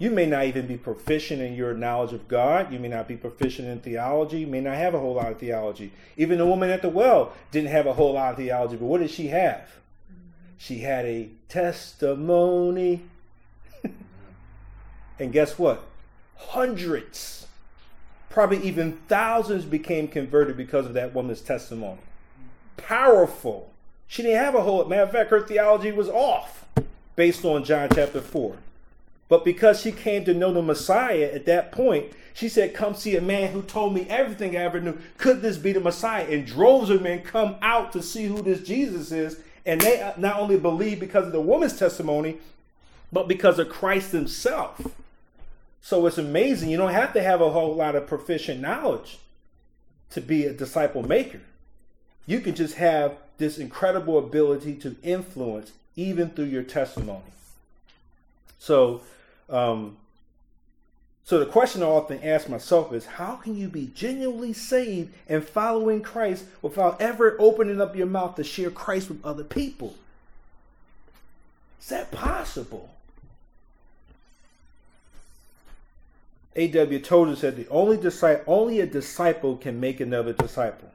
You 0.00 0.10
may 0.10 0.24
not 0.24 0.46
even 0.46 0.66
be 0.66 0.78
proficient 0.78 1.42
in 1.42 1.52
your 1.52 1.74
knowledge 1.74 2.14
of 2.14 2.26
God. 2.26 2.72
You 2.72 2.78
may 2.78 2.88
not 2.88 3.06
be 3.06 3.16
proficient 3.16 3.68
in 3.68 3.80
theology. 3.80 4.40
You 4.40 4.46
may 4.46 4.62
not 4.62 4.76
have 4.76 4.94
a 4.94 4.98
whole 4.98 5.12
lot 5.12 5.30
of 5.30 5.38
theology. 5.38 5.92
Even 6.16 6.38
the 6.38 6.46
woman 6.46 6.70
at 6.70 6.80
the 6.80 6.88
well 6.88 7.34
didn't 7.50 7.68
have 7.68 7.86
a 7.86 7.92
whole 7.92 8.14
lot 8.14 8.30
of 8.30 8.38
theology, 8.38 8.76
but 8.76 8.86
what 8.86 9.00
did 9.00 9.10
she 9.10 9.28
have? 9.28 9.68
She 10.56 10.78
had 10.78 11.04
a 11.04 11.28
testimony. 11.50 13.02
and 15.18 15.32
guess 15.34 15.58
what? 15.58 15.84
Hundreds, 16.34 17.46
probably 18.30 18.62
even 18.62 19.00
thousands 19.06 19.66
became 19.66 20.08
converted 20.08 20.56
because 20.56 20.86
of 20.86 20.94
that 20.94 21.12
woman's 21.14 21.42
testimony. 21.42 22.00
Powerful. 22.78 23.70
She 24.06 24.22
didn't 24.22 24.42
have 24.42 24.54
a 24.54 24.62
whole, 24.62 24.82
matter 24.86 25.02
of 25.02 25.12
fact, 25.12 25.28
her 25.28 25.42
theology 25.42 25.92
was 25.92 26.08
off 26.08 26.64
based 27.16 27.44
on 27.44 27.64
John 27.64 27.90
chapter 27.94 28.22
4. 28.22 28.56
But 29.30 29.44
because 29.44 29.80
she 29.80 29.92
came 29.92 30.24
to 30.24 30.34
know 30.34 30.52
the 30.52 30.60
Messiah 30.60 31.30
at 31.32 31.46
that 31.46 31.70
point, 31.70 32.12
she 32.34 32.48
said, 32.48 32.74
Come 32.74 32.94
see 32.94 33.16
a 33.16 33.22
man 33.22 33.52
who 33.52 33.62
told 33.62 33.94
me 33.94 34.06
everything 34.10 34.56
I 34.56 34.64
ever 34.64 34.80
knew. 34.80 34.98
Could 35.18 35.40
this 35.40 35.56
be 35.56 35.72
the 35.72 35.80
Messiah? 35.80 36.26
And 36.28 36.44
droves 36.44 36.90
of 36.90 37.00
men 37.00 37.22
come 37.22 37.54
out 37.62 37.92
to 37.92 38.02
see 38.02 38.24
who 38.24 38.42
this 38.42 38.60
Jesus 38.60 39.12
is. 39.12 39.38
And 39.64 39.80
they 39.80 40.02
uh, 40.02 40.14
not 40.16 40.40
only 40.40 40.58
believe 40.58 40.98
because 40.98 41.26
of 41.26 41.32
the 41.32 41.40
woman's 41.40 41.78
testimony, 41.78 42.38
but 43.12 43.28
because 43.28 43.60
of 43.60 43.68
Christ 43.68 44.10
himself. 44.10 44.80
So 45.80 46.04
it's 46.06 46.18
amazing. 46.18 46.70
You 46.70 46.76
don't 46.76 46.92
have 46.92 47.12
to 47.12 47.22
have 47.22 47.40
a 47.40 47.50
whole 47.50 47.76
lot 47.76 47.94
of 47.94 48.08
proficient 48.08 48.60
knowledge 48.60 49.18
to 50.10 50.20
be 50.20 50.44
a 50.44 50.52
disciple 50.52 51.06
maker. 51.06 51.40
You 52.26 52.40
can 52.40 52.56
just 52.56 52.74
have 52.74 53.16
this 53.38 53.58
incredible 53.58 54.18
ability 54.18 54.74
to 54.76 54.96
influence 55.04 55.70
even 55.94 56.30
through 56.30 56.46
your 56.46 56.64
testimony. 56.64 57.22
So, 58.58 59.02
um, 59.50 59.96
so 61.24 61.38
the 61.38 61.46
question 61.46 61.82
I 61.82 61.86
often 61.86 62.22
ask 62.22 62.48
myself 62.48 62.92
is, 62.92 63.06
how 63.06 63.36
can 63.36 63.56
you 63.56 63.68
be 63.68 63.90
genuinely 63.94 64.52
saved 64.52 65.12
and 65.28 65.46
following 65.46 66.02
Christ 66.02 66.44
without 66.60 67.00
ever 67.00 67.36
opening 67.38 67.80
up 67.80 67.94
your 67.94 68.06
mouth 68.06 68.34
to 68.36 68.44
share 68.44 68.70
Christ 68.70 69.08
with 69.08 69.24
other 69.24 69.44
people? 69.44 69.94
Is 71.80 71.88
that 71.88 72.10
possible? 72.10 72.90
A.W. 76.56 76.98
Tozer 76.98 77.36
said 77.36 77.56
the 77.56 77.68
only 77.68 77.96
disciple, 77.96 78.52
only 78.52 78.80
a 78.80 78.86
disciple 78.86 79.56
can 79.56 79.78
make 79.78 80.00
another 80.00 80.32
disciple. 80.32 80.90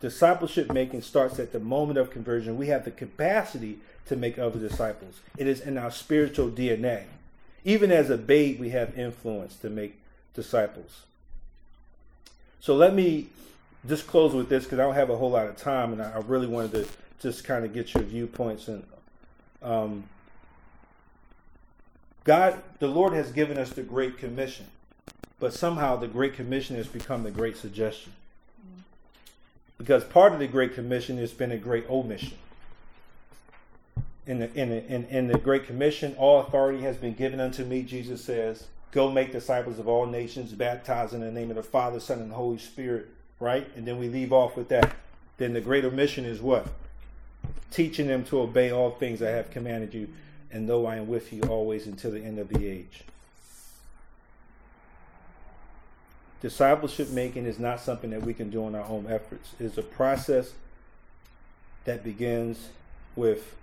Discipleship 0.00 0.72
making 0.72 1.02
starts 1.02 1.38
at 1.38 1.52
the 1.52 1.60
moment 1.60 1.98
of 1.98 2.10
conversion. 2.10 2.58
We 2.58 2.66
have 2.66 2.84
the 2.84 2.90
capacity 2.90 3.78
to 4.06 4.16
make 4.16 4.38
other 4.38 4.58
disciples. 4.58 5.20
It 5.38 5.46
is 5.46 5.60
in 5.60 5.78
our 5.78 5.92
spiritual 5.92 6.50
DNA. 6.50 7.04
Even 7.64 7.90
as 7.90 8.10
a 8.10 8.18
babe, 8.18 8.60
we 8.60 8.70
have 8.70 8.98
influence 8.98 9.56
to 9.56 9.70
make 9.70 9.98
disciples. 10.34 11.02
So 12.60 12.74
let 12.74 12.94
me 12.94 13.28
just 13.88 14.06
close 14.06 14.34
with 14.34 14.48
this 14.48 14.64
because 14.64 14.78
I 14.78 14.82
don't 14.82 14.94
have 14.94 15.10
a 15.10 15.16
whole 15.16 15.30
lot 15.30 15.46
of 15.46 15.56
time, 15.56 15.92
and 15.92 16.02
I 16.02 16.22
really 16.26 16.46
wanted 16.46 16.72
to 16.72 16.88
just 17.20 17.44
kind 17.44 17.64
of 17.64 17.72
get 17.72 17.94
your 17.94 18.02
viewpoints. 18.02 18.68
And 18.68 18.84
um, 19.62 20.04
God, 22.24 22.62
the 22.78 22.88
Lord 22.88 23.12
has 23.14 23.32
given 23.32 23.58
us 23.58 23.70
the 23.70 23.82
Great 23.82 24.18
Commission, 24.18 24.66
but 25.40 25.54
somehow 25.54 25.96
the 25.96 26.08
Great 26.08 26.34
Commission 26.34 26.76
has 26.76 26.86
become 26.86 27.22
the 27.22 27.30
Great 27.30 27.56
Suggestion. 27.56 28.12
Because 29.78 30.04
part 30.04 30.32
of 30.32 30.38
the 30.38 30.46
Great 30.46 30.74
Commission 30.74 31.18
has 31.18 31.32
been 31.32 31.50
a 31.50 31.58
great 31.58 31.88
omission 31.90 32.38
in 34.26 34.38
the, 34.38 34.52
in, 34.54 34.70
the, 34.70 34.86
in, 34.86 35.04
in 35.06 35.28
the 35.28 35.38
Great 35.38 35.66
Commission, 35.66 36.14
all 36.18 36.40
authority 36.40 36.80
has 36.82 36.96
been 36.96 37.14
given 37.14 37.40
unto 37.40 37.64
me, 37.64 37.82
Jesus 37.82 38.24
says. 38.24 38.66
go 38.90 39.10
make 39.10 39.32
disciples 39.32 39.78
of 39.78 39.88
all 39.88 40.06
nations, 40.06 40.52
baptize 40.52 41.12
in 41.12 41.20
the 41.20 41.30
name 41.30 41.50
of 41.50 41.56
the 41.56 41.62
Father, 41.62 42.00
Son, 42.00 42.20
and 42.20 42.32
Holy 42.32 42.58
Spirit, 42.58 43.08
right? 43.40 43.68
And 43.76 43.86
then 43.86 43.98
we 43.98 44.08
leave 44.08 44.32
off 44.32 44.56
with 44.56 44.68
that. 44.68 44.94
Then 45.36 45.52
the 45.52 45.60
greater 45.60 45.90
mission 45.90 46.24
is 46.24 46.40
what? 46.40 46.66
Teaching 47.70 48.06
them 48.06 48.24
to 48.26 48.40
obey 48.40 48.70
all 48.70 48.92
things 48.92 49.20
I 49.20 49.30
have 49.30 49.50
commanded 49.50 49.92
you, 49.92 50.08
and 50.50 50.68
though 50.68 50.86
I 50.86 50.96
am 50.96 51.08
with 51.08 51.32
you 51.32 51.42
always 51.42 51.86
until 51.86 52.12
the 52.12 52.22
end 52.22 52.38
of 52.38 52.48
the 52.48 52.66
age. 52.66 53.02
Discipleship 56.40 57.10
making 57.10 57.46
is 57.46 57.58
not 57.58 57.80
something 57.80 58.10
that 58.10 58.22
we 58.22 58.32
can 58.32 58.50
do 58.50 58.66
in 58.68 58.74
our 58.74 58.84
own 58.84 59.06
efforts. 59.08 59.54
It 59.58 59.64
is 59.64 59.76
a 59.76 59.82
process 59.82 60.52
that 61.84 62.04
begins 62.04 62.68
with 63.16 63.56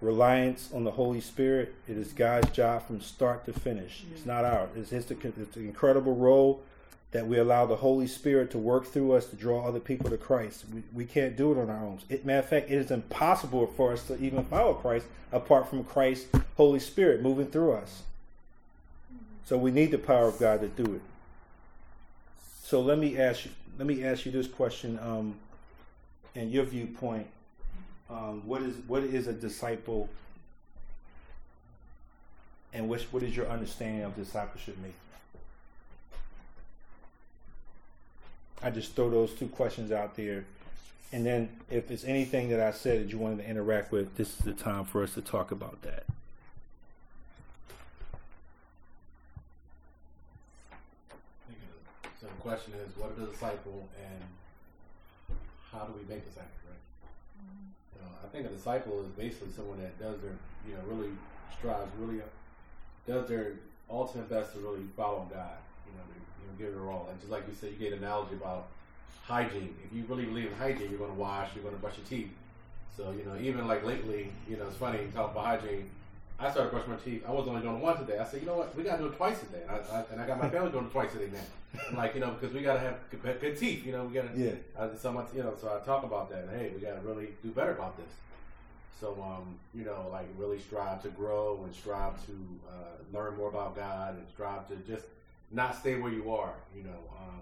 reliance 0.00 0.70
on 0.72 0.84
the 0.84 0.90
Holy 0.90 1.20
Spirit. 1.20 1.74
It 1.88 1.96
is 1.96 2.12
God's 2.12 2.50
job 2.50 2.86
from 2.86 3.00
start 3.00 3.44
to 3.46 3.52
finish. 3.52 4.04
It's 4.14 4.26
not 4.26 4.44
ours. 4.44 4.70
It's 4.76 4.90
His. 4.90 5.10
It's 5.10 5.56
an 5.56 5.66
incredible 5.66 6.14
role 6.14 6.62
that 7.10 7.26
we 7.26 7.38
allow 7.38 7.64
the 7.64 7.76
Holy 7.76 8.06
Spirit 8.06 8.50
to 8.50 8.58
work 8.58 8.86
through 8.86 9.12
us 9.12 9.26
to 9.26 9.36
draw 9.36 9.66
other 9.66 9.80
people 9.80 10.10
to 10.10 10.18
Christ. 10.18 10.64
We, 10.72 10.82
we 10.92 11.04
can't 11.04 11.36
do 11.36 11.52
it 11.52 11.58
on 11.58 11.70
our 11.70 11.84
own. 11.84 12.00
It, 12.08 12.26
matter 12.26 12.40
of 12.40 12.48
fact, 12.48 12.70
it 12.70 12.74
is 12.74 12.90
impossible 12.90 13.66
for 13.66 13.92
us 13.92 14.06
to 14.08 14.22
even 14.22 14.44
follow 14.44 14.74
Christ 14.74 15.06
apart 15.32 15.68
from 15.68 15.84
Christ's 15.84 16.26
Holy 16.56 16.80
Spirit 16.80 17.22
moving 17.22 17.46
through 17.46 17.72
us. 17.72 18.02
So 19.46 19.56
we 19.56 19.70
need 19.70 19.90
the 19.90 19.98
power 19.98 20.28
of 20.28 20.38
God 20.38 20.60
to 20.60 20.68
do 20.68 20.94
it. 20.94 21.00
So 22.62 22.82
let 22.82 22.98
me 22.98 23.18
ask 23.18 23.46
you. 23.46 23.50
Let 23.78 23.86
me 23.86 24.04
ask 24.04 24.26
you 24.26 24.32
this 24.32 24.48
question. 24.48 24.98
Um, 24.98 25.36
and 26.34 26.52
your 26.52 26.64
viewpoint 26.64 27.26
um, 28.10 28.42
what 28.46 28.62
is 28.62 28.74
what 28.86 29.02
is 29.02 29.26
a 29.26 29.32
disciple, 29.32 30.08
and 32.72 32.88
which 32.88 33.04
what 33.10 33.22
is 33.22 33.36
your 33.36 33.48
understanding 33.48 34.02
of 34.02 34.16
discipleship 34.16 34.76
making? 34.78 34.94
I 38.62 38.70
just 38.70 38.94
throw 38.94 39.10
those 39.10 39.34
two 39.34 39.46
questions 39.48 39.92
out 39.92 40.16
there, 40.16 40.44
and 41.12 41.24
then 41.24 41.48
if 41.70 41.86
there's 41.86 42.04
anything 42.04 42.48
that 42.48 42.60
I 42.60 42.72
said 42.72 43.04
that 43.04 43.12
you 43.12 43.18
wanted 43.18 43.44
to 43.44 43.48
interact 43.48 43.92
with, 43.92 44.16
this 44.16 44.30
is 44.30 44.38
the 44.38 44.52
time 44.52 44.84
for 44.84 45.02
us 45.02 45.14
to 45.14 45.22
talk 45.22 45.50
about 45.50 45.80
that. 45.82 46.04
So 52.20 52.26
the 52.26 52.32
question 52.40 52.72
is, 52.84 52.96
what 52.96 53.12
is 53.12 53.22
a 53.22 53.30
disciple, 53.30 53.88
and 53.96 55.36
how 55.70 55.84
do 55.84 55.92
we 55.92 56.02
make 56.12 56.24
disciples? 56.24 56.54
I 58.22 58.28
think 58.28 58.46
a 58.46 58.50
disciple 58.50 59.00
is 59.00 59.08
basically 59.08 59.52
someone 59.54 59.80
that 59.80 59.98
does 59.98 60.20
their, 60.20 60.36
you 60.66 60.74
know, 60.74 60.80
really 60.86 61.10
strives, 61.58 61.90
really 61.98 62.20
does 63.06 63.28
their 63.28 63.54
ultimate 63.90 64.28
best 64.28 64.52
to 64.52 64.58
really 64.60 64.82
follow 64.96 65.26
God. 65.32 65.56
You 65.86 65.92
know, 65.92 66.04
you 66.12 66.46
know, 66.46 66.70
give 66.70 66.80
it 66.80 66.86
all. 66.86 67.08
And 67.10 67.18
just 67.20 67.32
like 67.32 67.48
you 67.48 67.54
said, 67.54 67.70
you 67.72 67.76
gave 67.78 67.92
an 67.92 68.04
analogy 68.04 68.34
about 68.34 68.68
hygiene. 69.24 69.74
If 69.84 69.96
you 69.96 70.04
really 70.08 70.24
believe 70.24 70.46
in 70.46 70.54
hygiene, 70.54 70.90
you're 70.90 70.98
going 70.98 71.12
to 71.12 71.18
wash, 71.18 71.50
you're 71.54 71.62
going 71.62 71.74
to 71.74 71.80
brush 71.80 71.96
your 71.96 72.06
teeth. 72.06 72.30
So 72.96 73.12
you 73.12 73.24
know, 73.24 73.38
even 73.40 73.66
like 73.66 73.84
lately, 73.84 74.32
you 74.48 74.56
know, 74.56 74.66
it's 74.66 74.76
funny 74.76 74.98
talk 75.14 75.32
about 75.32 75.44
hygiene. 75.44 75.88
I 76.40 76.50
started 76.52 76.70
brushing 76.70 76.90
my 76.90 76.96
teeth. 76.96 77.24
I 77.26 77.32
was 77.32 77.48
only 77.48 77.62
doing 77.62 77.76
it 77.76 77.82
once 77.82 78.00
a 78.00 78.04
day. 78.04 78.18
I 78.18 78.24
said, 78.24 78.40
you 78.40 78.46
know 78.46 78.56
what, 78.56 78.74
we 78.76 78.84
gotta 78.84 79.02
do 79.02 79.08
it 79.08 79.16
twice 79.16 79.42
a 79.42 79.46
day. 79.46 79.62
And 79.62 79.70
I, 79.70 79.96
I, 79.96 80.04
and 80.12 80.20
I 80.20 80.26
got 80.26 80.38
my 80.40 80.48
family 80.54 80.70
doing 80.70 80.84
it 80.84 80.92
twice 80.92 81.12
a 81.14 81.18
day 81.18 81.30
now. 81.32 81.80
I'm 81.90 81.96
like, 81.96 82.14
you 82.14 82.20
know, 82.20 82.30
because 82.30 82.54
we 82.54 82.62
gotta 82.62 82.78
have 82.78 82.96
good, 83.10 83.40
good 83.40 83.58
teeth. 83.58 83.84
You 83.84 83.92
know, 83.92 84.04
we 84.04 84.14
gotta. 84.14 84.30
Yeah. 84.36 84.52
I, 84.78 84.94
so 84.96 85.12
much, 85.12 85.28
you 85.34 85.42
know, 85.42 85.54
so 85.60 85.68
I 85.68 85.84
talk 85.84 86.04
about 86.04 86.30
that. 86.30 86.48
hey, 86.56 86.70
we 86.72 86.80
gotta 86.80 87.00
really 87.00 87.30
do 87.42 87.50
better 87.50 87.72
about 87.72 87.96
this. 87.96 88.10
So, 89.00 89.16
um, 89.22 89.56
you 89.74 89.84
know, 89.84 90.08
like 90.12 90.26
really 90.36 90.58
strive 90.58 91.02
to 91.02 91.08
grow 91.08 91.60
and 91.64 91.74
strive 91.74 92.24
to 92.26 92.32
uh, 92.68 93.16
learn 93.16 93.36
more 93.36 93.48
about 93.48 93.74
God 93.74 94.16
and 94.16 94.26
strive 94.28 94.68
to 94.68 94.76
just 94.90 95.06
not 95.50 95.76
stay 95.76 95.96
where 95.96 96.12
you 96.12 96.32
are, 96.32 96.54
you 96.76 96.84
know, 96.84 96.98
um, 97.18 97.40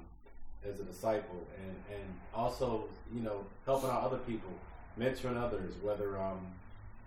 as 0.69 0.81
a 0.81 0.85
disciple, 0.85 1.47
and 1.63 1.77
and 1.95 2.15
also, 2.35 2.89
you 3.15 3.21
know, 3.21 3.45
helping 3.67 3.91
out 3.91 4.03
other 4.03 4.19
people, 4.19 4.51
mentoring 4.99 5.37
others, 5.37 5.75
whether 5.83 6.19
um, 6.19 6.41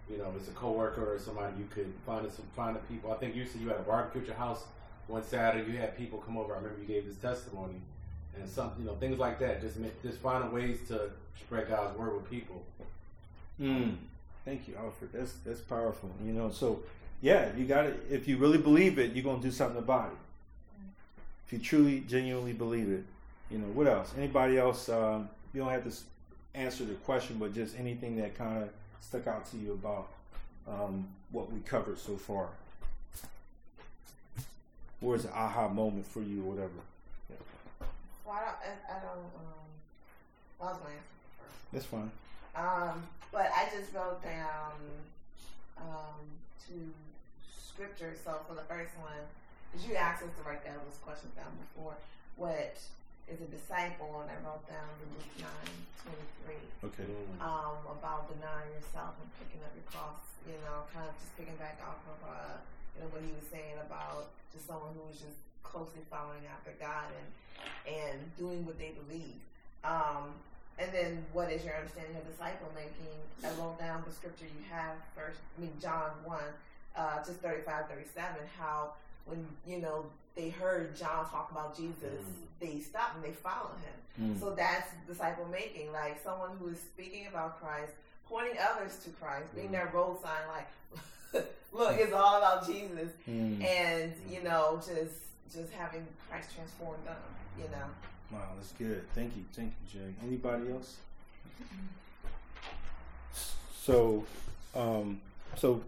you 0.10 0.18
know, 0.18 0.34
it's 0.36 0.48
a 0.48 0.52
coworker 0.52 1.14
or 1.14 1.20
somebody 1.20 1.54
you 1.58 1.68
could 1.74 1.92
find 2.06 2.30
some 2.32 2.46
find 2.56 2.76
the 2.76 2.80
people. 2.82 3.12
I 3.12 3.16
think 3.16 3.36
you 3.36 3.46
said 3.46 3.62
you 3.62 3.70
had 3.70 3.78
a 3.78 3.84
barbecue 3.84 4.22
at 4.22 4.28
your 4.28 4.36
house 4.36 4.64
one 5.08 5.24
Saturday. 5.24 5.72
You 5.72 5.78
had 5.78 5.98
people 5.98 6.20
come 6.20 6.38
over. 6.38 6.54
I 6.54 6.58
remember 6.58 6.80
you 6.82 6.88
gave 6.88 7.06
this 7.06 7.18
testimony, 7.18 7.82
and 8.38 8.50
some, 8.50 8.72
you 8.80 8.86
know, 8.86 8.96
things 8.96 9.20
like 9.20 9.40
that. 9.40 9.62
Just 9.62 9.78
just 10.04 10.18
finding 10.20 10.52
ways 10.52 10.80
to 10.88 11.12
spread 11.40 11.68
God's 11.70 11.98
word 11.98 12.16
with 12.16 12.30
people. 12.30 12.64
Mm. 13.60 13.96
Thank 14.46 14.68
you, 14.68 14.76
Alfred. 14.76 15.12
That's 15.14 15.34
that's 15.46 15.62
powerful. 15.62 16.10
You 16.26 16.34
know, 16.34 16.50
so 16.50 16.82
yeah, 17.22 17.50
you 17.56 17.66
got 17.66 17.86
it. 17.86 18.00
If 18.10 18.28
you 18.28 18.38
really 18.38 18.58
believe 18.58 18.98
it, 18.98 19.14
you're 19.14 19.24
gonna 19.24 19.42
do 19.42 19.52
something 19.52 19.78
about 19.78 20.12
it. 20.12 20.18
If 21.46 21.54
you 21.54 21.60
truly, 21.60 22.02
genuinely 22.02 22.54
believe 22.54 22.90
it, 22.90 23.04
you 23.52 23.58
know. 23.58 23.68
What 23.68 23.88
else? 23.88 24.14
Anybody 24.18 24.58
else? 24.58 24.90
Um, 24.90 25.30
you 25.54 25.62
don't 25.62 25.72
have 25.72 25.84
to 25.84 25.96
answer 26.54 26.86
the 26.86 26.94
question, 26.94 27.38
but 27.40 27.54
just 27.54 27.78
anything 27.78 28.16
that 28.18 28.38
kind 28.38 28.64
of 28.64 28.70
stuck 29.02 29.28
out 29.28 29.50
to 29.52 29.58
you 29.58 29.74
about 29.74 30.08
um, 30.68 31.08
what 31.32 31.52
we 31.52 31.60
covered 31.62 32.00
so 32.00 32.16
far. 32.16 32.50
Or 35.02 35.16
is 35.16 35.26
an 35.26 35.32
aha 35.34 35.70
moment 35.70 36.06
for 36.06 36.22
you, 36.22 36.44
or 36.44 36.52
whatever? 36.52 36.82
Yeah. 37.30 37.88
Well, 38.26 38.36
I 38.36 38.40
don't. 38.42 38.58
I, 38.60 38.98
I 38.98 39.00
don't. 39.00 39.32
Um, 39.40 39.70
well, 40.60 40.70
I 40.70 40.72
was 40.74 40.82
going 40.82 40.94
to 40.94 41.00
answer 41.00 41.16
first. 41.40 41.72
That's 41.72 41.86
fine. 41.86 42.12
Um, 42.56 43.04
but 43.32 43.50
I 43.56 43.70
just 43.72 43.94
wrote 43.94 44.22
down 44.22 44.74
um, 45.78 46.20
two 46.68 46.92
scriptures. 47.48 48.20
So 48.26 48.36
for 48.48 48.56
the 48.56 48.68
first 48.68 48.92
one, 49.00 49.24
because 49.72 49.88
you 49.88 49.96
asked 49.96 50.24
us 50.24 50.30
to 50.36 50.50
write 50.50 50.66
down 50.66 50.76
those 50.84 51.00
questions 51.02 51.32
down 51.36 51.56
before, 51.62 51.96
what 52.36 52.78
is 53.30 53.40
a 53.42 53.50
disciple? 53.50 54.26
And 54.26 54.30
I 54.30 54.38
wrote 54.42 54.66
down 54.66 54.90
Luke 55.14 55.34
9 55.38 55.48
23. 56.44 56.90
Okay. 56.90 57.08
Um, 57.40 57.78
about 57.90 58.30
denying 58.30 58.74
yourself 58.74 59.16
and 59.22 59.30
picking 59.38 59.62
up 59.62 59.74
your 59.78 59.86
cross. 59.90 60.22
You 60.48 60.58
know, 60.66 60.88
kind 60.90 61.06
of 61.06 61.14
just 61.22 61.32
picking 61.38 61.56
back 61.62 61.78
off 61.86 62.02
of 62.10 62.20
uh, 62.26 62.58
you 62.96 63.06
know 63.06 63.10
what 63.14 63.22
he 63.22 63.30
was 63.36 63.46
saying 63.52 63.78
about 63.80 64.34
just 64.50 64.66
someone 64.66 64.96
who 64.98 65.06
was 65.06 65.20
just 65.22 65.38
closely 65.62 66.02
following 66.10 66.42
after 66.50 66.74
God 66.82 67.12
and 67.14 67.28
and 67.86 68.18
doing 68.38 68.66
what 68.66 68.80
they 68.80 68.96
believe. 69.06 69.38
Um, 69.84 70.34
and 70.80 70.92
then, 70.94 71.26
what 71.34 71.52
is 71.52 71.66
your 71.66 71.76
understanding 71.76 72.16
of 72.16 72.24
disciple 72.24 72.72
making? 72.74 73.12
I 73.44 73.52
wrote 73.60 73.78
down 73.80 74.04
the 74.08 74.14
scripture 74.14 74.46
you 74.46 74.64
have 74.72 74.96
first, 75.16 75.40
I 75.58 75.62
mean, 75.62 75.74
John 75.82 76.12
1, 76.24 76.40
uh, 76.96 77.18
just 77.18 77.40
35, 77.40 77.90
37, 77.90 78.36
how 78.58 78.94
when, 79.26 79.46
you 79.68 79.80
know, 79.80 80.06
they 80.40 80.50
heard 80.50 80.96
John 80.96 81.30
talk 81.30 81.52
about 81.52 81.76
Jesus, 81.76 82.22
mm. 82.22 82.60
they 82.60 82.80
stopped 82.80 83.16
and 83.16 83.24
they 83.24 83.32
followed 83.32 83.76
him. 83.84 84.36
Mm. 84.36 84.40
So 84.40 84.52
that's 84.56 84.88
disciple 85.08 85.46
making, 85.52 85.92
like 85.92 86.22
someone 86.24 86.52
who 86.60 86.70
is 86.70 86.80
speaking 86.80 87.28
about 87.28 87.62
Christ, 87.62 87.92
pointing 88.28 88.56
others 88.72 89.00
to 89.04 89.10
Christ, 89.10 89.54
being 89.54 89.68
mm. 89.68 89.72
their 89.72 89.92
road 89.94 90.18
sign, 90.22 90.32
like, 90.48 91.46
look, 91.74 91.98
it's 92.00 92.14
all 92.14 92.38
about 92.38 92.66
Jesus, 92.66 93.10
mm. 93.30 93.64
and 93.64 94.14
you 94.30 94.42
know, 94.42 94.78
just 94.78 95.16
just 95.54 95.74
having 95.74 96.06
Christ 96.30 96.56
transform 96.56 96.98
them, 97.06 97.16
you 97.58 97.66
know. 97.66 97.86
Wow, 98.32 98.50
that's 98.56 98.72
good. 98.74 99.04
Thank 99.14 99.36
you, 99.36 99.44
thank 99.54 99.74
you, 99.94 100.00
Jay. 100.00 100.14
Anybody 100.26 100.72
else? 100.72 100.98
So, 103.82 104.24
um, 104.76 105.20
so 105.58 105.82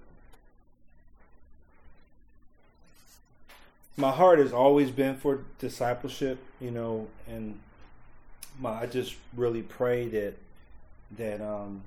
my 3.97 4.11
heart 4.11 4.39
has 4.39 4.53
always 4.53 4.91
been 4.91 5.17
for 5.17 5.41
discipleship, 5.59 6.39
you 6.59 6.71
know, 6.71 7.07
and 7.27 7.59
my 8.59 8.81
I 8.81 8.85
just 8.85 9.15
really 9.35 9.61
pray 9.61 10.07
that 10.09 10.33
that 11.17 11.41
um 11.41 11.81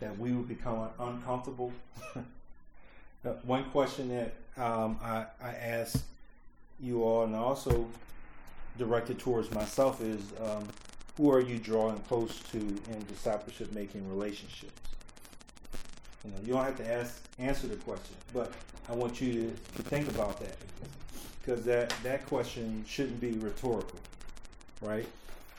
that 0.00 0.18
we 0.18 0.32
would 0.32 0.48
become 0.48 0.88
uncomfortable. 0.98 1.72
One 3.42 3.64
question 3.70 4.08
that 4.10 4.34
um, 4.62 4.98
I, 5.02 5.24
I 5.42 5.50
ask 5.50 6.04
you 6.80 7.02
all, 7.02 7.24
and 7.24 7.34
also 7.34 7.88
directed 8.78 9.18
towards 9.18 9.50
myself 9.50 10.00
is 10.00 10.20
um, 10.44 10.68
who 11.16 11.32
are 11.32 11.40
you 11.40 11.58
drawing 11.58 11.98
close 12.00 12.38
to 12.52 12.58
in 12.58 13.04
discipleship 13.08 13.72
making 13.72 14.08
relationships? 14.08 14.80
You 16.24 16.30
know, 16.30 16.36
you 16.44 16.52
don't 16.52 16.64
have 16.64 16.76
to 16.76 16.92
ask 16.92 17.22
answer 17.38 17.66
the 17.66 17.76
question, 17.76 18.14
but 18.32 18.52
I 18.88 18.92
want 18.92 19.20
you 19.20 19.32
to, 19.32 19.76
to 19.76 19.82
think 19.82 20.08
about 20.08 20.38
that 20.40 20.56
because 21.46 21.64
that 21.64 21.94
that 22.02 22.26
question 22.26 22.84
shouldn't 22.88 23.20
be 23.20 23.32
rhetorical, 23.32 23.98
right? 24.80 25.06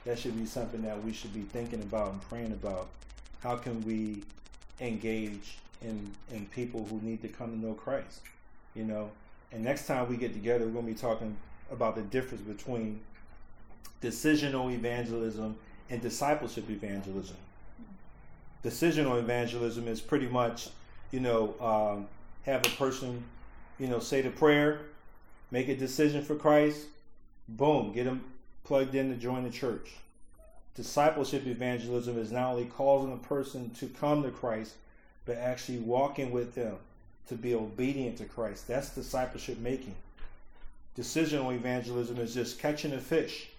That 0.05 0.19
should 0.19 0.37
be 0.37 0.45
something 0.45 0.81
that 0.83 1.01
we 1.03 1.13
should 1.13 1.33
be 1.33 1.41
thinking 1.41 1.81
about 1.81 2.11
and 2.11 2.21
praying 2.29 2.51
about. 2.51 2.89
How 3.41 3.55
can 3.55 3.81
we 3.83 4.23
engage 4.81 5.57
in 5.81 6.11
in 6.31 6.45
people 6.47 6.85
who 6.89 6.99
need 7.01 7.21
to 7.21 7.29
come 7.29 7.51
to 7.51 7.57
know 7.57 7.73
Christ? 7.73 8.21
You 8.75 8.83
know, 8.83 9.09
and 9.51 9.63
next 9.63 9.87
time 9.87 10.09
we 10.09 10.17
get 10.17 10.33
together, 10.33 10.65
we're 10.65 10.71
going 10.71 10.87
to 10.87 10.91
be 10.91 10.97
talking 10.97 11.35
about 11.71 11.95
the 11.95 12.01
difference 12.01 12.41
between 12.41 12.99
decisional 14.01 14.73
evangelism 14.73 15.55
and 15.89 16.01
discipleship 16.01 16.69
evangelism. 16.69 17.37
Decisional 18.63 19.19
evangelism 19.19 19.87
is 19.87 20.01
pretty 20.01 20.27
much, 20.27 20.69
you 21.11 21.21
know, 21.21 21.55
um, 21.61 22.07
have 22.43 22.65
a 22.65 22.69
person, 22.77 23.23
you 23.79 23.87
know, 23.87 23.99
say 23.99 24.21
the 24.21 24.29
prayer, 24.29 24.81
make 25.51 25.67
a 25.69 25.75
decision 25.75 26.23
for 26.23 26.35
Christ, 26.35 26.85
boom, 27.47 27.93
get 27.93 28.05
them 28.05 28.23
plugged 28.63 28.95
in 28.95 29.09
to 29.09 29.15
join 29.15 29.43
the 29.43 29.49
church. 29.49 29.95
Discipleship 30.75 31.47
evangelism 31.47 32.17
is 32.17 32.31
not 32.31 32.51
only 32.51 32.65
causing 32.65 33.13
a 33.13 33.17
person 33.17 33.71
to 33.71 33.87
come 33.87 34.23
to 34.23 34.29
Christ, 34.29 34.73
but 35.25 35.37
actually 35.37 35.79
walking 35.79 36.31
with 36.31 36.53
them 36.55 36.75
to 37.27 37.35
be 37.35 37.55
obedient 37.55 38.17
to 38.17 38.25
Christ. 38.25 38.67
That's 38.67 38.89
discipleship 38.89 39.57
making. 39.59 39.95
Decisional 40.97 41.55
evangelism 41.55 42.17
is 42.19 42.33
just 42.33 42.59
catching 42.59 42.93
a 42.93 42.99
fish. 42.99 43.49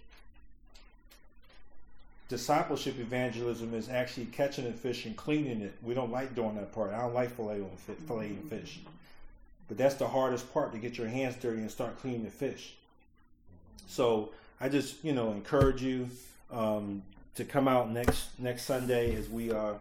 Discipleship 2.28 2.98
evangelism 2.98 3.74
is 3.74 3.88
actually 3.88 4.26
catching 4.26 4.66
a 4.66 4.72
fish 4.72 5.06
and 5.06 5.16
cleaning 5.16 5.62
it. 5.62 5.74
We 5.82 5.94
don't 5.94 6.12
like 6.12 6.34
doing 6.34 6.56
that 6.56 6.72
part. 6.72 6.92
I 6.92 7.00
don't 7.00 7.14
like 7.14 7.36
filleting 7.36 8.48
fish. 8.48 8.80
But 9.68 9.76
that's 9.76 9.96
the 9.96 10.08
hardest 10.08 10.52
part 10.52 10.72
to 10.72 10.78
get 10.78 10.96
your 10.96 11.08
hands 11.08 11.36
dirty 11.36 11.60
and 11.60 11.70
start 11.70 12.00
cleaning 12.00 12.24
the 12.24 12.30
fish. 12.30 12.74
So 13.86 14.30
I 14.60 14.68
just, 14.68 15.04
you 15.04 15.12
know, 15.12 15.30
encourage 15.32 15.82
you 15.82 16.08
um, 16.50 17.02
to 17.34 17.44
come 17.44 17.68
out 17.68 17.90
next 17.90 18.38
next 18.38 18.64
Sunday 18.64 19.14
as 19.14 19.28
we 19.28 19.52
uh, 19.52 19.74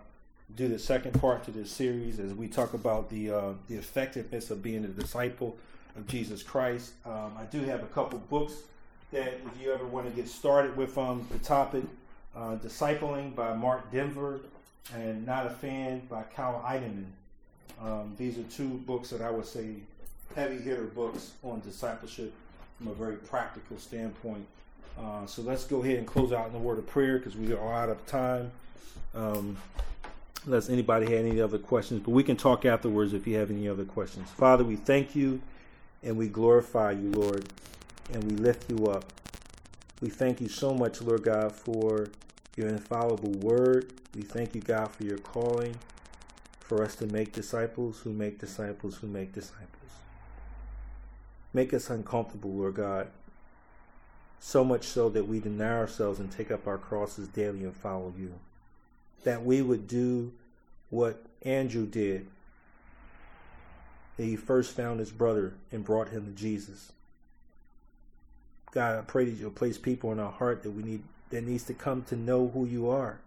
do 0.56 0.68
the 0.68 0.80
second 0.80 1.20
part 1.20 1.44
to 1.46 1.52
this 1.52 1.72
series 1.72 2.20
as 2.20 2.34
we 2.34 2.48
talk 2.48 2.74
about 2.74 3.10
the 3.10 3.32
uh, 3.32 3.54
the 3.68 3.76
effectiveness 3.76 4.52
of 4.52 4.62
being 4.62 4.84
a 4.86 4.90
disciple 4.90 5.58
of 5.96 6.08
Jesus 6.08 6.44
Christ. 6.44 6.92
Um, 7.06 7.34
I 7.38 7.44
do 7.46 7.62
have 7.62 7.82
a 7.82 7.88
couple 7.88 8.20
books 8.20 8.54
that 9.12 9.28
if 9.28 9.62
you 9.62 9.72
ever 9.72 9.86
want 9.86 10.08
to 10.08 10.12
get 10.16 10.28
started 10.28 10.76
with 10.76 10.98
um, 10.98 11.26
the 11.32 11.40
topic, 11.40 11.84
uh, 12.36 12.56
Discipling 12.58 13.36
by 13.36 13.54
Mark 13.54 13.92
Dever 13.92 14.42
and 14.94 15.26
Not 15.26 15.48
a 15.48 15.50
Fan 15.50 16.02
by 16.10 16.24
Kyle 16.24 16.64
Idleman. 16.66 17.06
Um, 17.82 18.14
these 18.18 18.38
are 18.38 18.44
two 18.44 18.70
books 18.70 19.10
that 19.10 19.22
I 19.22 19.30
would 19.30 19.46
say 19.46 19.76
heavy 20.36 20.58
hitter 20.58 20.84
books 20.84 21.32
on 21.44 21.62
discipleship 21.62 22.34
from 22.78 22.88
a 22.88 22.94
very 22.94 23.18
practical 23.18 23.78
standpoint. 23.78 24.46
Uh, 25.00 25.26
so 25.26 25.42
let's 25.44 25.64
go 25.64 25.84
ahead 25.84 25.98
and 25.98 26.08
close 26.08 26.32
out 26.32 26.48
in 26.48 26.54
the 26.54 26.60
word 26.60 26.80
of 26.80 26.88
prayer 26.88 27.18
because 27.18 27.36
we 27.36 27.54
are 27.54 27.74
out 27.74 27.90
of 27.90 28.04
time. 28.08 28.52
Um, 29.14 29.58
unless 30.46 30.70
anybody 30.70 31.06
had 31.06 31.26
any 31.26 31.42
other 31.42 31.58
questions, 31.58 32.02
but 32.04 32.12
we 32.12 32.24
can 32.24 32.38
talk 32.38 32.66
afterwards 32.66 33.14
if 33.14 33.28
you 33.28 33.36
have 33.38 33.52
any 33.52 33.68
other 33.68 33.84
questions. 33.84 34.30
Father, 34.30 34.64
we 34.64 34.76
thank 34.76 35.16
you 35.16 35.42
and 36.04 36.18
we 36.18 36.28
glorify 36.28 36.92
you, 36.92 37.12
Lord, 37.12 37.46
and 38.14 38.24
we 38.24 38.38
lift 38.38 38.70
you 38.70 38.88
up. 38.88 39.12
We 40.02 40.10
thank 40.10 40.40
you 40.40 40.48
so 40.48 40.74
much, 40.74 41.02
Lord 41.02 41.24
God, 41.24 41.52
for 41.52 42.08
your 42.56 42.70
infallible 42.70 43.32
word. 43.32 43.92
We 44.16 44.22
thank 44.22 44.56
you, 44.56 44.62
God, 44.62 44.92
for 44.92 45.04
your 45.04 45.18
calling 45.18 45.76
for 46.68 46.84
us 46.84 46.96
to 46.96 47.08
make 47.08 47.32
disciples 47.32 48.00
who 48.00 48.12
make 48.12 48.40
disciples 48.40 48.98
who 48.98 49.08
make 49.08 49.34
disciples. 49.34 49.92
Make 51.54 51.74
us 51.74 51.90
uncomfortable, 51.90 52.52
Lord 52.52 52.76
God, 52.76 53.08
so 54.42 54.66
much 54.66 54.86
so 54.86 55.08
that 55.10 55.28
we 55.28 55.40
deny 55.40 55.72
ourselves 55.72 56.20
and 56.20 56.30
take 56.30 56.52
up 56.52 56.68
our 56.68 56.78
crosses 56.78 57.30
daily 57.30 57.64
and 57.64 57.74
follow 57.74 58.14
you. 58.18 58.34
That 59.24 59.46
we 59.46 59.62
would 59.62 59.88
do 59.88 60.34
what 60.90 61.24
Andrew 61.44 61.86
did. 61.86 62.28
That 64.18 64.26
he 64.26 64.36
first 64.36 64.76
found 64.76 65.00
his 65.00 65.12
brother 65.12 65.54
and 65.72 65.86
brought 65.86 66.10
him 66.10 66.26
to 66.26 66.32
Jesus. 66.32 66.92
God, 68.72 69.00
I 69.00 69.02
pray 69.04 69.24
that 69.26 69.40
you'll 69.40 69.52
place 69.52 69.78
people 69.78 70.12
in 70.12 70.20
our 70.20 70.32
heart 70.32 70.64
that 70.64 70.72
we 70.72 70.84
need 70.84 71.04
that 71.30 71.46
needs 71.46 71.64
to 71.64 71.74
come 71.74 72.04
to 72.04 72.16
know 72.16 72.50
who 72.50 72.66
you 72.66 72.90
are. 72.90 73.20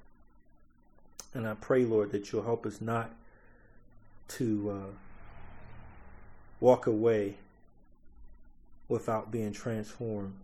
And 1.35 1.47
I 1.47 1.55
pray, 1.55 1.85
Lord, 1.85 2.13
that 2.13 2.33
you'll 2.33 2.45
help 2.45 2.65
us 2.67 2.81
not 2.81 3.11
to 4.31 4.71
uh, 4.71 4.91
walk 6.61 6.87
away 6.87 7.35
without 8.89 9.31
being 9.31 9.53
transformed 9.53 10.35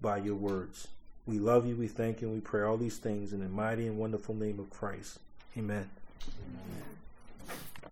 by 0.00 0.18
your 0.18 0.34
words. 0.34 0.88
We 1.26 1.38
love 1.38 1.66
you, 1.66 1.74
we 1.74 1.88
thank 1.88 2.20
you, 2.20 2.28
and 2.28 2.36
we 2.36 2.40
pray 2.40 2.62
all 2.62 2.76
these 2.76 2.98
things 2.98 3.32
in 3.32 3.40
the 3.40 3.48
mighty 3.48 3.86
and 3.86 3.98
wonderful 3.98 4.34
name 4.34 4.60
of 4.60 4.70
Christ. 4.70 5.18
Amen. 5.56 5.90
Amen. 6.28 6.82